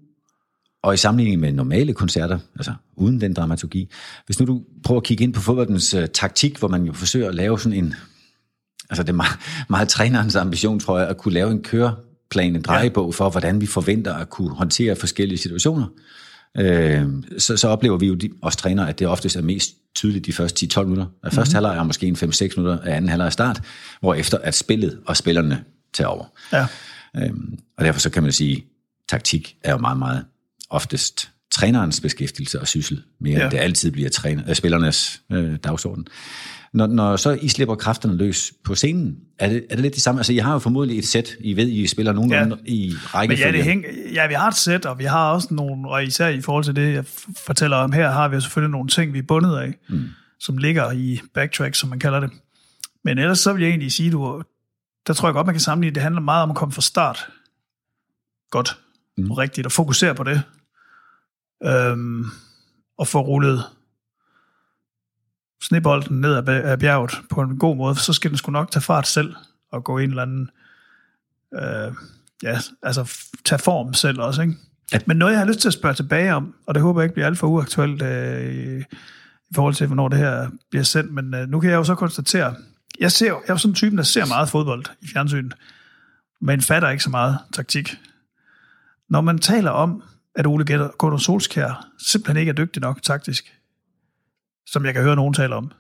og 0.83 0.95
i 0.95 0.97
sammenligning 0.97 1.41
med 1.41 1.53
normale 1.53 1.95
koncerter, 1.95 2.39
altså 2.57 2.75
uden 2.97 3.21
den 3.21 3.35
dramaturgi, 3.35 3.91
hvis 4.27 4.41
nu 4.41 4.47
du 4.47 4.63
prøver 4.85 5.01
at 5.01 5.07
kigge 5.07 5.25
ind 5.25 5.35
på 5.35 5.41
fodboldens 5.41 5.95
uh, 5.95 6.05
taktik, 6.15 6.59
hvor 6.59 6.69
man 6.69 6.85
jo 6.85 6.93
forsøger 6.93 7.29
at 7.29 7.35
lave 7.35 7.61
sådan 7.61 7.79
en, 7.79 7.95
altså 8.91 9.03
det 9.03 9.09
er 9.09 9.17
meget, 9.17 9.39
meget 9.71 9.89
trænerens 9.89 10.37
ambition, 10.37 10.81
tror 10.81 10.99
jeg, 10.99 11.09
at 11.09 11.17
kunne 11.17 11.35
lave 11.35 11.51
en 11.51 11.63
køreplan, 11.63 12.57
en 12.57 12.63
drejebog 12.63 13.15
for, 13.15 13.31
hvordan 13.31 13.61
vi 13.61 13.67
forventer 13.67 14.15
at 14.15 14.31
kunne 14.31 14.51
håndtere 14.51 14.97
forskellige 14.97 15.39
situationer, 15.39 15.87
øh, 16.59 17.07
så, 17.39 17.57
så 17.57 17.69
oplever 17.69 17.99
vi 17.99 18.07
jo, 18.07 18.15
de, 18.15 18.31
os 18.43 18.57
trænere, 18.57 18.89
at 18.89 18.99
det 18.99 19.07
oftest 19.07 19.37
er 19.37 19.43
mest 19.43 19.75
tydeligt 19.95 20.27
de 20.27 20.33
første 20.33 20.81
10-12 20.81 20.83
minutter. 20.83 21.07
Af 21.23 21.33
første 21.33 21.51
mm-hmm. 21.51 21.55
halvleg 21.55 21.81
er 21.81 21.83
måske 21.83 22.07
en 22.07 22.17
5-6 22.17 22.49
minutter 22.57 22.79
af 22.79 22.97
anden 22.97 23.09
halvleg 23.09 23.33
start, 23.33 23.63
hvor 24.01 24.15
efter 24.15 24.39
at 24.39 24.55
spillet 24.55 24.99
og 25.07 25.17
spillerne 25.17 25.65
tager 25.93 26.09
over. 26.09 26.25
Ja. 26.53 26.67
Øhm, 27.17 27.59
og 27.79 27.85
derfor 27.85 28.01
så 28.01 28.11
kan 28.11 28.23
man 28.23 28.33
sige, 28.33 28.65
taktik 29.09 29.57
er 29.65 29.73
jo 29.73 29.79
meget, 29.79 29.99
meget 29.99 30.25
oftest 30.71 31.31
trænerens 31.51 32.01
beskæftigelse 32.01 32.61
og 32.61 32.69
syssel, 32.69 33.03
mere 33.21 33.39
ja. 33.39 33.43
End 33.43 33.51
det 33.51 33.59
altid 33.59 33.91
bliver 33.91 34.11
træner, 34.11 34.43
øh, 34.49 34.55
spillernes 34.55 35.23
øh, 35.33 35.57
dagsorden. 35.65 36.07
Når, 36.73 36.87
når 36.87 37.17
så 37.17 37.39
I 37.43 37.49
slipper 37.49 37.75
kræfterne 37.75 38.17
løs 38.17 38.53
på 38.65 38.75
scenen, 38.75 39.17
er 39.39 39.49
det, 39.49 39.65
er 39.71 39.75
det 39.75 39.83
lidt 39.83 39.95
det 39.95 40.03
samme? 40.03 40.19
Altså, 40.19 40.33
I 40.33 40.37
har 40.37 40.53
jo 40.53 40.59
formodentlig 40.59 40.99
et 40.99 41.07
sæt, 41.07 41.31
I 41.41 41.57
ved, 41.57 41.69
I 41.69 41.87
spiller 41.87 42.13
nogenlunde 42.13 42.57
ja. 42.67 42.73
i 42.73 42.89
Men 42.89 42.99
rækkefølge. 43.15 43.47
ja, 43.47 43.53
det 43.53 43.65
hæng, 43.65 43.85
ja, 44.15 44.27
vi 44.27 44.35
har 44.35 44.49
et 44.49 44.57
sæt, 44.57 44.87
og 44.87 44.99
vi 44.99 45.05
har 45.05 45.33
også 45.33 45.49
nogle, 45.51 45.89
og 45.89 46.05
især 46.05 46.29
i 46.29 46.41
forhold 46.41 46.65
til 46.65 46.77
det, 46.77 46.95
jeg 46.95 47.05
fortæller 47.47 47.77
om 47.77 47.93
her, 47.93 48.11
har 48.11 48.29
vi 48.29 48.41
selvfølgelig 48.41 48.71
nogle 48.71 48.89
ting, 48.89 49.13
vi 49.13 49.19
er 49.19 49.23
bundet 49.23 49.57
af, 49.57 49.75
mm. 49.89 50.05
som 50.41 50.59
ligger 50.59 50.93
i 50.93 51.21
backtrack, 51.35 51.75
som 51.75 51.89
man 51.89 51.99
kalder 51.99 52.21
det. 52.21 52.31
Men 53.05 53.19
ellers 53.19 53.39
så 53.39 53.53
vil 53.53 53.63
jeg 53.63 53.71
egentlig 53.71 53.93
sige, 53.93 54.11
du, 54.11 54.43
der 55.07 55.13
tror 55.13 55.29
jeg 55.29 55.35
godt, 55.35 55.47
man 55.47 55.55
kan 55.55 55.61
sammenligne, 55.61 55.95
det 55.95 56.03
handler 56.03 56.21
meget 56.21 56.43
om 56.43 56.51
at 56.51 56.57
komme 56.57 56.73
fra 56.73 56.83
start 56.83 57.29
godt 58.51 58.79
mm. 59.17 59.31
og 59.31 59.39
rigtigt, 59.39 59.67
og 59.67 59.73
fokusere 59.73 60.15
på 60.15 60.25
det. 60.25 60.43
Øhm, 61.65 62.25
og 62.99 63.09
få 63.09 63.21
rullet 63.21 63.65
snebolden 65.63 66.21
ned 66.21 66.49
ad 66.49 66.79
bjerget 66.79 67.11
på 67.31 67.41
en 67.41 67.59
god 67.59 67.77
måde, 67.77 67.97
så 67.97 68.13
skal 68.13 68.31
den 68.31 68.39
sgu 68.39 68.53
nok 68.53 68.71
tage 68.71 68.83
fart 68.83 69.07
selv 69.07 69.35
og 69.73 69.85
gå 69.85 69.99
en 69.99 70.11
eller 70.11 70.23
anden 70.23 70.51
øh, 71.55 71.93
ja, 72.43 72.59
altså 72.83 73.13
tage 73.45 73.59
form 73.59 73.95
selv 73.95 74.21
også, 74.21 74.43
ikke? 74.43 74.55
At- 74.93 75.09
Men 75.09 75.17
noget, 75.17 75.33
jeg 75.33 75.41
har 75.41 75.47
lyst 75.47 75.59
til 75.59 75.69
at 75.69 75.73
spørge 75.75 75.95
tilbage 75.95 76.35
om, 76.35 76.55
og 76.67 76.75
det 76.75 76.83
håber 76.83 77.01
jeg 77.01 77.05
ikke 77.05 77.15
bliver 77.15 77.27
alt 77.27 77.39
for 77.39 77.47
uaktuelt 77.47 78.03
øh, 78.03 78.55
i, 78.55 78.79
i 79.51 79.55
forhold 79.55 79.75
til, 79.75 79.87
hvornår 79.87 80.09
det 80.09 80.19
her 80.19 80.51
bliver 80.71 80.83
sendt, 80.85 81.13
men 81.13 81.35
øh, 81.35 81.49
nu 81.49 81.61
kan 81.61 81.71
jeg 81.71 81.77
jo 81.77 81.85
så 81.85 81.95
konstatere, 81.95 82.55
jeg, 83.01 83.13
ser, 83.13 83.27
jeg 83.27 83.53
er 83.53 83.57
sådan 83.57 83.71
en 83.71 83.75
type, 83.75 83.97
der 83.97 84.03
ser 84.03 84.27
meget 84.27 84.49
fodbold 84.49 84.85
i 85.03 85.07
fjernsynet, 85.13 85.55
men 86.41 86.61
fatter 86.61 86.91
ikke 86.91 87.05
så 87.05 87.11
meget 87.11 87.39
taktik. 87.53 87.95
Når 89.11 89.21
man 89.21 89.39
taler 89.39 89.71
om, 89.71 90.03
at 90.35 90.47
Ole 90.47 90.89
Gunnar 90.99 91.17
Solskjær 91.17 91.87
simpelthen 91.99 92.37
ikke 92.37 92.51
er 92.51 92.55
dygtig 92.55 92.83
nok 92.83 93.03
taktisk, 93.03 93.55
som 94.67 94.85
jeg 94.85 94.95
kan 94.95 95.03
høre 95.03 95.17
nogen 95.17 95.35
tale 95.35 95.55
om, 95.55 95.73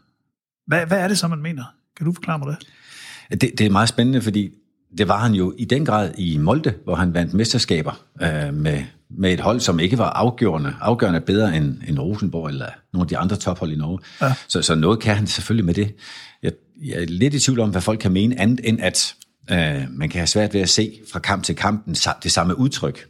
hvad, 0.66 0.86
hvad 0.86 0.98
er 0.98 1.08
det 1.08 1.18
så, 1.18 1.28
man 1.28 1.42
mener? 1.42 1.64
Kan 1.96 2.06
du 2.06 2.12
forklare 2.12 2.38
mig 2.38 2.48
det? 2.48 3.40
Det, 3.40 3.58
det 3.58 3.66
er 3.66 3.70
meget 3.70 3.88
spændende, 3.88 4.22
fordi 4.22 4.50
det 4.98 5.08
var 5.08 5.18
han 5.18 5.32
jo 5.32 5.54
i 5.58 5.64
den 5.64 5.86
grad 5.86 6.12
i 6.18 6.38
Molde, 6.38 6.74
hvor 6.84 6.94
han 6.94 7.14
vandt 7.14 7.34
mesterskaber 7.34 8.00
øh, 8.22 8.54
med, 8.54 8.84
med 9.10 9.32
et 9.32 9.40
hold, 9.40 9.60
som 9.60 9.80
ikke 9.80 9.98
var 9.98 10.10
afgørende, 10.10 10.74
afgørende 10.80 11.20
bedre 11.20 11.56
end, 11.56 11.82
end 11.88 11.98
Rosenborg 11.98 12.48
eller 12.48 12.68
nogle 12.92 13.04
af 13.04 13.08
de 13.08 13.18
andre 13.18 13.36
tophold 13.36 13.72
i 13.72 13.76
Norge. 13.76 13.98
Ja. 14.20 14.34
Så, 14.48 14.62
så 14.62 14.74
noget 14.74 15.00
kan 15.00 15.16
han 15.16 15.26
selvfølgelig 15.26 15.64
med 15.64 15.74
det. 15.74 15.94
Jeg, 16.42 16.52
jeg 16.82 17.02
er 17.02 17.06
lidt 17.06 17.34
i 17.34 17.40
tvivl 17.40 17.60
om, 17.60 17.70
hvad 17.70 17.80
folk 17.80 17.98
kan 18.00 18.12
mene, 18.12 18.40
andet 18.40 18.60
end 18.64 18.80
at 18.80 19.14
øh, 19.50 19.82
man 19.90 20.08
kan 20.08 20.18
have 20.18 20.26
svært 20.26 20.54
ved 20.54 20.60
at 20.60 20.68
se 20.68 20.92
fra 21.12 21.18
kamp 21.18 21.44
til 21.44 21.56
kamp 21.56 21.86
det 22.22 22.32
samme 22.32 22.58
udtryk. 22.58 23.06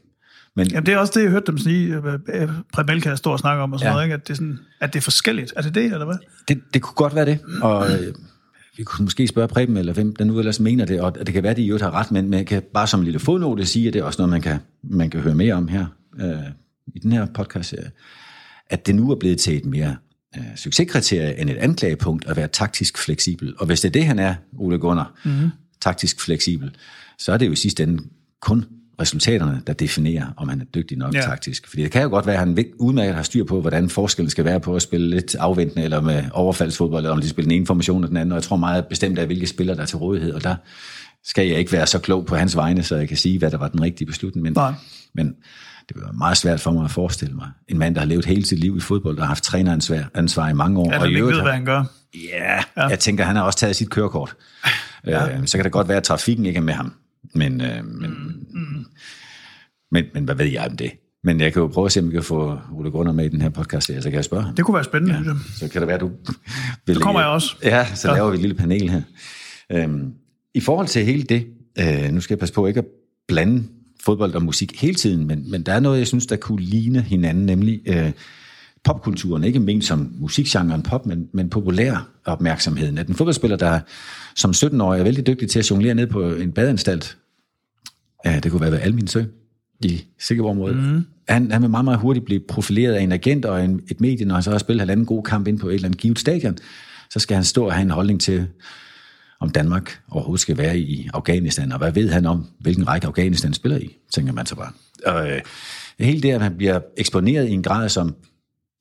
Men 0.57 0.67
Jamen, 0.67 0.87
det 0.87 0.95
er 0.95 0.99
også 0.99 1.13
det, 1.17 1.23
jeg 1.23 1.31
hørte 1.31 1.47
dem 1.47 1.59
sige, 1.59 1.95
øh, 1.95 2.43
øh, 2.43 2.49
Præmelka 2.73 3.17
står 3.17 3.33
og 3.33 3.39
snakker 3.39 3.63
om, 3.63 3.73
og 3.73 3.79
sådan 3.79 3.89
Ja. 3.91 3.93
noget, 3.93 4.05
ikke? 4.05 4.15
At, 4.15 4.29
det 4.29 4.31
er 4.33 4.37
sådan, 4.37 4.59
at 4.81 4.93
det 4.93 4.99
er 4.99 5.03
forskelligt. 5.03 5.53
Er 5.57 5.63
det 5.63 5.75
det, 5.75 5.85
eller 5.85 6.05
hvad? 6.05 6.17
det, 6.49 6.61
det 6.75 6.83
kunne 6.83 6.95
godt 6.95 7.15
være 7.15 7.27
det, 7.27 7.39
og 7.63 7.91
øh, 7.93 8.15
vi 8.77 8.83
kunne 8.85 9.05
måske 9.05 9.29
spørge 9.29 9.49
Preben, 9.49 9.77
eller 9.77 9.93
hvem 9.93 10.17
der 10.17 10.25
nu 10.25 10.39
ellers 10.39 10.61
mener 10.61 10.85
det, 10.85 11.01
og 11.01 11.15
det 11.27 11.33
kan 11.35 11.43
være, 11.43 11.51
at 11.51 11.57
de 11.57 11.63
jo 11.63 11.79
har 11.81 11.91
ret, 11.91 12.11
men 12.11 12.31
man 12.31 12.45
kan 12.45 12.63
bare 12.75 12.87
som 12.87 13.01
en 13.01 13.05
lille 13.05 13.19
fodnote 13.19 13.67
sige, 13.67 13.87
at 13.89 13.95
det 13.95 14.01
er 14.01 14.05
også 14.05 14.23
noget, 14.23 14.31
man 14.31 14.41
kan, 14.41 14.59
man 14.83 15.11
kan 15.11 15.21
høre 15.21 15.35
mere 15.35 15.55
om 15.55 15.69
her 15.69 15.87
øh, 16.21 16.37
i 16.95 16.99
den 16.99 17.13
her 17.13 17.27
podcast, 17.27 17.75
at 18.71 18.87
det 18.87 18.95
nu 18.95 19.11
er 19.11 19.15
blevet 19.17 19.39
til 19.39 19.57
et 19.57 19.65
mere 19.65 19.97
øh, 20.37 20.57
succeskriterie 20.57 21.41
end 21.41 21.51
et 21.51 21.57
anklagepunkt 21.57 22.27
at 22.27 22.37
være 22.37 22.49
taktisk 22.49 22.99
fleksibel. 22.99 23.55
Og 23.59 23.67
hvis 23.67 23.81
det 23.81 23.89
er 23.89 23.93
det, 23.93 24.05
han 24.07 24.19
er, 24.19 24.35
Ole 24.59 24.79
Gunnar, 24.79 25.13
mm-hmm. 25.25 25.51
taktisk 25.81 26.21
fleksibel, 26.21 26.77
så 27.19 27.33
er 27.33 27.37
det 27.37 27.47
jo 27.47 27.53
i 27.53 27.57
sidste 27.57 27.83
ende 27.83 28.03
kun 28.41 28.65
resultaterne, 29.01 29.63
der 29.67 29.73
definerer, 29.73 30.27
om 30.37 30.49
han 30.49 30.61
er 30.61 30.65
dygtig 30.65 30.99
nok 30.99 31.15
ja. 31.15 31.21
Taktisk. 31.21 31.69
Fordi 31.69 31.83
det 31.83 31.91
kan 31.91 32.03
jo 32.03 32.09
godt 32.09 32.27
være, 32.27 32.35
at 32.35 32.41
han 32.41 32.65
udmærket 32.79 33.15
har 33.15 33.23
styr 33.23 33.45
på, 33.45 33.61
hvordan 33.61 33.89
forskellen 33.89 34.31
skal 34.31 34.45
være 34.45 34.61
på 34.61 34.77
at 34.77 34.83
spille 34.83 35.11
lidt 35.11 35.35
afventende, 35.35 35.85
eller 35.85 36.01
med 36.01 36.25
overfaldsfodbold, 36.33 37.05
eller 37.05 37.15
om 37.15 37.21
de 37.21 37.29
spiller 37.29 37.49
den 37.49 37.57
ene 37.59 37.67
formation 37.67 38.05
og 38.05 38.09
den 38.09 38.17
anden, 38.17 38.33
og 38.33 38.37
jeg 38.37 38.43
tror 38.43 38.57
meget 38.57 38.87
bestemt 38.87 39.19
af, 39.19 39.27
hvilke 39.27 39.47
spillere 39.47 39.77
der 39.77 39.83
er 39.83 39.87
til 39.87 39.99
rådighed, 39.99 40.33
og 40.33 40.45
der 40.45 40.57
skal 41.25 41.49
jeg 41.49 41.59
ikke 41.59 41.73
være 41.73 41.87
så 41.87 41.99
klog 41.99 42.27
på 42.27 42.37
hans 42.37 42.57
vegne, 42.57 42.83
så 42.83 42.97
jeg 42.97 43.09
kan 43.09 43.17
sige, 43.17 43.39
hvad 43.39 43.51
der 43.51 43.59
var 43.59 43.69
den 43.69 43.83
rigtige 43.83 44.07
beslutning. 44.07 44.43
Men, 44.43 44.53
Nej. 44.53 44.73
men 45.15 45.35
det 45.89 45.97
var 46.03 46.13
meget 46.13 46.37
svært 46.37 46.61
for 46.61 46.71
mig 46.71 46.85
at 46.85 46.91
forestille 46.91 47.35
mig. 47.35 47.49
En 47.69 47.79
mand, 47.79 47.95
der 47.95 48.01
har 48.01 48.09
levet 48.09 48.25
hele 48.25 48.47
sit 48.47 48.59
liv 48.59 48.77
i 48.77 48.81
fodbold, 48.81 49.17
der 49.17 49.23
har 49.23 49.29
haft 49.29 49.45
træneransvar 49.45 50.11
ansvar 50.15 50.49
i 50.49 50.53
mange 50.53 50.81
år. 50.81 50.93
Ja, 50.93 50.99
og 50.99 51.07
i 51.07 51.09
ikke 51.09 51.21
øvrigt 51.21 51.37
ved, 51.37 51.43
hvad 51.43 51.53
han 51.53 51.65
gør. 51.65 51.85
Ja, 52.15 52.63
ja, 52.77 52.89
jeg 52.89 52.99
tænker, 52.99 53.25
han 53.25 53.37
har 53.37 53.43
også 53.43 53.59
taget 53.59 53.77
sit 53.77 53.91
kørekort. 53.91 54.37
Ja. 55.07 55.39
Øh, 55.39 55.47
så 55.47 55.59
kan 55.59 55.65
det 55.65 55.73
godt 55.73 55.89
være, 55.89 55.97
at 55.97 56.03
trafikken 56.03 56.47
ikke 56.47 56.59
er 56.59 56.63
med 56.63 56.75
ham. 56.75 56.93
Men, 57.35 57.61
øh, 57.61 57.85
men, 57.85 58.11
mm. 58.51 58.87
men, 59.91 60.05
men 60.15 60.25
hvad 60.25 60.35
ved 60.35 60.47
jeg 60.47 60.67
om 60.71 60.77
det? 60.77 60.91
Men 61.25 61.41
jeg 61.41 61.53
kan 61.53 61.63
jo 61.63 61.69
prøve 61.69 61.87
at 61.87 61.93
se, 61.93 62.01
om 62.01 62.07
vi 62.07 62.13
kan 62.13 62.23
få 62.23 62.59
Ole 62.73 62.91
Gunnar 62.91 63.13
med 63.13 63.25
i 63.25 63.29
den 63.29 63.41
her 63.41 63.49
podcast, 63.49 63.89
her, 63.89 64.01
så 64.01 64.11
kan 64.11 64.17
jeg 64.17 64.25
spørge 64.25 64.43
ham. 64.43 64.55
Det 64.55 64.65
kunne 64.65 64.75
være 64.75 64.85
spændende, 64.85 65.15
ja. 65.15 65.35
Så 65.55 65.69
kan 65.69 65.81
det 65.81 65.89
være, 65.89 65.99
du 65.99 66.07
vil... 66.87 66.95
Så 66.95 67.01
kommer 67.01 67.21
jeg 67.21 67.31
også. 67.31 67.57
Ja, 67.63 67.87
så 67.95 68.13
laver 68.13 68.31
vi 68.31 68.35
et 68.35 68.41
lille 68.41 68.57
panel 68.57 68.91
her. 68.91 69.03
Øhm, 69.73 70.13
I 70.55 70.61
forhold 70.61 70.87
til 70.87 71.05
hele 71.05 71.23
det, 71.23 71.47
øh, 71.79 72.13
nu 72.13 72.21
skal 72.21 72.35
jeg 72.35 72.39
passe 72.39 72.55
på 72.55 72.67
ikke 72.67 72.79
at 72.79 72.87
blande 73.29 73.65
fodbold 74.05 74.35
og 74.35 74.43
musik 74.43 74.81
hele 74.81 74.95
tiden, 74.95 75.27
men, 75.27 75.51
men 75.51 75.63
der 75.63 75.73
er 75.73 75.81
noget, 75.81 75.99
jeg 75.99 76.07
synes, 76.07 76.27
der 76.27 76.37
kunne 76.37 76.63
ligne 76.63 77.01
hinanden, 77.01 77.47
nemlig 77.47 77.81
øh, 77.87 78.13
popkulturen, 78.85 79.45
ikke 79.45 79.61
ment 79.61 79.85
som 79.85 80.13
musikgenren 80.19 80.83
pop, 80.83 81.07
men, 81.07 81.29
men 81.33 81.51
populær 81.51 82.09
opmærksomheden. 82.25 82.99
At 82.99 83.09
en 83.09 83.15
fodboldspiller, 83.15 83.57
der 83.57 83.81
som 84.35 84.51
17-årig 84.51 85.01
er 85.01 85.05
vældig 85.05 85.27
dygtig 85.27 85.51
til 85.51 85.59
at 85.59 85.71
jonglere 85.71 85.95
ned 85.95 86.07
på 86.07 86.35
en 86.35 86.53
badeanstalt, 86.53 87.17
ja, 88.25 88.39
det 88.39 88.51
kunne 88.51 88.61
være 88.61 88.73
ved 88.73 88.81
Almin 88.81 89.07
Sø 89.07 89.25
i 89.85 90.05
Sikkerborg-området. 90.19 90.77
Mm. 90.77 91.07
Han, 91.29 91.51
han 91.51 91.63
vil 91.63 91.71
meget, 91.71 91.85
meget 91.85 92.01
hurtigt 92.01 92.25
blive 92.25 92.41
profileret 92.49 92.93
af 92.93 93.03
en 93.03 93.13
agent 93.13 93.45
og 93.45 93.65
en, 93.65 93.81
et 93.91 94.01
medie, 94.01 94.27
når 94.27 94.35
han 94.35 94.43
så 94.43 94.51
har 94.51 94.59
spillet 94.59 94.81
halvanden 94.81 95.07
god 95.07 95.23
kamp 95.23 95.49
ind 95.49 95.59
på 95.59 95.69
et 95.69 95.75
eller 95.75 95.89
andet 95.89 96.01
givet 96.01 96.19
stadion. 96.19 96.59
Så 97.11 97.19
skal 97.21 97.35
han 97.35 97.45
stå 97.45 97.67
og 97.67 97.73
have 97.73 97.83
en 97.83 97.91
holdning 97.91 98.21
til, 98.21 98.47
om 99.41 99.51
Danmark 99.51 100.01
overhovedet 100.11 100.41
skal 100.41 100.59
være 100.59 100.79
i 100.79 101.09
Afghanistan, 101.15 101.73
og 101.73 101.79
hvad 101.79 101.93
ved 101.93 102.11
han 102.11 102.27
om, 102.27 102.47
hvilken 102.61 102.89
række 102.89 103.07
Afghanistan 103.07 103.55
spiller 103.55 103.79
i, 103.79 103.97
tænker 104.11 104.33
man 104.33 104.47
så 104.47 104.55
bare. 104.55 104.73
Og 105.07 105.31
øh, 105.31 105.41
hele 106.01 106.23
det, 106.23 106.31
at 106.31 106.41
man 106.41 106.57
bliver 106.57 106.81
eksponeret 106.97 107.49
i 107.49 107.53
en 107.53 107.63
grad, 107.63 107.89
som, 107.89 108.15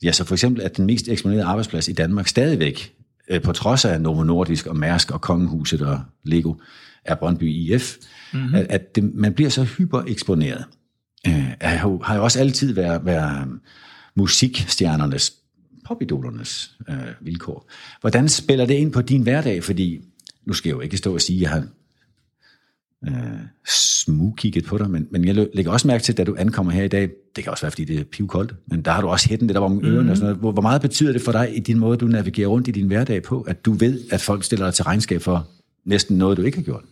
ja, 0.03 0.11
så 0.11 0.23
for 0.23 0.35
eksempel, 0.35 0.61
at 0.61 0.77
den 0.77 0.85
mest 0.85 1.07
eksponerede 1.07 1.43
arbejdsplads 1.43 1.87
i 1.87 1.93
Danmark 1.93 2.27
stadigvæk, 2.27 2.93
øh, 3.29 3.41
på 3.41 3.53
trods 3.53 3.85
af 3.85 4.01
Novo 4.01 4.23
Nordisk 4.23 4.67
og 4.67 4.77
Mærsk 4.77 5.11
og 5.11 5.21
Kongehuset 5.21 5.81
og 5.81 6.01
Lego, 6.23 6.53
er 7.05 7.15
Brøndby 7.15 7.43
IF, 7.43 7.95
mm-hmm. 8.33 8.55
at, 8.55 8.65
at 8.69 8.95
det, 8.95 9.13
man 9.13 9.33
bliver 9.33 9.49
så 9.49 9.63
hypereksponeret, 9.63 10.65
øh, 11.27 11.45
har, 11.61 11.89
jo, 11.89 12.01
har 12.03 12.15
jo 12.15 12.23
også 12.23 12.39
altid 12.39 12.73
været, 12.73 13.05
været 13.05 13.47
musikstjernernes, 14.15 15.33
popidolernes 15.85 16.77
øh, 16.89 16.95
vilkår. 17.21 17.69
Hvordan 18.01 18.29
spiller 18.29 18.65
det 18.65 18.73
ind 18.73 18.91
på 18.91 19.01
din 19.01 19.21
hverdag? 19.21 19.63
Fordi, 19.63 20.01
nu 20.45 20.53
skal 20.53 20.69
jeg 20.69 20.75
jo 20.75 20.81
ikke 20.81 20.97
stå 20.97 21.13
og 21.13 21.21
sige, 21.21 21.37
at 21.37 21.41
jeg 21.41 21.49
har 21.49 21.67
øh, 23.07 23.39
smugkigget 23.67 24.65
på 24.65 24.77
dig, 24.77 24.89
men, 24.89 25.07
men 25.11 25.25
jeg 25.25 25.47
lægger 25.53 25.71
også 25.71 25.87
mærke 25.87 26.03
til, 26.03 26.17
da 26.17 26.23
du 26.23 26.35
ankommer 26.39 26.71
her 26.71 26.83
i 26.83 26.87
dag, 26.87 27.09
det 27.35 27.43
kan 27.43 27.51
også 27.51 27.63
være, 27.63 27.71
fordi 27.71 27.85
det 27.85 27.99
er 27.99 28.03
pivkoldt, 28.03 28.55
men 28.67 28.81
der 28.81 28.91
har 28.91 29.01
du 29.01 29.07
også 29.07 29.29
hætten 29.29 29.47
lidt 29.47 29.57
op 29.57 29.71
om 29.71 29.85
ørerne 29.85 30.03
mm. 30.03 30.09
og 30.09 30.17
sådan 30.17 30.25
noget. 30.25 30.39
Hvor, 30.39 30.51
hvor 30.51 30.61
meget 30.61 30.81
betyder 30.81 31.11
det 31.11 31.21
for 31.21 31.31
dig 31.31 31.57
i 31.57 31.59
din 31.59 31.79
måde, 31.79 31.97
du 31.97 32.07
navigerer 32.07 32.47
rundt 32.47 32.67
i 32.67 32.71
din 32.71 32.87
hverdag 32.87 33.23
på, 33.23 33.41
at 33.41 33.65
du 33.65 33.73
ved, 33.73 34.01
at 34.11 34.21
folk 34.21 34.43
stiller 34.43 34.65
dig 34.65 34.73
til 34.73 34.83
regnskab 34.83 35.21
for 35.21 35.47
næsten 35.85 36.17
noget, 36.17 36.37
du 36.37 36.41
ikke 36.41 36.57
har 36.57 36.63
gjort? 36.63 36.83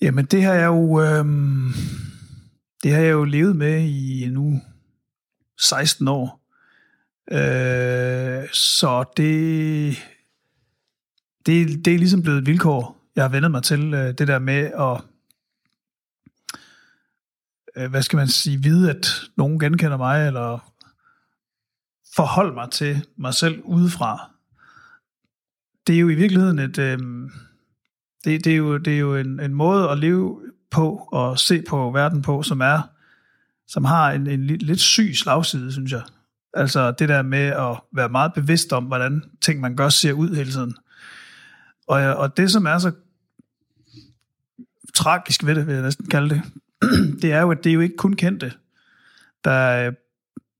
Jamen, 0.00 0.24
det 0.24 0.42
har 0.42 0.54
jeg 0.54 0.66
jo, 0.66 1.00
øh, 1.00 1.24
det 2.82 2.92
har 2.92 3.00
jeg 3.00 3.12
jo 3.12 3.24
levet 3.24 3.56
med 3.56 3.80
i 3.80 4.28
nu 4.30 4.60
16 5.60 6.08
år. 6.08 6.40
Øh, 7.32 8.48
så 8.52 9.04
det, 9.16 9.96
det, 11.46 11.84
det 11.84 11.94
er 11.94 11.98
ligesom 11.98 12.22
blevet 12.22 12.38
et 12.38 12.46
vilkår. 12.46 13.10
Jeg 13.16 13.24
har 13.24 13.28
vendet 13.28 13.50
mig 13.50 13.62
til 13.62 13.94
øh, 13.94 14.14
det 14.18 14.28
der 14.28 14.38
med 14.38 14.70
at, 14.78 15.02
øh, 17.76 17.90
hvad 17.90 18.02
skal 18.02 18.16
man 18.16 18.28
sige, 18.28 18.62
vide, 18.62 18.90
at 18.90 19.06
nogen 19.36 19.60
genkender 19.60 19.96
mig, 19.96 20.26
eller 20.26 20.72
forholde 22.16 22.54
mig 22.54 22.70
til 22.70 23.06
mig 23.16 23.34
selv 23.34 23.62
udefra. 23.64 24.30
Det 25.86 25.94
er 25.94 26.00
jo 26.00 26.08
i 26.08 26.14
virkeligheden 26.14 26.58
et, 26.58 26.78
øh, 26.78 26.98
Det, 28.24 28.44
det 28.44 28.52
er 28.52 28.56
jo, 28.56 28.78
det 28.78 28.94
er 28.94 28.98
jo 28.98 29.16
en, 29.16 29.40
en 29.40 29.54
måde 29.54 29.90
at 29.90 29.98
leve 29.98 30.40
på 30.70 31.08
og 31.12 31.38
se 31.38 31.62
på 31.68 31.90
verden 31.90 32.22
på, 32.22 32.42
som 32.42 32.60
er 32.60 32.94
som 33.66 33.84
har 33.84 34.12
en, 34.12 34.26
en 34.26 34.46
lidt, 34.46 34.62
lidt 34.62 34.80
syg 34.80 35.12
slagside, 35.14 35.72
synes 35.72 35.92
jeg. 35.92 36.02
Altså 36.54 36.90
det 36.90 37.08
der 37.08 37.22
med 37.22 37.46
at 37.46 37.80
være 37.92 38.08
meget 38.08 38.34
bevidst 38.34 38.72
om, 38.72 38.84
hvordan 38.84 39.22
ting, 39.40 39.60
man 39.60 39.76
gør, 39.76 39.88
ser 39.88 40.12
ud 40.12 40.34
hele 40.34 40.50
tiden. 40.50 40.74
Og, 41.86 42.00
og 42.00 42.36
det, 42.36 42.50
som 42.50 42.66
er 42.66 42.78
så 42.78 42.92
tragisk 44.94 45.44
ved 45.44 45.54
det, 45.54 45.66
vil 45.66 45.74
jeg 45.74 45.82
næsten 45.82 46.06
kalde 46.06 46.28
det, 46.34 46.42
det 47.22 47.32
er 47.32 47.40
jo, 47.40 47.50
at 47.50 47.64
det 47.64 47.70
er 47.70 47.74
jo 47.74 47.80
ikke 47.80 47.96
kun 47.96 48.12
kendte, 48.12 48.52
der, 49.44 49.90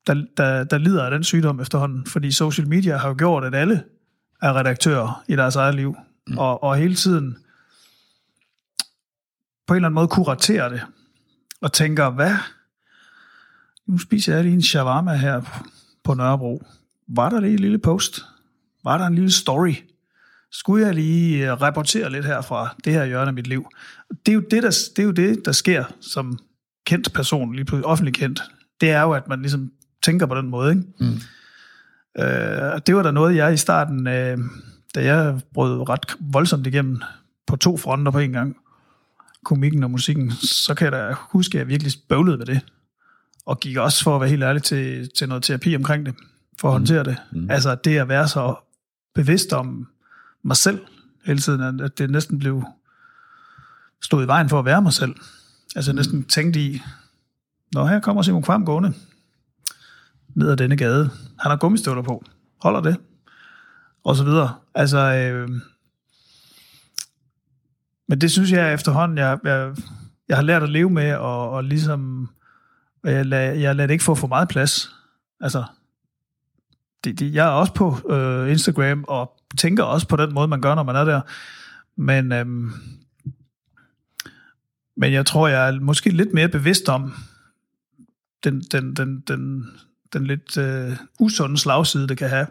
der, 0.07 0.25
der, 0.37 0.65
der 0.65 0.79
lider 0.79 1.05
af 1.05 1.11
den 1.11 1.25
sygdom 1.25 1.61
efterhånden. 1.61 2.07
Fordi 2.07 2.33
social 2.33 2.69
media 2.69 2.97
har 2.97 3.09
jo 3.09 3.15
gjort, 3.19 3.45
at 3.45 3.55
alle 3.55 3.85
er 4.43 4.57
redaktører 4.57 5.25
i 5.29 5.37
deres 5.37 5.57
eget 5.57 5.75
liv. 5.75 5.97
Mm. 6.27 6.39
Og, 6.39 6.63
og 6.63 6.77
hele 6.77 6.95
tiden 6.95 7.39
på 9.67 9.75
en 9.75 9.77
eller 9.77 9.89
anden 9.89 9.95
måde 9.95 10.09
kuraterer 10.09 10.69
det. 10.69 10.83
Og 11.61 11.73
tænker, 11.73 12.11
hvad? 12.11 12.37
Nu 13.87 13.99
spiser 13.99 14.35
jeg 14.35 14.45
lige 14.45 14.55
en 14.55 14.63
shawarma 14.63 15.15
her 15.15 15.63
på 16.05 16.15
Nørrebro. 16.15 16.63
Var 17.09 17.29
der 17.29 17.41
lige 17.41 17.53
en 17.53 17.59
lille 17.59 17.79
post? 17.79 18.21
Var 18.85 18.99
der 18.99 19.07
en 19.07 19.15
lille 19.15 19.31
story? 19.31 19.75
Skulle 20.55 20.87
jeg 20.87 20.95
lige 20.95 21.51
øh, 21.51 21.61
rapportere 21.61 22.13
lidt 22.13 22.27
her 22.27 22.41
fra 22.41 22.75
det 22.85 22.93
her 22.93 23.05
hjørne 23.05 23.29
af 23.29 23.35
mit 23.35 23.47
liv? 23.47 23.67
Det 24.27 24.33
er 24.33 24.35
jo 24.35 24.41
det, 24.41 24.63
der, 24.63 24.71
det, 24.97 24.99
er 24.99 25.07
jo 25.07 25.11
det, 25.11 25.45
der 25.45 25.53
sker 25.53 25.85
som 26.01 26.39
kendt 26.87 27.13
person, 27.13 27.55
lige 27.55 27.65
pludselig 27.65 27.87
offentlig 27.87 28.15
kendt. 28.15 28.43
Det 28.81 28.91
er 28.91 29.03
jo, 29.03 29.13
at 29.13 29.29
man 29.29 29.41
ligesom 29.41 29.73
tænker 30.03 30.27
på 30.27 30.35
den 30.35 30.49
måde. 30.49 30.71
Ikke? 30.71 30.83
Mm. 31.01 31.21
Øh, 32.23 32.81
det 32.87 32.97
var 32.97 33.03
der 33.03 33.11
noget, 33.11 33.37
jeg 33.37 33.55
i 33.55 33.57
starten, 33.57 34.07
øh, 34.07 34.39
da 34.95 35.05
jeg 35.05 35.41
brød 35.55 35.89
ret 35.89 36.17
voldsomt 36.21 36.67
igennem 36.67 37.03
på 37.47 37.57
to 37.57 37.77
fronter 37.77 38.13
på 38.13 38.19
en 38.19 38.33
gang, 38.33 38.57
komikken 39.45 39.85
og 39.85 39.91
musikken, 39.91 40.31
så 40.33 40.75
kan 40.75 40.85
jeg 40.85 40.93
da 40.93 41.15
huske, 41.19 41.59
at 41.59 41.61
jeg 41.61 41.69
virkelig 41.69 41.93
bøvlede 42.09 42.39
med 42.39 42.47
det. 42.47 42.61
Og 43.47 43.61
gik 43.61 43.77
også, 43.77 44.05
for 44.05 44.15
at 44.15 44.21
være 44.21 44.31
helt 44.31 44.43
ærlig, 44.43 44.63
til, 44.63 45.11
til 45.19 45.29
noget 45.29 45.43
terapi 45.43 45.77
omkring 45.77 46.07
det, 46.07 46.15
for 46.61 46.69
at 46.69 46.73
mm. 46.73 46.75
håndtere 46.75 47.05
det. 47.05 47.17
Mm. 47.33 47.51
Altså 47.51 47.75
det 47.75 47.99
at 47.99 48.09
være 48.09 48.29
så 48.29 48.55
bevidst 49.15 49.53
om 49.53 49.87
mig 50.45 50.57
selv 50.57 50.81
hele 51.25 51.39
tiden, 51.39 51.81
at 51.81 51.99
det 51.99 52.11
næsten 52.11 52.39
blev 52.39 52.65
stod 54.03 54.25
i 54.25 54.27
vejen 54.27 54.49
for 54.49 54.59
at 54.59 54.65
være 54.65 54.83
mig 54.83 54.93
selv. 54.93 55.15
Altså 55.77 55.91
jeg 55.91 55.97
næsten 55.97 56.25
tænkte 56.25 56.61
i, 56.61 56.83
når 57.73 57.87
her 57.87 58.01
kommer 58.01 58.23
Simon 58.23 58.43
Kvam 58.43 58.65
gående 58.65 58.93
ned 60.35 60.51
ad 60.51 60.57
denne 60.57 60.77
gade. 60.77 61.11
Han 61.39 61.51
har 61.51 61.57
gummistøvler 61.57 62.03
på. 62.03 62.25
Holder 62.63 62.81
det? 62.81 62.97
Og 64.05 64.17
så 64.17 64.25
videre. 64.25 64.55
Altså, 64.75 64.99
øh, 64.99 65.49
men 68.09 68.21
det 68.21 68.31
synes 68.31 68.53
jeg 68.53 68.75
efterhånden, 68.75 69.19
jeg, 69.19 69.39
jeg, 69.45 69.77
jeg 70.29 70.37
har 70.37 70.43
lært 70.43 70.63
at 70.63 70.69
leve 70.69 70.91
med, 70.91 71.15
og, 71.15 71.51
og 71.51 71.65
ligesom, 71.65 72.29
jeg 73.05 73.27
lader, 73.27 73.53
jeg 73.53 73.77
lader 73.77 73.87
det 73.87 73.95
ikke 73.95 74.05
få 74.05 74.15
for 74.15 74.27
meget 74.27 74.49
plads. 74.49 74.95
Altså, 75.41 75.65
det, 77.05 77.19
det, 77.19 77.35
jeg 77.35 77.47
er 77.47 77.51
også 77.51 77.75
på 77.75 78.13
øh, 78.13 78.51
Instagram, 78.51 79.05
og 79.09 79.37
tænker 79.59 79.83
også 79.83 80.09
på 80.09 80.17
den 80.17 80.35
måde, 80.35 80.49
man 80.49 80.61
gør, 80.61 80.75
når 80.75 80.83
man 80.83 80.97
er 80.97 81.05
der. 81.05 81.21
Men, 81.97 82.33
øhm, 82.33 82.73
men 84.97 85.13
jeg 85.13 85.27
tror, 85.27 85.49
jeg 85.49 85.69
er 85.69 85.81
måske 85.81 86.11
lidt 86.11 86.35
mere 86.35 86.49
bevidst 86.49 86.89
om 86.89 87.15
den, 88.45 88.61
den, 88.61 88.97
den, 88.97 89.21
den, 89.21 89.71
den 90.13 90.27
lidt 90.27 90.59
øh, 90.59 90.97
usunde 91.21 91.59
slagside, 91.59 92.09
det 92.09 92.19
kan 92.19 92.29
have. 92.29 92.47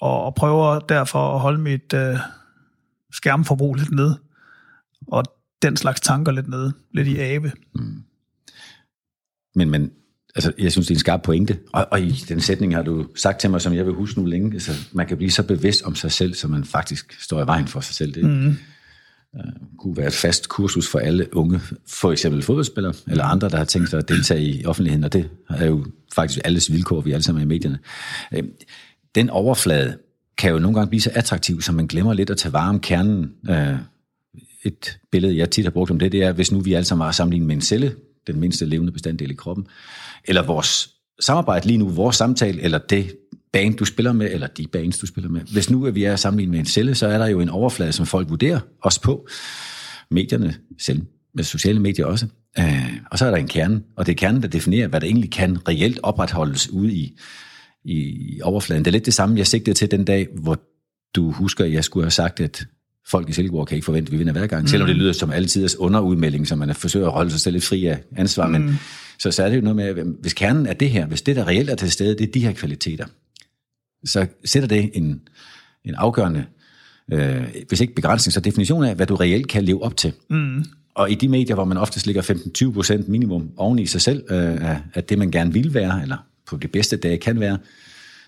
Og, 0.00 0.24
og 0.24 0.34
prøver 0.34 0.78
derfor 0.78 1.34
at 1.34 1.40
holde 1.40 1.58
mit 1.58 1.94
øh, 1.94 2.18
skærmforbrug 3.12 3.74
lidt 3.74 3.90
ned. 3.90 4.14
Og 5.06 5.24
den 5.62 5.76
slags 5.76 6.00
tanker 6.00 6.32
lidt 6.32 6.48
nede. 6.48 6.72
Lidt 6.92 7.08
i 7.08 7.18
ave. 7.18 7.52
Mm. 7.74 8.02
Men, 9.54 9.70
men 9.70 9.92
altså, 10.34 10.52
jeg 10.58 10.72
synes, 10.72 10.86
det 10.86 10.94
er 10.94 10.96
en 10.96 11.00
skarp 11.00 11.22
pointe. 11.22 11.58
Og, 11.72 11.86
og 11.90 12.00
i 12.00 12.10
den 12.28 12.40
sætning 12.40 12.74
har 12.74 12.82
du 12.82 13.06
sagt 13.14 13.40
til 13.40 13.50
mig, 13.50 13.60
som 13.60 13.74
jeg 13.74 13.86
vil 13.86 13.94
huske 13.94 14.20
nu 14.20 14.26
længe. 14.26 14.52
Altså, 14.52 14.72
man 14.92 15.06
kan 15.06 15.16
blive 15.16 15.30
så 15.30 15.42
bevidst 15.42 15.82
om 15.82 15.94
sig 15.94 16.12
selv, 16.12 16.34
så 16.34 16.48
man 16.48 16.64
faktisk 16.64 17.22
står 17.22 17.42
i 17.42 17.46
vejen 17.46 17.66
for 17.66 17.80
sig 17.80 17.94
selv. 17.94 18.14
Det 18.14 18.24
mm. 18.24 18.56
uh, 19.32 19.40
kunne 19.78 19.96
være 19.96 20.06
et 20.06 20.12
fast 20.12 20.48
kursus 20.48 20.88
for 20.88 20.98
alle 20.98 21.36
unge, 21.36 21.60
for 21.86 22.12
eksempel 22.12 22.42
fodboldspillere, 22.42 22.94
eller 23.06 23.24
andre, 23.24 23.48
der 23.48 23.56
har 23.56 23.64
tænkt 23.64 23.90
sig 23.90 23.98
at 23.98 24.08
deltage 24.08 24.42
i 24.42 24.64
offentligheden, 24.64 25.04
og 25.04 25.12
det 25.12 25.28
er 25.50 25.66
jo 25.66 25.86
faktisk 26.14 26.40
alles 26.44 26.72
vilkår, 26.72 27.00
vi 27.00 27.12
alle 27.12 27.22
sammen 27.22 27.40
er 27.40 27.44
i 27.44 27.48
medierne. 27.48 27.78
Uh, 28.36 28.44
den 29.14 29.30
overflade 29.30 29.98
kan 30.38 30.50
jo 30.50 30.58
nogle 30.58 30.74
gange 30.74 30.88
blive 30.88 31.00
så 31.00 31.10
attraktiv, 31.14 31.62
så 31.62 31.72
man 31.72 31.86
glemmer 31.86 32.12
lidt 32.12 32.30
at 32.30 32.36
tage 32.36 32.52
vare 32.52 32.68
om 32.68 32.80
kernen. 32.80 33.30
Uh, 33.48 33.78
et 34.64 34.98
billede, 35.12 35.36
jeg 35.36 35.50
tit 35.50 35.64
har 35.64 35.70
brugt 35.70 35.90
om 35.90 35.98
det, 35.98 36.12
det 36.12 36.22
er, 36.22 36.32
hvis 36.32 36.52
nu 36.52 36.60
vi 36.60 36.72
alle 36.72 36.84
sammen 36.84 37.04
var 37.04 37.12
sammenlignet 37.12 37.46
med 37.46 37.54
en 37.54 37.60
celle, 37.60 37.94
den 38.26 38.40
mindste 38.40 38.66
levende 38.66 38.92
bestanddel 38.92 39.30
i 39.30 39.34
kroppen, 39.34 39.66
eller 40.28 40.46
vores 40.46 40.88
samarbejde 41.20 41.66
lige 41.66 41.76
nu, 41.76 41.88
vores 41.88 42.16
samtale, 42.16 42.62
eller 42.62 42.78
det 42.78 43.16
band, 43.52 43.76
du 43.76 43.84
spiller 43.84 44.12
med, 44.12 44.32
eller 44.32 44.46
de 44.46 44.66
bands, 44.66 44.98
du 44.98 45.06
spiller 45.06 45.30
med. 45.30 45.40
Hvis 45.40 45.70
nu 45.70 45.86
at 45.86 45.94
vi 45.94 46.04
er 46.04 46.16
sammenlignet 46.16 46.50
med 46.50 46.58
en 46.58 46.66
celle, 46.66 46.94
så 46.94 47.06
er 47.06 47.18
der 47.18 47.26
jo 47.26 47.40
en 47.40 47.48
overflade, 47.48 47.92
som 47.92 48.06
folk 48.06 48.30
vurderer 48.30 48.60
os 48.82 48.98
på. 48.98 49.28
Medierne 50.10 50.54
selv, 50.80 51.02
med 51.34 51.44
sociale 51.44 51.80
medier 51.80 52.06
også. 52.06 52.26
Øh, 52.58 52.92
og 53.10 53.18
så 53.18 53.26
er 53.26 53.30
der 53.30 53.36
en 53.36 53.48
kerne, 53.48 53.82
og 53.96 54.06
det 54.06 54.12
er 54.12 54.16
kernen, 54.16 54.42
der 54.42 54.48
definerer, 54.48 54.88
hvad 54.88 55.00
der 55.00 55.06
egentlig 55.06 55.30
kan 55.30 55.68
reelt 55.68 56.00
opretholdes 56.02 56.70
ude 56.70 56.92
i, 56.92 57.18
i 57.84 58.40
overfladen. 58.42 58.84
Det 58.84 58.90
er 58.90 58.92
lidt 58.92 59.06
det 59.06 59.14
samme, 59.14 59.38
jeg 59.38 59.46
sigtede 59.46 59.76
til 59.76 59.90
den 59.90 60.04
dag, 60.04 60.28
hvor 60.42 60.60
du 61.14 61.30
husker, 61.30 61.64
at 61.64 61.72
jeg 61.72 61.84
skulle 61.84 62.04
have 62.04 62.10
sagt, 62.10 62.40
at 62.40 62.66
folk 63.08 63.28
i 63.28 63.32
Silkeborg 63.32 63.66
kan 63.66 63.74
ikke 63.74 63.84
forvente, 63.84 64.08
at 64.08 64.12
vi 64.12 64.16
vinder 64.16 64.32
hver 64.32 64.46
gang. 64.46 64.62
Mm. 64.62 64.68
Selvom 64.68 64.86
det 64.86 64.96
lyder 64.96 65.12
som 65.12 65.30
altid 65.30 65.68
underudmelding, 65.78 66.46
som 66.48 66.58
man 66.58 66.74
forsøger 66.74 67.06
at 67.06 67.12
holde 67.12 67.30
sig 67.30 67.40
selv 67.40 67.52
lidt 67.52 67.64
fri 67.64 67.86
af 67.86 68.02
ansvar. 68.16 68.46
Mm. 68.46 68.52
Men 68.52 68.78
så, 69.18 69.30
så 69.30 69.42
er 69.42 69.48
det 69.48 69.56
jo 69.56 69.60
noget 69.60 69.76
med, 69.76 70.04
hvis 70.20 70.34
kernen 70.34 70.66
er 70.66 70.72
det 70.72 70.90
her, 70.90 71.06
hvis 71.06 71.22
det, 71.22 71.36
der 71.36 71.46
reelt 71.46 71.70
er 71.70 71.74
til 71.74 71.90
stede, 71.90 72.18
det 72.18 72.28
er 72.28 72.32
de 72.32 72.40
her 72.40 72.52
kvaliteter, 72.52 73.06
så 74.04 74.26
sætter 74.44 74.68
det 74.68 74.90
en, 74.94 75.20
en 75.84 75.94
afgørende, 75.94 76.44
øh, 77.12 77.44
hvis 77.68 77.80
ikke 77.80 77.94
begrænsning, 77.94 78.32
så 78.32 78.40
definition 78.40 78.84
af, 78.84 78.94
hvad 78.94 79.06
du 79.06 79.14
reelt 79.14 79.48
kan 79.48 79.64
leve 79.64 79.82
op 79.82 79.96
til. 79.96 80.12
Mm. 80.30 80.64
Og 80.94 81.10
i 81.10 81.14
de 81.14 81.28
medier, 81.28 81.54
hvor 81.54 81.64
man 81.64 81.76
oftest 81.76 82.06
ligger 82.06 82.22
15-20% 83.02 83.10
minimum 83.10 83.50
oven 83.56 83.78
i 83.78 83.86
sig 83.86 84.00
selv, 84.00 84.24
øh, 84.30 84.76
af 84.94 85.04
det 85.04 85.18
man 85.18 85.30
gerne 85.30 85.52
vil 85.52 85.74
være, 85.74 86.02
eller 86.02 86.16
på 86.46 86.56
det 86.56 86.72
bedste 86.72 86.96
dage 86.96 87.18
kan 87.18 87.40
være, 87.40 87.58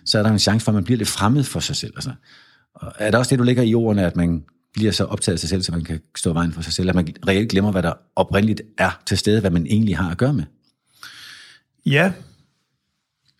så 0.04 0.18
er 0.18 0.22
der 0.22 0.30
en 0.30 0.38
chance 0.38 0.64
for, 0.64 0.72
at 0.72 0.74
man 0.74 0.84
bliver 0.84 0.98
lidt 0.98 1.08
fremmed 1.08 1.44
for 1.44 1.60
sig 1.60 1.76
selv. 1.76 1.92
Altså, 1.96 2.10
og 2.74 2.92
er 2.98 3.10
det 3.10 3.18
også 3.18 3.30
det, 3.30 3.38
du 3.38 3.44
lægger 3.44 3.62
i 3.62 3.74
ordene, 3.74 4.06
at 4.06 4.16
man 4.16 4.44
bliver 4.72 4.92
så 4.92 5.04
optaget 5.04 5.34
af 5.34 5.40
sig 5.40 5.48
selv, 5.48 5.62
så 5.62 5.72
man 5.72 5.84
kan 5.84 6.00
stå 6.16 6.32
vejen 6.32 6.52
for 6.52 6.62
sig 6.62 6.72
selv, 6.72 6.88
at 6.88 6.94
man 6.94 7.08
reelt 7.28 7.50
glemmer, 7.50 7.72
hvad 7.72 7.82
der 7.82 7.92
oprindeligt 8.16 8.62
er 8.78 9.00
til 9.06 9.18
stede, 9.18 9.40
hvad 9.40 9.50
man 9.50 9.66
egentlig 9.66 9.96
har 9.96 10.10
at 10.10 10.18
gøre 10.18 10.32
med? 10.32 10.44
Ja. 11.86 12.12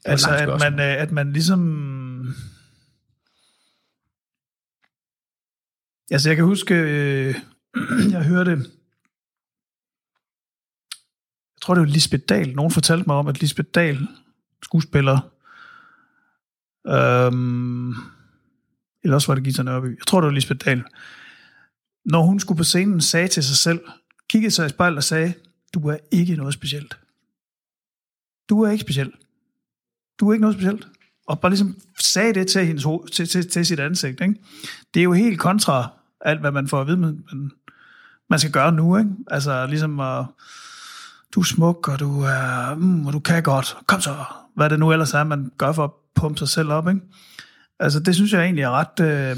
Altså, 0.05 0.31
at 0.31 0.49
man, 0.61 0.81
øh, 0.81 1.03
at 1.03 1.13
man 1.13 1.33
ligesom... 1.33 2.35
Altså, 6.11 6.29
jeg 6.29 6.37
kan 6.37 6.45
huske, 6.45 6.75
øh, 6.75 7.35
jeg 8.15 8.25
hørte... 8.25 8.51
Jeg 11.57 11.63
tror, 11.63 11.75
det 11.75 11.81
var 11.81 11.87
Lisbeth 11.87 12.25
Dahl. 12.29 12.55
Nogen 12.55 12.73
fortalte 12.73 13.05
mig 13.07 13.17
om, 13.17 13.27
at 13.29 13.41
Lisbeth 13.41 13.69
Dahl, 13.75 14.09
skuespiller, 14.63 15.31
øhm, 16.87 17.91
eller 19.03 19.15
også 19.15 19.27
var 19.27 19.35
det 19.35 19.45
Gita 19.45 19.63
Nørby. 19.63 19.99
Jeg 19.99 20.07
tror, 20.07 20.21
det 20.21 20.27
var 20.27 20.33
Lisbeth 20.33 20.65
Dahl. 20.65 20.85
Når 22.05 22.23
hun 22.23 22.41
skulle 22.41 22.59
på 22.59 22.65
scenen, 22.65 23.01
sagde 23.01 23.29
til 23.29 23.45
sig 23.45 23.57
selv, 23.57 23.81
kiggede 24.29 24.51
sig 24.51 24.67
i 24.67 24.69
spejlet 24.69 24.97
og 24.97 25.05
sagde, 25.05 25.35
du 25.75 25.89
er 25.89 25.97
ikke 26.11 26.37
noget 26.37 26.55
specielt 26.55 26.99
du 28.51 28.63
er 28.63 28.71
ikke 28.71 28.83
speciel. 28.83 29.13
Du 30.21 30.29
er 30.29 30.33
ikke 30.33 30.41
noget 30.41 30.57
specielt. 30.57 30.89
Og 31.27 31.41
bare 31.41 31.51
ligesom 31.51 31.77
sagde 32.01 32.35
det 32.35 32.47
til, 32.47 32.67
hendes, 32.67 32.87
til, 33.13 33.29
til, 33.29 33.51
til 33.51 33.67
sit 33.67 33.81
ansigt. 33.81 34.21
Ikke? 34.21 34.35
Det 34.95 35.01
er 35.01 35.05
jo 35.05 35.13
helt 35.13 35.41
kontra 35.41 35.89
alt, 36.21 36.41
hvad 36.41 36.53
man 36.53 36.69
får 36.69 36.81
at 36.81 36.87
vide, 36.87 36.97
men 36.97 37.53
man 38.31 38.39
skal 38.39 38.53
gøre 38.53 38.73
nu. 38.73 38.99
Ikke? 38.99 39.11
Altså 39.31 39.67
ligesom 39.67 39.99
uh, 39.99 40.25
du 41.35 41.41
er 41.41 41.45
smuk, 41.45 41.89
og 41.89 42.01
du, 42.01 42.21
er, 42.21 42.75
mm, 42.75 43.07
og 43.07 43.13
du 43.13 43.21
kan 43.21 43.43
godt. 43.43 43.77
Kom 43.87 44.01
så. 44.01 44.25
Hvad 44.55 44.71
det 44.71 44.79
nu 44.79 44.93
ellers 44.93 45.15
er, 45.15 45.25
man 45.25 45.53
gør 45.59 45.73
for 45.73 45.85
at 45.85 45.91
pumpe 46.15 46.39
sig 46.39 46.49
selv 46.49 46.73
op. 46.73 46.89
Ikke? 46.89 47.01
Altså 47.79 48.01
det 48.01 48.15
synes 48.15 48.33
jeg 48.33 48.45
egentlig 48.45 48.63
er 48.63 48.71
ret... 48.71 49.01
Øh, 49.01 49.37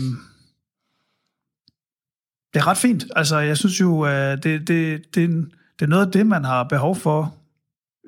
det 2.55 2.61
er 2.61 2.67
ret 2.67 2.79
fint. 2.79 3.05
Altså, 3.17 3.39
jeg 3.39 3.57
synes 3.57 3.81
jo, 3.81 4.07
øh, 4.07 4.43
det, 4.43 4.69
det, 4.69 4.69
det, 5.15 5.49
det 5.79 5.85
er 5.85 5.87
noget 5.87 6.07
af 6.07 6.13
det, 6.13 6.27
man 6.27 6.45
har 6.45 6.65
behov 6.65 6.97
for 6.97 7.42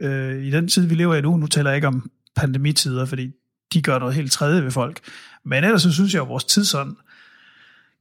øh, 0.01 0.45
i 0.45 0.51
den 0.51 0.69
tid, 0.69 0.87
vi 0.87 0.95
lever 0.95 1.15
i 1.15 1.21
nu, 1.21 1.37
nu 1.37 1.47
taler 1.47 1.71
jeg 1.71 1.77
ikke 1.77 1.89
om 1.89 2.11
pandemitider, 2.37 3.05
fordi 3.07 3.33
de 3.73 3.83
gør 3.83 3.99
noget 3.99 4.15
helt 4.15 4.33
tredje 4.33 4.65
ved 4.65 4.71
folk. 4.71 5.01
Men 5.45 5.65
ellers 5.65 5.83
så 5.83 5.93
synes 5.93 6.15
jeg, 6.15 6.23
at 6.23 6.29
vores 6.29 6.45
tidsånd 6.45 6.97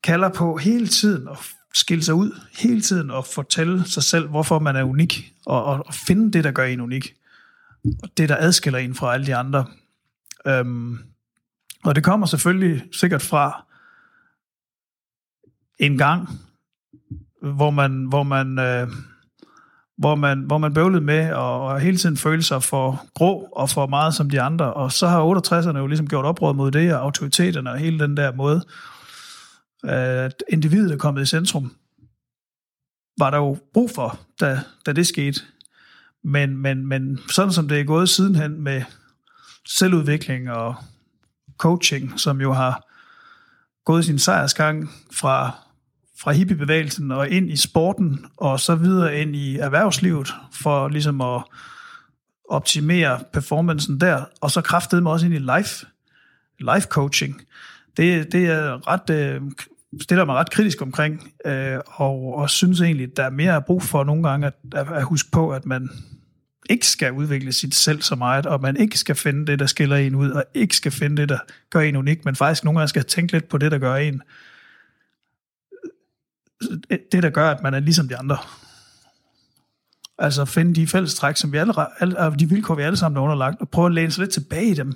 kalder 0.04 0.30
på 0.30 0.58
hele 0.58 0.88
tiden 0.88 1.28
at 1.28 1.38
skille 1.74 2.04
sig 2.04 2.14
ud, 2.14 2.40
hele 2.58 2.82
tiden 2.82 3.12
at 3.12 3.26
fortælle 3.28 3.86
sig 3.86 4.04
selv, 4.04 4.28
hvorfor 4.28 4.60
man 4.60 4.76
er 4.76 4.84
unik, 4.84 5.34
og, 5.46 5.64
og, 5.66 5.84
og 5.88 5.94
finde 5.94 6.32
det, 6.32 6.44
der 6.44 6.52
gør 6.52 6.64
en 6.64 6.82
unik. 6.82 7.14
Og 8.04 8.10
det, 8.18 8.30
der 8.30 8.38
adskiller 8.40 8.80
en 8.80 8.96
fra 8.96 9.14
alle 9.14 9.26
de 9.26 9.36
andre. 9.36 9.66
Øhm, 10.48 10.98
og 11.84 11.96
det 11.96 12.04
kommer 12.04 12.26
selvfølgelig 12.26 12.84
sikkert 12.92 13.22
fra 13.22 13.66
en 15.80 15.98
gang 15.98 16.30
hvor 17.44 17.70
man, 17.70 18.06
hvor 18.06 18.24
man, 18.24 18.60
øh, 18.60 18.88
hvor 19.98 20.16
man, 20.16 20.40
hvor 20.40 20.58
man 20.58 20.74
bøvlede 20.74 21.02
med 21.02 21.34
og, 21.34 21.66
og 21.66 21.80
hele 21.80 21.98
tiden 21.98 22.18
følte 22.18 22.44
sig 22.44 22.64
for 22.64 23.06
grå 23.14 23.50
og 23.52 23.70
for 23.70 23.88
meget 23.88 24.14
som 24.14 24.30
de 24.30 24.42
andre. 24.42 24.74
Og 24.74 24.92
så 24.92 25.08
har 25.08 25.36
68'erne 25.36 25.78
jo 25.78 25.88
ligesom 25.88 26.08
gjort 26.08 26.26
oprør 26.26 26.54
mod 26.54 26.72
det, 26.72 26.94
og 26.94 27.02
autoriteterne 27.02 27.72
og 27.72 27.78
hele 27.78 28.00
den 28.00 28.18
der 28.18 28.34
måde, 28.34 28.66
at 29.84 30.44
individet 30.50 30.92
er 30.92 30.98
kommet 30.98 31.22
i 31.22 31.26
centrum, 31.26 31.76
var 33.18 33.30
der 33.30 33.38
jo 33.38 33.58
brug 33.74 33.92
for, 33.96 34.20
da, 34.40 34.60
da 34.86 34.94
det 34.94 35.08
skete. 35.08 35.42
Men, 36.24 36.58
men, 36.58 36.88
men 36.88 37.20
sådan 37.30 37.52
som 37.52 37.68
det 37.68 37.80
er 37.80 37.84
gået 37.84 38.10
sidenhen 38.10 38.62
med 38.62 38.82
selvudvikling 39.68 40.52
og 40.52 40.76
coaching, 41.58 42.20
som 42.20 42.42
jo 42.42 42.54
har 42.54 42.90
gået 43.86 44.06
sin 44.06 44.20
sejrsgang 44.20 44.90
fra, 45.14 45.52
fra 46.24 46.32
hippiebevægelsen 46.32 47.12
og 47.12 47.30
ind 47.30 47.52
i 47.52 47.56
sporten, 47.56 48.26
og 48.38 48.60
så 48.60 48.76
videre 48.76 49.18
ind 49.18 49.36
i 49.36 49.58
erhvervslivet, 49.58 50.34
for 50.52 50.88
ligesom 50.88 51.22
at 51.22 51.42
optimere 52.50 53.20
performancen 53.34 54.00
der, 54.00 54.26
og 54.42 54.52
så 54.52 54.62
kraftede 54.62 55.02
mig 55.02 55.12
også 55.12 55.26
ind 55.26 55.36
i 55.36 55.38
life, 55.58 55.86
life 56.60 56.88
coaching. 56.88 57.42
Det, 57.98 58.32
det 58.32 58.46
er 58.46 58.88
ret, 58.88 59.10
øh, 59.10 59.42
stiller 60.02 60.26
mig 60.26 60.36
ret 60.36 60.50
kritisk 60.52 60.82
omkring, 60.82 61.32
øh, 61.46 61.80
og, 61.86 62.36
og 62.36 62.50
synes 62.50 62.82
egentlig, 62.82 63.08
at 63.08 63.18
der 63.18 63.24
er 63.24 63.30
mere 63.30 63.62
brug 63.62 63.84
for 63.84 64.04
nogle 64.04 64.30
gange 64.30 64.48
at, 64.48 64.54
at 64.74 65.04
huske 65.04 65.32
på, 65.32 65.52
at 65.52 65.66
man 65.66 65.90
ikke 66.70 66.88
skal 66.88 67.12
udvikle 67.12 67.52
sit 67.52 67.76
selv 67.76 68.02
så 68.02 68.16
meget, 68.16 68.46
og 68.46 68.62
man 68.62 68.78
ikke 68.78 68.98
skal 68.98 69.16
finde 69.16 69.48
det, 69.48 69.60
der 69.60 69.66
skiller 69.66 69.96
en 69.96 70.16
ud, 70.16 70.32
og 70.32 70.44
ikke 70.54 70.76
skal 70.76 70.92
finde 70.92 71.18
det, 71.18 71.30
der 71.30 71.40
gør 71.70 71.80
en 71.80 71.96
unik, 71.96 72.26
men 72.26 72.36
faktisk 72.36 72.64
nogle 72.64 72.80
gange 72.80 72.90
skal 72.90 73.06
tænke 73.06 73.34
lidt 73.34 73.50
på 73.50 73.58
det, 73.58 73.72
der 73.72 73.78
gør 73.78 73.96
en. 73.96 74.22
Det, 77.12 77.24
der 77.24 77.30
gør, 77.30 77.52
at 77.52 77.64
man 77.64 77.74
er 77.74 77.80
ligesom 77.80 78.08
de 78.08 78.18
andre. 78.18 78.38
Altså 80.18 80.46
finde 80.46 80.76
de 80.76 80.88
fælles 80.88 81.16
træk, 81.16 81.38
som 81.38 81.52
vi 81.52 81.58
alle, 81.58 81.74
alle, 82.00 82.36
de 82.40 82.50
vilkår, 82.50 82.76
vi 82.76 82.82
alle 82.82 82.98
sammen 82.98 83.18
er 83.18 83.22
underlagt, 83.22 83.62
og 83.62 83.70
prøve 83.70 83.86
at 83.86 83.94
læne 83.94 84.12
sig 84.12 84.22
lidt 84.22 84.32
tilbage 84.32 84.66
i 84.66 84.74
dem. 84.74 84.94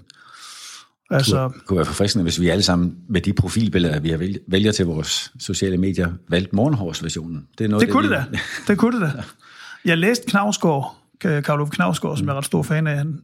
Altså, 1.09 1.49
det 1.53 1.65
kunne 1.65 1.77
være 1.77 1.85
forfriskende, 1.85 2.23
hvis 2.23 2.41
vi 2.41 2.49
alle 2.49 2.63
sammen 2.63 2.95
med 3.09 3.21
de 3.21 3.33
profilbilleder, 3.33 3.99
vi 3.99 4.09
har 4.09 4.17
vælger 4.47 4.71
til 4.71 4.85
vores 4.85 5.31
sociale 5.39 5.77
medier, 5.77 6.13
valgte 6.29 6.55
morgenhårsversionen. 6.55 7.47
Det, 7.57 7.65
er 7.65 7.67
noget, 7.67 7.81
det, 7.81 7.87
det 7.87 7.93
kunne 7.93 8.09
det 8.09 8.25
da. 8.31 8.39
Det 8.67 8.77
kunne 8.77 9.01
det 9.01 9.13
da. 9.13 9.23
Jeg 9.89 9.97
læste 9.97 10.25
Knavsgaard, 10.27 10.95
Karl 11.21 11.59
Ove 11.59 11.69
Knavsgaard, 11.69 12.17
som 12.17 12.27
jeg 12.27 12.33
er 12.33 12.37
ret 12.37 12.45
stor 12.45 12.63
fan 12.63 12.87
af, 12.87 12.97
han 12.97 13.19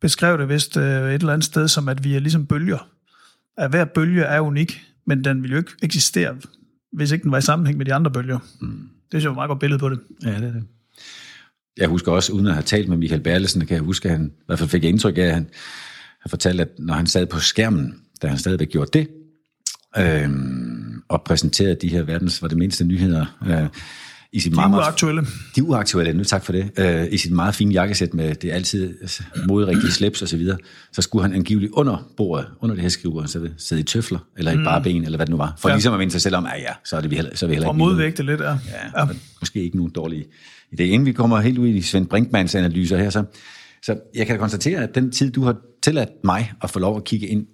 beskrev 0.00 0.38
det 0.38 0.48
vist 0.48 0.76
øh, 0.76 0.84
et 0.84 1.14
eller 1.14 1.32
andet 1.32 1.44
sted, 1.44 1.68
som 1.68 1.88
at 1.88 2.04
vi 2.04 2.14
er 2.14 2.20
ligesom 2.20 2.46
bølger. 2.46 2.88
At 3.56 3.70
hver 3.70 3.84
bølge 3.84 4.22
er 4.22 4.40
unik, 4.40 4.84
men 5.06 5.24
den 5.24 5.42
vil 5.42 5.50
jo 5.50 5.56
ikke 5.56 5.72
eksistere, 5.82 6.36
hvis 6.92 7.10
ikke 7.10 7.22
den 7.22 7.30
var 7.30 7.38
i 7.38 7.42
sammenhæng 7.42 7.78
med 7.78 7.86
de 7.86 7.94
andre 7.94 8.10
bølger. 8.10 8.38
Mm. 8.60 8.88
Det 9.12 9.18
er 9.18 9.24
jo 9.24 9.30
et 9.30 9.34
meget 9.34 9.48
godt 9.48 9.60
billede 9.60 9.78
på 9.78 9.88
det. 9.88 10.00
Ja, 10.24 10.30
det 10.30 10.44
er 10.44 10.52
det. 10.52 10.64
Jeg 11.76 11.88
husker 11.88 12.12
også, 12.12 12.32
uden 12.32 12.46
at 12.46 12.52
have 12.52 12.62
talt 12.62 12.88
med 12.88 12.96
Michael 12.96 13.20
Berlesen, 13.20 13.66
kan 13.66 13.74
jeg 13.74 13.82
huske, 13.82 14.08
at 14.08 14.16
han, 14.16 14.26
i 14.26 14.42
hvert 14.46 14.58
fald 14.58 14.68
fik 14.68 14.82
jeg 14.82 14.88
indtryk 14.88 15.18
af, 15.18 15.22
at 15.22 15.34
han, 15.34 15.48
han 16.20 16.30
fortalte, 16.30 16.62
at 16.62 16.70
når 16.78 16.94
han 16.94 17.06
sad 17.06 17.26
på 17.26 17.40
skærmen, 17.40 18.02
da 18.22 18.26
han 18.26 18.38
stadigvæk 18.38 18.68
gjorde 18.68 18.98
det, 18.98 19.08
øh, 19.98 20.30
og 21.08 21.22
præsenterede 21.22 21.74
de 21.74 21.88
her 21.88 22.02
verdens, 22.02 22.42
var 22.42 22.48
det 22.48 22.58
mindste 22.58 22.84
nyheder, 22.84 23.38
øh, 23.46 23.68
i 24.32 24.40
sit 24.40 24.52
de 24.52 24.56
meget, 24.56 24.74
uaktuelle. 24.74 25.26
De 25.56 25.62
uaktuelle, 25.62 26.12
nu 26.12 26.24
tak 26.24 26.44
for 26.44 26.52
det. 26.52 26.70
Øh, 26.78 27.06
I 27.10 27.16
sit 27.16 27.32
meget 27.32 27.54
fine 27.54 27.72
jakkesæt 27.72 28.14
med 28.14 28.34
det 28.34 28.50
altid 28.52 28.94
moderigtige 29.48 29.92
slips 29.92 30.22
og 30.22 30.28
så 30.28 30.36
videre, 30.36 30.58
så 30.92 31.02
skulle 31.02 31.22
han 31.22 31.32
angiveligt 31.32 31.72
under 31.72 32.10
bordet, 32.16 32.46
under 32.60 32.74
det 32.74 32.82
her 32.82 32.88
skrivebord, 32.88 33.26
så 33.26 33.48
sidde 33.56 33.80
i 33.80 33.84
tøfler, 33.84 34.18
eller 34.36 34.52
i 34.52 34.56
mm. 34.56 34.64
bare 34.64 34.82
ben, 34.82 35.04
eller 35.04 35.18
hvad 35.18 35.26
det 35.26 35.30
nu 35.30 35.36
var. 35.36 35.54
For 35.58 35.68
ja. 35.68 35.74
ligesom 35.74 35.92
at 35.92 35.98
minde 35.98 36.12
sig 36.12 36.20
selv 36.20 36.36
om, 36.36 36.46
at 36.46 36.52
ja, 36.58 36.72
så 36.84 36.96
er 36.96 37.00
det 37.00 37.10
vi 37.10 37.16
heller, 37.16 37.36
så 37.36 37.46
er 37.46 37.48
vi 37.48 37.54
heller 37.54 37.66
ikke... 37.66 37.70
Og 37.70 37.76
modvægte 37.76 38.22
lidt, 38.22 38.40
ja. 38.40 38.50
ja, 38.50 39.00
ja. 39.00 39.06
Måske 39.40 39.62
ikke 39.62 39.76
nogen 39.76 39.92
dårlige 39.92 40.24
idé. 40.74 40.82
Inden 40.82 41.06
vi 41.06 41.12
kommer 41.12 41.40
helt 41.40 41.58
ud 41.58 41.68
i 41.68 41.82
Svend 41.82 42.06
Brinkmans 42.06 42.54
analyser 42.54 42.98
her, 42.98 43.10
så, 43.10 43.24
så 43.82 43.98
jeg 44.14 44.26
kan 44.26 44.38
konstatere, 44.38 44.82
at 44.82 44.94
den 44.94 45.10
tid, 45.12 45.30
du 45.30 45.42
har 45.42 45.56
tilladt 45.82 46.10
mig 46.24 46.52
at 46.62 46.70
få 46.70 46.78
lov 46.78 46.96
at 46.96 47.04
kigge 47.04 47.26
ind 47.26 47.46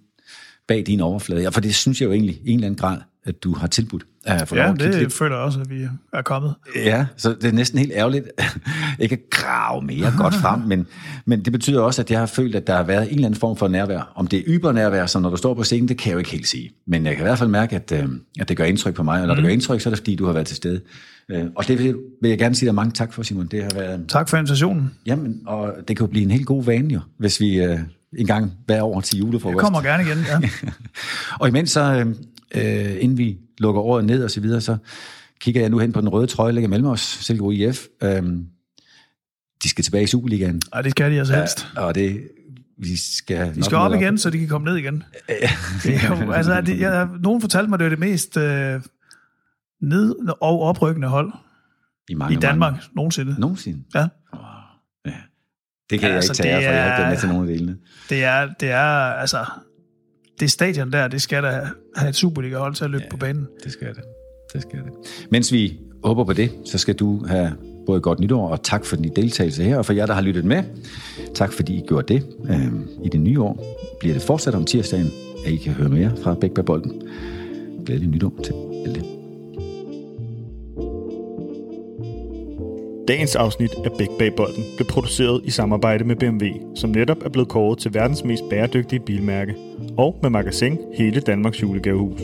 bag 0.69 0.85
din 0.87 1.01
overflade, 1.01 1.43
ja, 1.43 1.49
for 1.49 1.61
det 1.61 1.75
synes 1.75 2.01
jeg 2.01 2.07
jo 2.07 2.13
egentlig 2.13 2.41
i 2.45 2.51
en 2.51 2.55
eller 2.55 2.67
anden 2.67 2.79
grad, 2.79 2.99
at 3.25 3.45
du 3.45 3.55
har 3.55 3.67
tilbudt. 3.67 4.07
At 4.27 4.49
få 4.49 4.57
ja, 4.57 4.73
at 4.73 4.81
det 4.81 4.95
lidt. 4.95 5.13
føler 5.13 5.37
jeg 5.37 5.45
også, 5.45 5.61
at 5.61 5.71
vi 5.71 5.89
er 6.13 6.23
kommet. 6.23 6.55
Ja, 6.77 7.07
så 7.17 7.35
det 7.41 7.45
er 7.45 7.53
næsten 7.53 7.79
helt 7.79 7.93
ærgerligt, 7.95 8.29
ikke 9.01 9.13
at 9.13 9.31
grave 9.31 9.83
mere 9.83 10.13
godt 10.19 10.35
frem, 10.35 10.61
men, 10.61 10.87
men 11.27 11.45
det 11.45 11.53
betyder 11.53 11.81
også, 11.81 12.03
at 12.03 12.11
jeg 12.11 12.19
har 12.19 12.27
følt, 12.27 12.55
at 12.55 12.67
der 12.67 12.77
har 12.77 12.83
været 12.83 13.03
en 13.03 13.15
eller 13.15 13.27
anden 13.27 13.41
form 13.41 13.57
for 13.57 13.69
nærvær. 13.69 14.13
Om 14.15 14.27
det 14.27 14.39
er 14.39 14.43
ybernærvær, 14.47 15.07
som 15.07 15.23
når 15.23 15.31
du 15.31 15.37
står 15.37 15.55
på 15.55 15.63
scenen, 15.63 15.89
det 15.89 15.99
kan 15.99 16.09
jeg 16.09 16.15
jo 16.15 16.19
ikke 16.19 16.31
helt 16.31 16.49
sige. 16.49 16.71
Men 16.87 17.07
jeg 17.07 17.17
kan 17.17 17.23
i 17.23 17.27
hvert 17.27 17.39
fald 17.39 17.51
mærke, 17.51 17.77
at, 17.77 17.93
øh, 17.93 18.09
at 18.41 18.49
det 18.49 18.57
gør 18.57 18.65
indtryk 18.65 18.95
på 18.95 19.03
mig, 19.03 19.21
og 19.21 19.27
når 19.27 19.35
mm. 19.35 19.37
det 19.37 19.45
gør 19.45 19.53
indtryk, 19.53 19.81
så 19.81 19.89
er 19.89 19.91
det 19.91 19.99
fordi, 19.99 20.15
du 20.15 20.27
har 20.27 20.33
været 20.33 20.47
til 20.47 20.57
stede. 20.57 20.81
Øh, 21.29 21.45
og 21.57 21.69
det 21.69 21.79
vil, 21.79 21.97
vil 22.23 22.29
jeg 22.29 22.39
gerne 22.39 22.55
sige 22.55 22.67
dig 22.67 22.75
mange 22.75 22.93
tak 22.93 23.13
for, 23.13 23.23
Simon. 23.23 23.47
Det 23.47 23.63
har 23.63 23.71
været... 23.75 24.05
Tak 24.09 24.29
for 24.29 24.37
invitationen. 24.37 24.95
Jamen, 25.07 25.41
og 25.47 25.75
det 25.89 25.97
kan 25.97 26.07
jo 26.07 26.11
blive 26.11 26.25
en 26.25 26.31
helt 26.31 26.47
god 26.47 26.65
vane 26.65 26.95
jo, 26.95 27.01
hvis 27.19 27.41
vi 27.41 27.63
øh, 27.63 27.79
en 28.19 28.27
gang 28.27 28.53
hver 28.67 28.83
år 28.83 29.01
til 29.01 29.19
julefrokost. 29.19 29.55
Jeg 29.55 29.61
kommer 29.63 29.83
gerne 29.83 30.03
igen, 30.03 30.19
ja. 30.19 30.49
og 31.41 31.49
imens 31.49 31.71
så, 31.71 32.15
øh, 32.55 32.97
inden 33.01 33.19
vi 33.19 33.39
lukker 33.59 33.83
året 33.83 34.05
ned 34.05 34.25
og 34.25 34.31
så 34.31 34.41
videre, 34.41 34.61
så 34.61 34.77
kigger 35.41 35.61
jeg 35.61 35.71
nu 35.71 35.79
hen 35.79 35.93
på 35.93 36.01
den 36.01 36.09
røde 36.09 36.27
trøje, 36.27 36.53
ligger 36.53 36.69
mellem 36.69 36.87
os, 36.87 37.01
Silkeborg 37.01 37.55
IF. 37.55 37.85
Øhm, 38.03 38.47
de 39.63 39.69
skal 39.69 39.85
tilbage 39.85 40.05
i 40.05 40.07
Superligaen. 40.07 40.63
Ja, 40.75 40.83
det 40.83 40.91
skal 40.91 41.13
de 41.13 41.19
altså 41.19 41.35
helst. 41.35 41.69
Ja, 41.77 41.81
og 41.81 41.95
det, 41.95 42.29
vi 42.79 42.97
skal... 42.97 43.55
De 43.55 43.63
skal 43.63 43.79
op 43.79 43.95
igen, 43.95 44.15
op. 44.15 44.19
så 44.19 44.31
de 44.31 44.39
kan 44.39 44.49
komme 44.49 44.65
ned 44.65 44.77
igen. 44.77 44.95
det 45.83 45.95
er 45.95 46.25
jo, 46.25 46.33
altså, 46.33 46.61
det, 46.61 46.81
jeg, 46.81 47.09
nogen 47.23 47.41
fortalte 47.41 47.71
mig, 47.71 47.79
det 47.79 47.85
er 47.85 47.89
det 47.89 47.99
mest 47.99 48.37
øh, 48.37 48.81
ned- 49.83 50.15
og 50.41 50.61
oprykkende 50.61 51.09
hold 51.09 51.33
i, 52.09 52.15
mange, 52.15 52.37
i 52.37 52.41
Danmark 52.41 52.73
mange. 52.73 52.87
nogensinde. 52.97 53.37
Nogensinde? 53.39 53.83
Ja. 53.95 54.07
Det 55.95 56.01
kan 56.01 56.09
ja, 56.09 56.15
jeg 56.15 56.17
altså, 56.17 56.33
ikke 56.33 56.43
tage, 56.43 56.67
for 56.67 56.73
jeg 56.73 56.83
har 56.83 56.91
ikke 56.91 57.03
været 57.03 57.13
med 57.13 57.19
til 57.19 57.29
nogen 57.29 57.49
af 57.49 57.55
delene. 57.57 57.77
Det 58.11 58.25
er, 58.25 58.49
det 58.61 58.71
er, 58.71 58.87
altså, 59.21 59.45
det 60.41 60.51
stadion 60.51 60.93
der, 60.93 61.09
det 61.09 61.23
skal 61.23 61.43
da 61.43 61.61
have 61.97 62.09
et 62.09 62.17
Superliga-hold 62.17 62.75
til 62.75 62.85
at 62.85 62.91
løbe 62.91 63.05
ja, 63.05 63.11
på 63.11 63.17
banen. 63.17 63.47
det 63.65 63.73
skal 63.73 63.89
det. 63.89 64.03
Det 64.53 64.63
skal 64.63 64.79
det. 64.79 64.93
Mens 65.31 65.53
vi 65.53 65.79
håber 66.05 66.25
på 66.25 66.33
det, 66.33 66.51
så 66.65 66.79
skal 66.79 66.95
du 66.95 67.27
have 67.27 67.53
både 67.87 68.01
godt 68.01 68.21
nytår, 68.21 68.49
og 68.49 68.63
tak 68.63 68.85
for 68.85 68.97
din 68.97 69.13
deltagelse 69.17 69.65
her, 69.65 69.79
og 69.79 69.87
for 69.87 69.93
jer, 69.93 70.07
der 70.07 70.15
har 70.15 70.23
lyttet 70.23 70.45
med. 70.45 70.63
Tak 71.35 71.53
fordi 71.53 71.75
I 71.75 71.85
gjorde 71.89 72.15
det. 72.15 72.27
Øhm, 72.51 72.89
I 73.05 73.09
det 73.09 73.21
nye 73.21 73.41
år 73.41 73.79
bliver 74.01 74.15
det 74.15 74.23
fortsat 74.23 74.55
om 74.55 74.65
tirsdagen, 74.65 75.11
at 75.47 75.53
I 75.53 75.57
kan 75.57 75.73
høre 75.73 75.89
mere 75.89 76.13
fra 76.23 76.35
Bæk 76.35 76.51
Bolden. 76.67 77.03
Glædelig 77.87 78.09
nytår 78.09 78.33
til 78.45 78.55
alle. 78.87 79.14
Dagens 83.09 83.37
afsnit 83.37 83.75
af 83.85 83.91
Bæk 83.99 84.09
Bag 84.19 84.35
Bolden 84.37 84.65
blev 84.77 84.87
produceret 84.87 85.41
i 85.45 85.51
samarbejde 85.51 86.05
med 86.05 86.17
BMW, 86.17 86.47
som 86.75 86.91
netop 86.91 87.25
er 87.25 87.29
blevet 87.29 87.49
kåret 87.49 87.79
til 87.79 87.95
verdens 87.95 88.25
mest 88.25 88.43
bæredygtige 88.51 89.01
bilmærke, 89.01 89.55
og 89.99 90.19
med 90.23 90.31
magasin 90.31 90.79
hele 90.95 91.21
Danmarks 91.21 91.63
julegavehus. 91.63 92.21